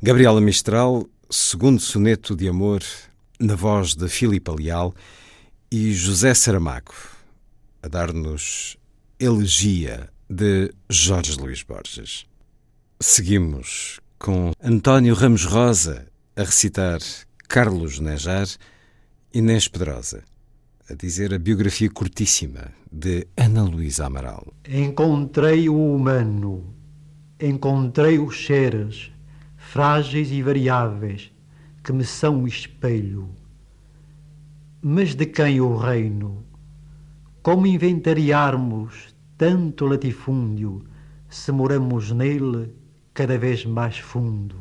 Gabriela 0.02 0.42
Mistral, 0.42 1.08
segundo 1.30 1.80
soneto 1.80 2.36
de 2.36 2.48
amor, 2.48 2.82
na 3.40 3.56
voz 3.56 3.96
de 3.96 4.08
Filipe 4.08 4.52
Leal, 4.52 4.94
e 5.72 5.94
José 5.94 6.34
Saramago, 6.34 6.94
a 7.82 7.88
dar-nos 7.88 8.78
Elegia 9.20 10.10
de 10.30 10.74
Jorge 10.90 11.40
Luís 11.40 11.64
Borges. 11.64 12.26
Seguimos 13.00 14.00
com 14.20 14.52
António 14.62 15.14
Ramos 15.14 15.46
Rosa 15.46 16.08
a 16.36 16.44
recitar 16.44 17.00
Carlos 17.48 18.00
Nejar, 18.00 18.48
Inês 19.34 19.68
Pedrosa 19.68 20.24
a 20.90 20.94
dizer 20.94 21.34
a 21.34 21.40
biografia 21.40 21.90
curtíssima 21.90 22.72
de 22.92 23.28
Ana 23.38 23.64
Luísa 23.64 24.06
Amaral. 24.06 24.54
Encontrei 24.68 25.70
o 25.70 25.96
humano, 25.96 26.74
encontrei 27.40 28.20
os 28.20 28.46
seres, 28.46 29.12
frágeis 29.56 30.32
e 30.32 30.42
variáveis, 30.42 31.32
que 31.84 31.94
me 31.94 32.04
são 32.04 32.46
espelho. 32.46 33.30
Mas 34.82 35.16
de 35.16 35.26
quem 35.26 35.62
o 35.62 35.76
reino? 35.76 36.44
Como 37.42 37.66
inventariarmos 37.66 39.16
tanto 39.38 39.86
latifúndio 39.86 40.84
se 41.30 41.52
moramos 41.52 42.12
nele 42.12 42.74
cada 43.14 43.38
vez 43.38 43.66
mais 43.66 43.98
fundo? 43.98 44.56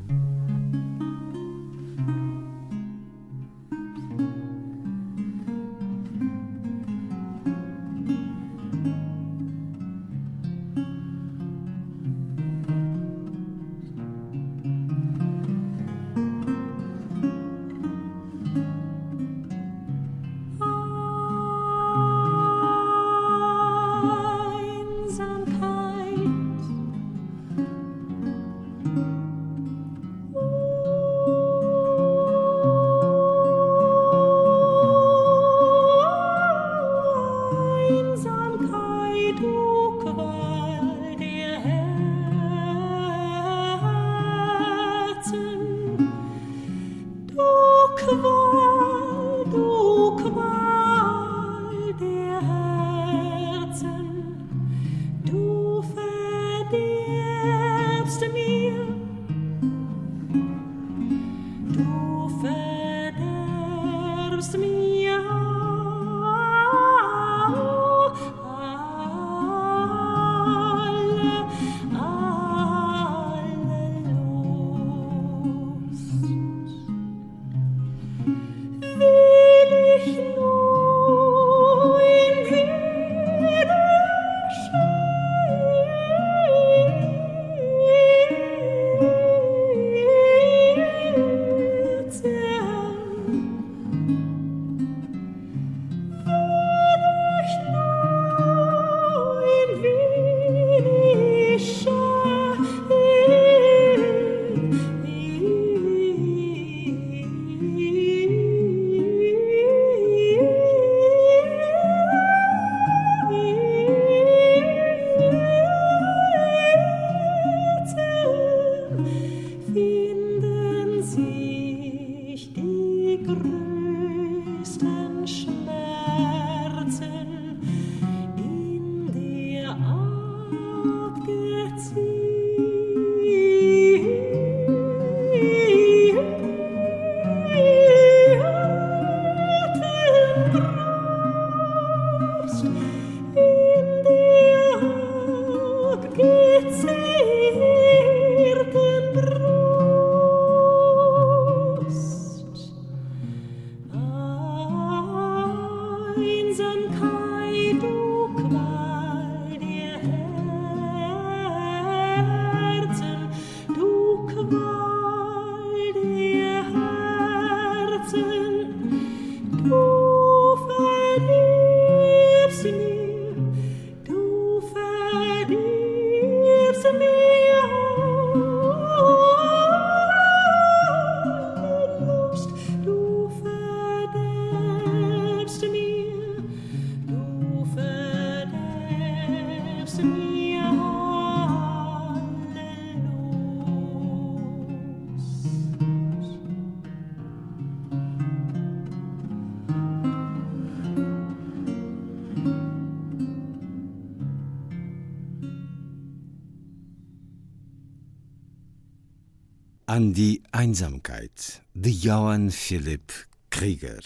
Einsamkeit, 210.72 211.60
de 211.74 211.90
Johann 211.90 212.50
Philipp 212.50 213.12
Krieger, 213.50 214.00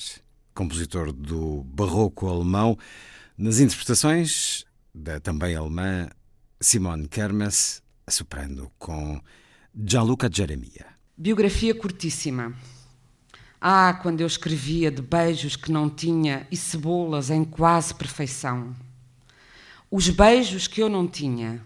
compositor 0.53 1.13
do 1.13 1.63
barroco 1.63 2.27
alemão, 2.27 2.77
nas 3.39 3.61
interpretações 3.61 4.65
da 4.93 5.21
também 5.21 5.55
alemã 5.55 6.09
Simone 6.61 7.07
Kermes, 7.07 7.81
a 8.05 8.11
soprano 8.11 8.73
com 8.81 9.21
Gianluca 9.73 10.29
Jeremia. 10.33 10.87
Biografia 11.17 11.73
curtíssima. 11.73 12.53
Ah, 13.61 14.01
quando 14.03 14.23
eu 14.23 14.27
escrevia 14.27 14.91
de 14.91 15.03
beijos 15.03 15.55
que 15.55 15.71
não 15.71 15.89
tinha 15.89 16.49
e 16.51 16.57
cebolas 16.57 17.31
em 17.31 17.45
quase 17.45 17.95
perfeição. 17.95 18.75
Os 19.89 20.09
beijos 20.09 20.67
que 20.67 20.83
eu 20.83 20.89
não 20.89 21.07
tinha, 21.07 21.63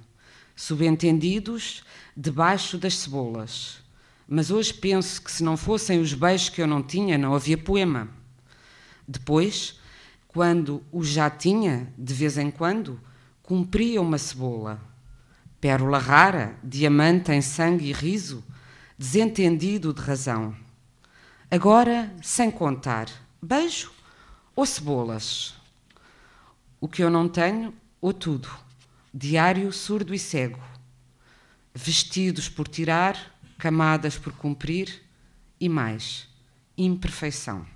subentendidos 0.55 1.83
debaixo 2.15 2.77
das 2.77 2.97
cebolas. 2.99 3.81
Mas 4.33 4.53
hoje 4.53 4.73
penso 4.73 5.21
que 5.21 5.33
se 5.33 5.43
não 5.43 5.57
fossem 5.57 6.01
os 6.01 6.15
beijos 6.15 6.51
que 6.51 6.63
eu 6.63 6.67
não 6.69 6.85
tinha, 6.85 7.19
não 7.19 7.35
havia 7.35 7.59
poema. 7.59 8.09
Depois, 9.07 9.81
quando 10.29 10.85
os 10.93 11.09
já 11.09 11.29
tinha, 11.29 11.93
de 11.99 12.15
vez 12.15 12.39
em 12.39 12.49
quando, 12.49 13.01
cumpria 13.43 14.01
uma 14.01 14.19
cebola. 14.19 14.81
Pérola 15.61 15.99
rara, 15.99 16.57
diamante 16.63 17.33
em 17.33 17.43
sangue 17.43 17.87
e 17.87 17.93
riso, 17.93 18.45
desentendido 18.97 19.93
de 19.93 20.01
razão. 20.01 20.55
Agora, 21.51 22.15
sem 22.23 22.53
contar, 22.53 23.09
beijo 23.43 23.91
ou 24.55 24.65
cebolas? 24.65 25.55
O 26.81 26.87
que 26.87 27.03
eu 27.03 27.11
não 27.11 27.29
tenho, 27.29 27.75
ou 28.01 28.13
tudo. 28.13 28.49
Diário 29.13 29.73
surdo 29.73 30.15
e 30.15 30.19
cego. 30.21 30.61
Vestidos 31.75 32.49
por 32.49 32.69
tirar, 32.69 33.40
camadas 33.61 34.17
por 34.17 34.33
cumprir 34.33 35.03
e 35.61 35.69
mais, 35.69 36.27
imperfeição. 36.77 37.67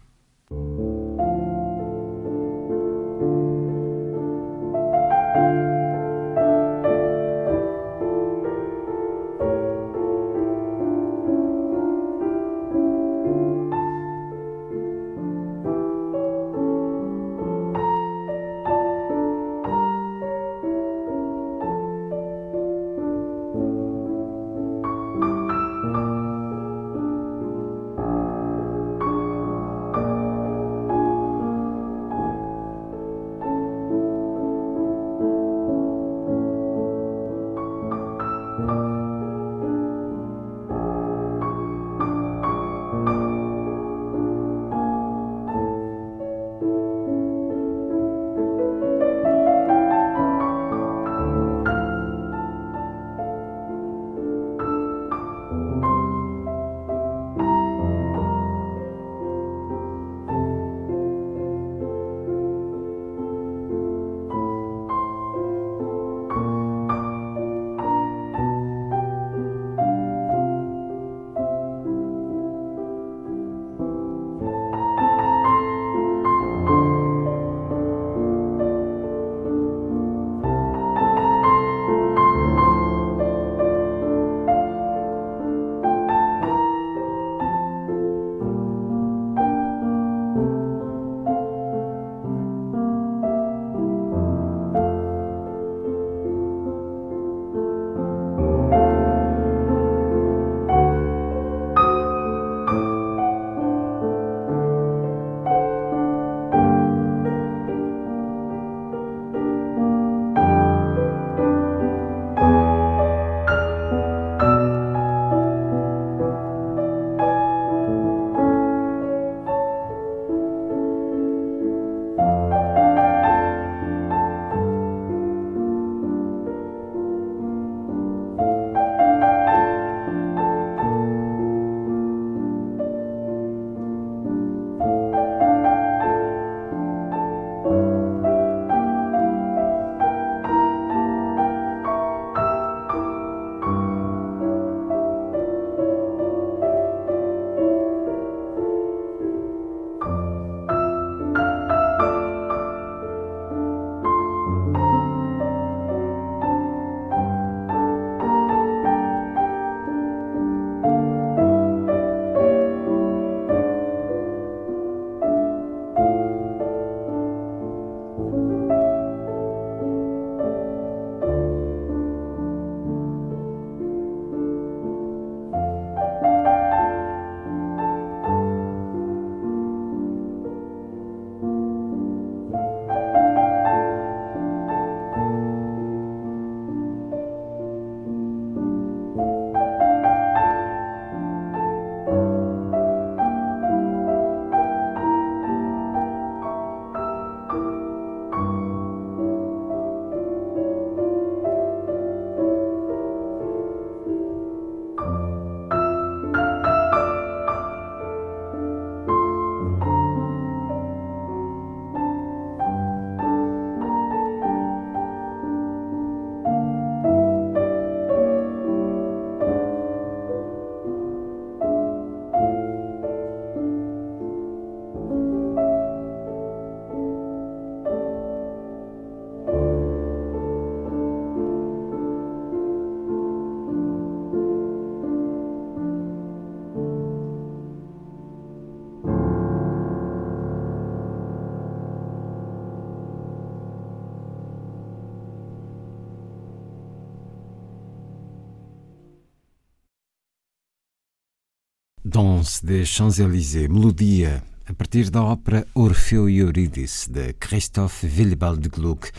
Danse 252.14 252.64
des 252.64 252.84
Champs-Élysées, 252.86 253.66
melodia 253.66 254.40
a 254.66 254.72
partir 254.72 255.10
da 255.10 255.20
ópera 255.20 255.66
Orfeu 255.74 256.30
e 256.30 256.38
Eurídice, 256.38 257.10
de 257.10 257.32
Christoph 257.32 258.04
Willibald 258.04 258.68
Gluck, 258.68 259.10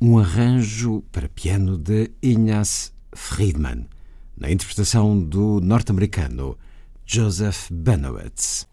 um 0.00 0.20
arranjo 0.20 1.02
para 1.10 1.28
piano 1.28 1.76
de 1.76 2.12
Ignaz 2.22 2.92
Friedman, 3.12 3.88
na 4.36 4.52
interpretação 4.52 5.18
do 5.18 5.60
norte-americano 5.60 6.56
Joseph 7.04 7.72
Benowitz. 7.72 8.68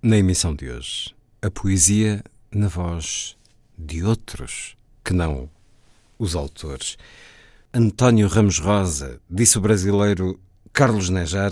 Na 0.00 0.18
emissão 0.18 0.54
de 0.54 0.70
hoje, 0.70 1.12
a 1.42 1.50
poesia 1.50 2.22
na 2.54 2.68
voz 2.68 3.36
de 3.76 4.04
outros 4.04 4.76
que 5.04 5.12
não 5.12 5.50
os 6.20 6.36
autores. 6.36 6.96
António 7.74 8.28
Ramos 8.28 8.60
Rosa, 8.60 9.20
disse 9.28 9.58
o 9.58 9.60
brasileiro 9.60 10.38
Carlos 10.72 11.08
Nejar, 11.08 11.50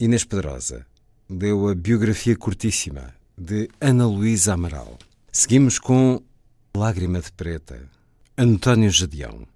Inês 0.00 0.24
Pedrosa 0.24 0.86
leu 1.28 1.68
a 1.68 1.74
biografia 1.74 2.34
curtíssima 2.34 3.14
de 3.36 3.68
Ana 3.78 4.06
Luísa 4.06 4.54
Amaral. 4.54 4.98
Seguimos 5.30 5.78
com 5.78 6.22
Lágrima 6.74 7.20
de 7.20 7.30
Preta, 7.30 7.86
António 8.34 8.88
Gedeão, 8.88 9.46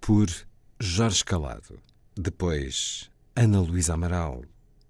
por 0.00 0.28
Jorge 0.80 1.24
Calado. 1.24 1.78
Depois, 2.16 3.08
Ana 3.36 3.60
Luísa 3.60 3.94
Amaral 3.94 4.42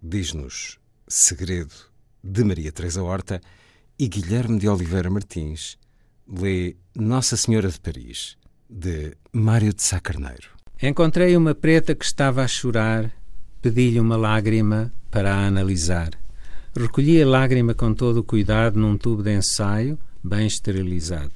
diz-nos 0.02 0.78
Segredo 1.06 1.74
de 2.22 2.42
Maria 2.42 2.72
Teresa 2.72 3.02
Horta 3.02 3.42
e 3.98 4.08
Guilherme 4.08 4.58
de 4.58 4.70
Oliveira 4.70 5.10
Martins 5.10 5.76
lê 6.26 6.76
Nossa 6.96 7.36
Senhora 7.36 7.68
de 7.68 7.78
Paris, 7.78 8.38
de 8.70 9.14
Mário 9.30 9.74
de 9.74 9.82
Sá 9.82 10.00
Carneiro. 10.00 10.48
Encontrei 10.82 11.36
uma 11.36 11.54
preta 11.54 11.94
que 11.94 12.06
estava 12.06 12.42
a 12.42 12.48
chorar, 12.48 13.12
pedi-lhe 13.64 13.98
uma 13.98 14.14
lágrima 14.14 14.92
para 15.10 15.34
a 15.34 15.46
analisar. 15.46 16.10
Recolhi 16.76 17.22
a 17.22 17.26
lágrima 17.26 17.72
com 17.72 17.94
todo 17.94 18.18
o 18.18 18.22
cuidado 18.22 18.78
num 18.78 18.98
tubo 18.98 19.22
de 19.22 19.34
ensaio, 19.34 19.98
bem 20.22 20.46
esterilizado. 20.46 21.32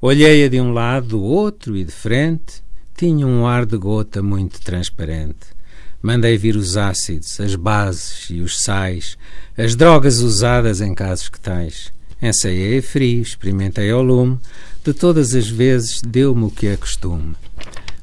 Olhei-a 0.00 0.48
de 0.48 0.60
um 0.60 0.72
lado, 0.72 1.06
do 1.10 1.22
outro 1.22 1.76
e 1.76 1.84
de 1.84 1.92
frente. 1.92 2.64
Tinha 2.96 3.24
um 3.24 3.46
ar 3.46 3.64
de 3.64 3.76
gota 3.76 4.20
muito 4.20 4.60
transparente. 4.60 5.54
Mandei 6.02 6.36
vir 6.36 6.56
os 6.56 6.76
ácidos, 6.76 7.38
as 7.38 7.54
bases 7.54 8.28
e 8.28 8.40
os 8.40 8.58
sais, 8.64 9.16
as 9.56 9.76
drogas 9.76 10.18
usadas 10.18 10.80
em 10.80 10.92
casos 10.92 11.28
que 11.28 11.38
tais. 11.38 11.92
Ensaiei 12.20 12.78
a 12.78 12.82
frio, 12.82 13.22
experimentei 13.22 13.88
ao 13.92 14.02
lume, 14.02 14.36
de 14.84 14.92
todas 14.92 15.32
as 15.32 15.46
vezes 15.46 16.02
deu-me 16.04 16.42
o 16.42 16.50
que 16.50 16.66
é 16.66 16.76
costume. 16.76 17.36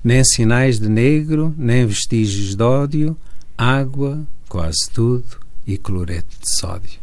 Nem 0.02 0.24
sinais 0.24 0.80
de 0.80 0.88
negro, 0.88 1.54
nem 1.58 1.86
vestígios 1.86 2.56
de 2.56 2.64
ódio, 2.64 3.18
água, 3.60 4.26
quase 4.48 4.90
tudo, 4.90 5.38
e 5.68 5.78
cloreto 5.78 6.34
de 6.40 6.58
sódio. 6.58 6.98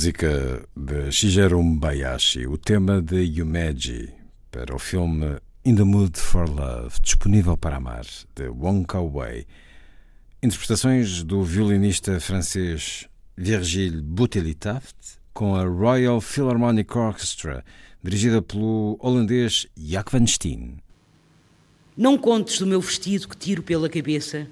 Música 0.00 0.66
de 0.74 1.12
Shigeru 1.12 1.62
Bayashi, 1.62 2.46
o 2.46 2.56
tema 2.56 3.02
de 3.02 3.20
Yumeji, 3.20 4.08
para 4.50 4.74
o 4.74 4.78
filme 4.78 5.36
In 5.62 5.74
the 5.74 5.84
Mood 5.84 6.18
for 6.18 6.48
Love, 6.48 6.98
disponível 7.02 7.54
para 7.54 7.76
amar, 7.76 8.06
de 8.34 8.48
Wong 8.48 8.86
Kar-wai. 8.86 9.44
Interpretações 10.42 11.22
do 11.22 11.42
violinista 11.42 12.18
francês 12.18 13.06
Virgile 13.36 14.00
Bouteli-Taft 14.00 14.96
com 15.34 15.54
a 15.54 15.64
Royal 15.64 16.18
Philharmonic 16.22 16.96
Orchestra, 16.96 17.62
dirigida 18.02 18.40
pelo 18.40 18.96
holandês 19.00 19.66
Jack 19.76 20.10
van 20.10 20.26
Steen. 20.26 20.78
Não 21.94 22.16
contes 22.16 22.58
do 22.58 22.66
meu 22.66 22.80
vestido 22.80 23.28
que 23.28 23.36
tiro 23.36 23.62
pela 23.62 23.86
cabeça, 23.86 24.46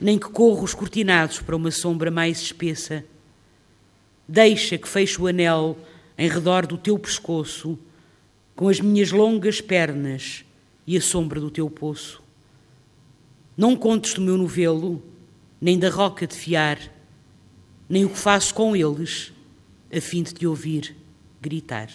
nem 0.00 0.16
que 0.16 0.28
corro 0.28 0.62
os 0.62 0.72
cortinados 0.72 1.40
para 1.40 1.56
uma 1.56 1.72
sombra 1.72 2.12
mais 2.12 2.40
espessa. 2.40 3.04
Deixa 4.28 4.76
que 4.76 4.88
feche 4.88 5.20
o 5.20 5.26
anel 5.26 5.78
em 6.18 6.28
redor 6.28 6.66
do 6.66 6.76
teu 6.76 6.98
pescoço, 6.98 7.78
com 8.54 8.68
as 8.68 8.80
minhas 8.80 9.12
longas 9.12 9.60
pernas 9.60 10.44
e 10.86 10.96
a 10.96 11.00
sombra 11.00 11.40
do 11.40 11.50
teu 11.50 11.68
poço. 11.68 12.22
Não 13.56 13.76
contes 13.76 14.14
do 14.14 14.20
meu 14.20 14.36
novelo, 14.36 15.02
nem 15.60 15.78
da 15.78 15.90
roca 15.90 16.26
de 16.26 16.34
fiar, 16.34 16.78
nem 17.88 18.04
o 18.04 18.10
que 18.10 18.18
faço 18.18 18.54
com 18.54 18.74
eles, 18.74 19.32
a 19.94 20.00
fim 20.00 20.22
de 20.22 20.34
te 20.34 20.46
ouvir 20.46 20.96
gritar. 21.40 21.88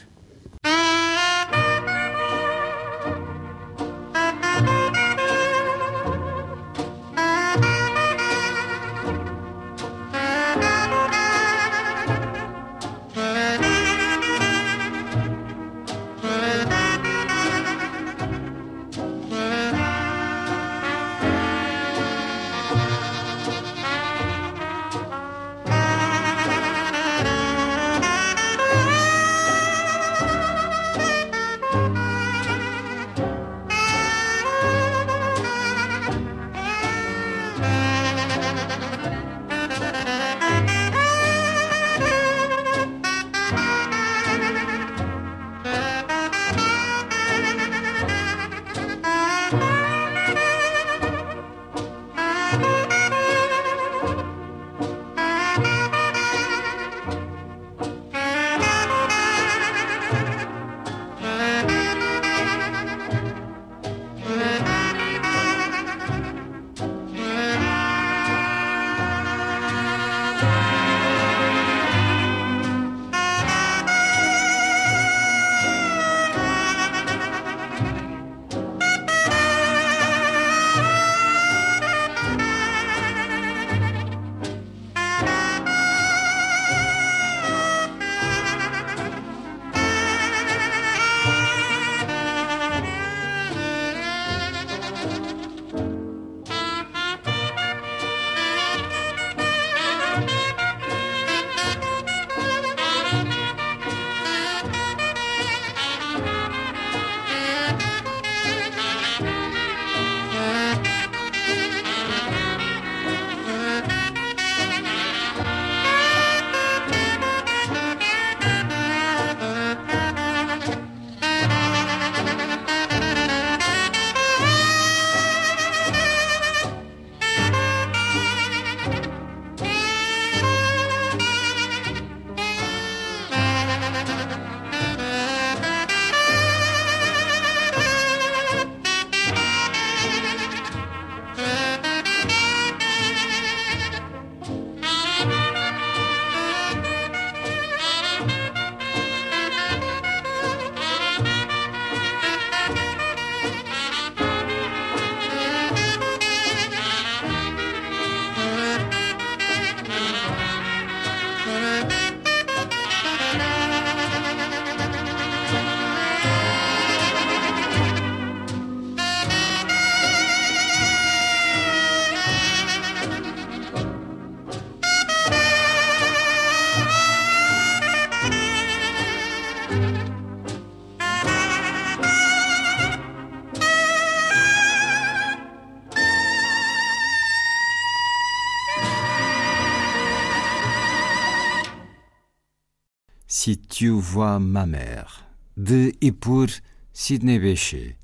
Si 193.44 193.58
tu 193.58 194.00
vois 194.00 194.40
ma 194.40 194.68
mère, 194.68 195.26
de 195.58 195.96
e 196.00 196.12
por 196.12 196.48
Sidney 196.94 197.40
Bechet. 197.40 197.98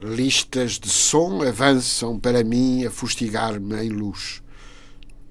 Listas 0.00 0.78
de 0.78 0.88
som 0.88 1.42
avançam 1.42 2.20
para 2.20 2.44
mim 2.44 2.84
a 2.84 2.90
fustigar-me 2.92 3.74
em 3.82 3.88
luz. 3.88 4.44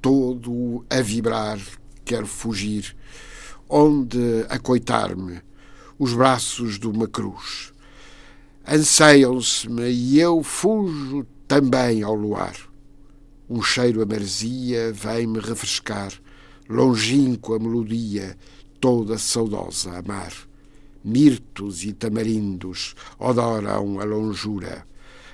Todo 0.02 0.86
a 0.90 1.02
vibrar, 1.02 1.58
quero 2.04 2.28
fugir. 2.28 2.98
Onde 3.70 4.46
acoitar-me? 4.50 5.42
Os 5.98 6.14
braços 6.14 6.78
de 6.78 6.88
uma 6.88 7.08
cruz. 7.08 7.72
Anseiam-se-me 8.68 9.90
e 9.90 10.20
eu 10.20 10.44
fujo 10.44 11.26
também 11.48 12.04
ao 12.04 12.14
luar. 12.14 12.58
Um 13.50 13.62
cheiro 13.62 14.02
a 14.02 14.06
marzia 14.06 14.92
vem-me 14.92 15.40
refrescar, 15.40 16.12
longínqua 16.68 17.58
melodia, 17.58 18.36
toda 18.84 19.18
saudosa 19.18 19.98
a 19.98 20.02
mar. 20.02 20.34
Mirtos 21.06 21.86
e 21.86 21.94
tamarindos 21.94 22.96
odoram 23.18 23.98
a 24.02 24.04
longura, 24.04 24.86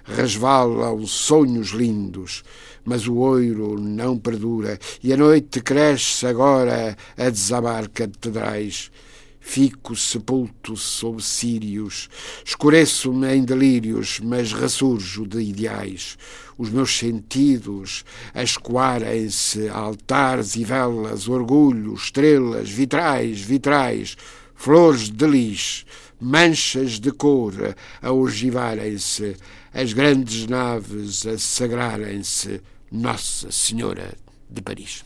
resvalam 0.06 1.08
sonhos 1.08 1.70
lindos, 1.70 2.44
mas 2.86 3.08
o 3.08 3.16
oiro 3.16 3.80
não 3.80 4.20
perdura 4.20 4.78
e 5.04 5.12
a 5.12 5.18
noite 5.18 5.62
cresce 5.62 6.28
agora 6.28 6.96
a 7.18 7.30
desabar 7.32 7.90
catedrais. 7.90 8.92
Fico 9.52 9.96
sepulto 9.96 10.78
sob 10.78 11.24
círios, 11.24 12.08
escureço-me 12.46 13.34
em 13.34 13.44
delírios, 13.44 14.20
mas 14.20 14.54
ressurjo 14.54 15.26
de 15.26 15.40
ideais. 15.40 16.20
Os 16.56 16.70
meus 16.70 16.96
sentidos 16.96 18.06
a 18.32 18.44
escoarem-se, 18.44 19.68
altares 19.68 20.56
e 20.56 20.64
velas, 20.64 21.28
orgulho, 21.28 21.96
estrelas, 21.96 22.70
vitrais, 22.70 23.42
vitrais, 23.42 24.16
flores 24.54 25.10
de 25.10 25.26
lis, 25.26 25.84
manchas 26.22 27.00
de 27.00 27.12
cor 27.12 27.76
a 28.04 28.12
ogivarem-se, 28.12 29.36
as 29.74 29.94
grandes 29.94 30.46
naves 30.46 31.26
a 31.26 31.40
sagrarem-se, 31.40 32.62
Nossa 32.92 33.52
Senhora 33.52 34.14
de 34.48 34.62
Paris. 34.62 35.04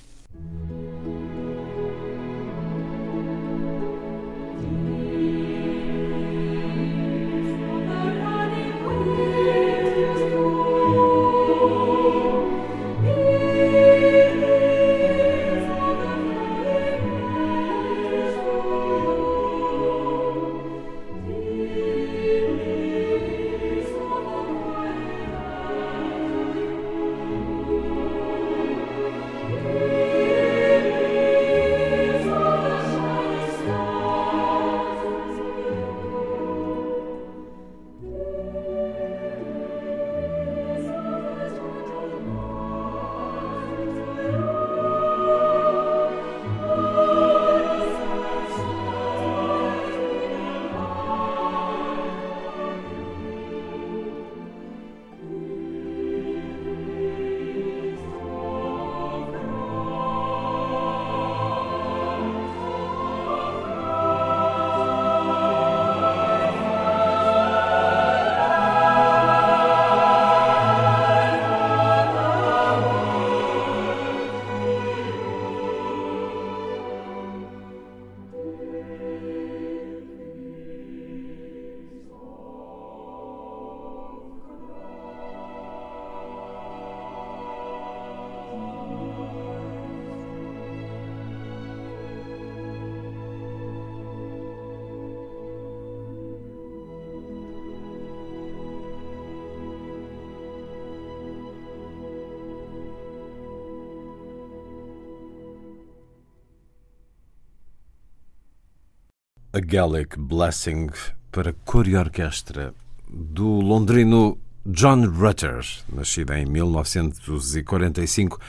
A 109.55 109.59
Gallic 109.59 110.17
Blessing 110.17 110.89
para 111.31 111.53
cor 111.53 111.87
e 111.87 111.95
orquestra 111.95 112.73
do 113.07 113.61
londrino 113.61 114.39
John 114.65 115.05
Rutter, 115.05 115.63
nascido 115.89 116.33
em 116.33 116.43
1945. 116.47 118.39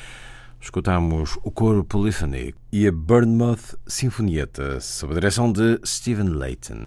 Escutamos 0.58 1.36
o 1.42 1.50
coro 1.50 1.84
Polyphony 1.84 2.54
e 2.72 2.88
a 2.88 2.92
Bournemouth 2.92 3.78
Sinfonieta, 3.86 4.80
sob 4.80 5.12
a 5.12 5.16
direção 5.16 5.52
de 5.52 5.78
Stephen 5.84 6.30
Layton. 6.30 6.86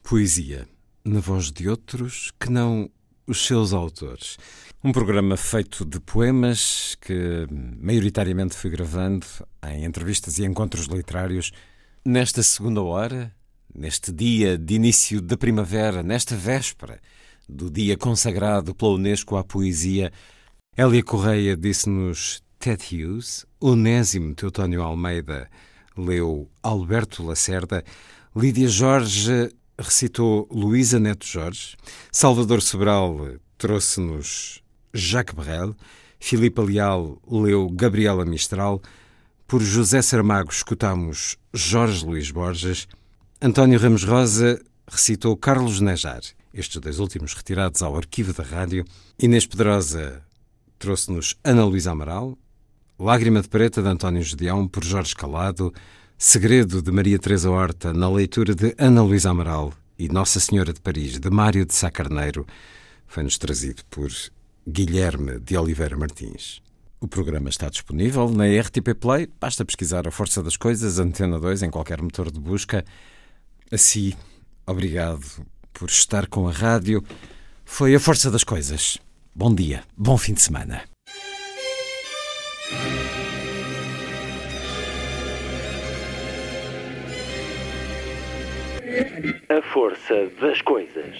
Poesia, 0.00 0.68
na 1.04 1.18
voz 1.18 1.50
de 1.50 1.68
outros 1.68 2.30
que 2.38 2.48
não 2.48 2.88
os 3.26 3.44
seus 3.44 3.72
autores. 3.72 4.38
Um 4.84 4.92
programa 4.92 5.36
feito 5.36 5.84
de 5.84 5.98
poemas 5.98 6.96
que 7.00 7.48
maioritariamente 7.50 8.54
fui 8.54 8.70
gravando 8.70 9.26
em 9.66 9.84
entrevistas 9.84 10.38
e 10.38 10.44
encontros 10.44 10.86
literários. 10.86 11.50
Nesta 12.04 12.40
segunda 12.44 12.80
hora, 12.80 13.34
neste 13.76 14.10
dia 14.10 14.56
de 14.56 14.74
início 14.74 15.20
da 15.20 15.36
primavera, 15.36 16.02
nesta 16.02 16.34
véspera 16.34 16.98
do 17.48 17.70
dia 17.70 17.96
consagrado 17.96 18.74
pela 18.74 18.92
Unesco 18.92 19.36
à 19.36 19.44
poesia, 19.44 20.10
Hélia 20.76 21.02
Correia 21.02 21.56
disse-nos 21.56 22.42
Ted 22.58 22.82
Hughes, 22.90 23.44
Onésimo 23.60 24.34
Teutónio 24.34 24.82
Almeida 24.82 25.48
leu 25.96 26.48
Alberto 26.62 27.24
Lacerda, 27.24 27.84
Lídia 28.34 28.68
Jorge 28.68 29.50
recitou 29.78 30.48
Luísa 30.50 30.98
Neto 30.98 31.26
Jorge, 31.26 31.76
Salvador 32.10 32.62
Sobral 32.62 33.38
trouxe-nos 33.58 34.62
Jacques 34.92 35.36
Brel, 35.36 35.74
Filipe 36.18 36.60
Leal 36.62 37.20
leu 37.30 37.68
Gabriela 37.70 38.24
Mistral, 38.24 38.80
por 39.46 39.62
José 39.62 40.02
Saramago 40.02 40.50
escutamos 40.50 41.36
Jorge 41.54 42.04
Luís 42.04 42.30
Borges, 42.30 42.88
António 43.40 43.78
Ramos 43.78 44.02
Rosa 44.02 44.58
recitou 44.90 45.36
Carlos 45.36 45.78
Nejar, 45.80 46.22
estes 46.54 46.80
dois 46.80 46.98
últimos 46.98 47.34
retirados 47.34 47.82
ao 47.82 47.94
arquivo 47.94 48.32
da 48.32 48.42
rádio. 48.42 48.84
Inês 49.18 49.44
Pedrosa 49.44 50.22
trouxe-nos 50.78 51.36
Ana 51.44 51.64
Luísa 51.64 51.90
Amaral, 51.90 52.38
Lágrima 52.98 53.42
de 53.42 53.48
Preta 53.48 53.82
de 53.82 53.88
António 53.88 54.22
Gedeão 54.22 54.66
por 54.66 54.82
Jorge 54.82 55.14
Calado, 55.14 55.70
Segredo 56.16 56.80
de 56.80 56.90
Maria 56.90 57.18
Teresa 57.18 57.50
Horta 57.50 57.92
na 57.92 58.08
leitura 58.08 58.54
de 58.54 58.74
Ana 58.78 59.02
Luísa 59.02 59.28
Amaral 59.28 59.74
e 59.98 60.08
Nossa 60.08 60.40
Senhora 60.40 60.72
de 60.72 60.80
Paris 60.80 61.18
de 61.18 61.28
Mário 61.28 61.66
de 61.66 61.74
Sá 61.74 61.90
Carneiro 61.90 62.46
foi-nos 63.06 63.36
trazido 63.36 63.82
por 63.90 64.10
Guilherme 64.66 65.38
de 65.40 65.58
Oliveira 65.58 65.96
Martins. 65.96 66.62
O 67.00 67.06
programa 67.06 67.50
está 67.50 67.68
disponível 67.68 68.30
na 68.30 68.44
RTP 68.46 68.94
Play, 68.98 69.28
basta 69.38 69.62
pesquisar 69.62 70.08
a 70.08 70.10
Força 70.10 70.42
das 70.42 70.56
Coisas, 70.56 70.98
Antena 70.98 71.38
2, 71.38 71.64
em 71.64 71.70
qualquer 71.70 72.00
motor 72.00 72.30
de 72.30 72.40
busca. 72.40 72.82
Assim, 73.70 74.14
obrigado 74.64 75.24
por 75.72 75.88
estar 75.88 76.28
com 76.28 76.46
a 76.46 76.52
rádio. 76.52 77.02
Foi 77.64 77.94
a 77.96 78.00
Força 78.00 78.30
das 78.30 78.44
Coisas. 78.44 78.98
Bom 79.34 79.52
dia, 79.52 79.82
bom 79.96 80.16
fim 80.16 80.34
de 80.34 80.40
semana. 80.40 80.84
A 89.48 89.62
Força 89.72 90.30
das 90.40 90.62
Coisas. 90.62 91.16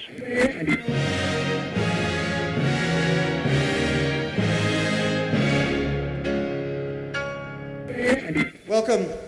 Welcome 8.68 9.25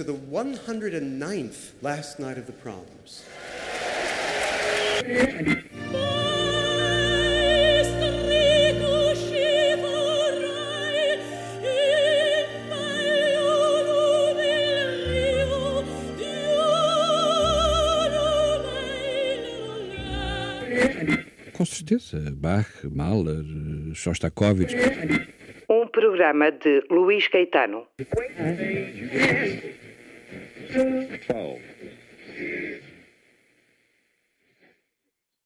to 0.00 0.04
the 0.04 0.14
109th 0.14 1.72
last 1.82 2.18
night 2.18 2.38
of 2.38 2.46
the 2.46 2.52
proms. 2.52 3.22
Com 21.52 21.66
certeza, 21.66 22.18
Bach, 22.32 22.66
Mahler, 22.84 23.44
Shostakovich. 23.92 24.74
Um 25.68 25.86
programa 25.86 26.50
de 26.50 26.82
Luís 26.90 27.28
Caetano. 27.28 27.86
12. 30.72 31.60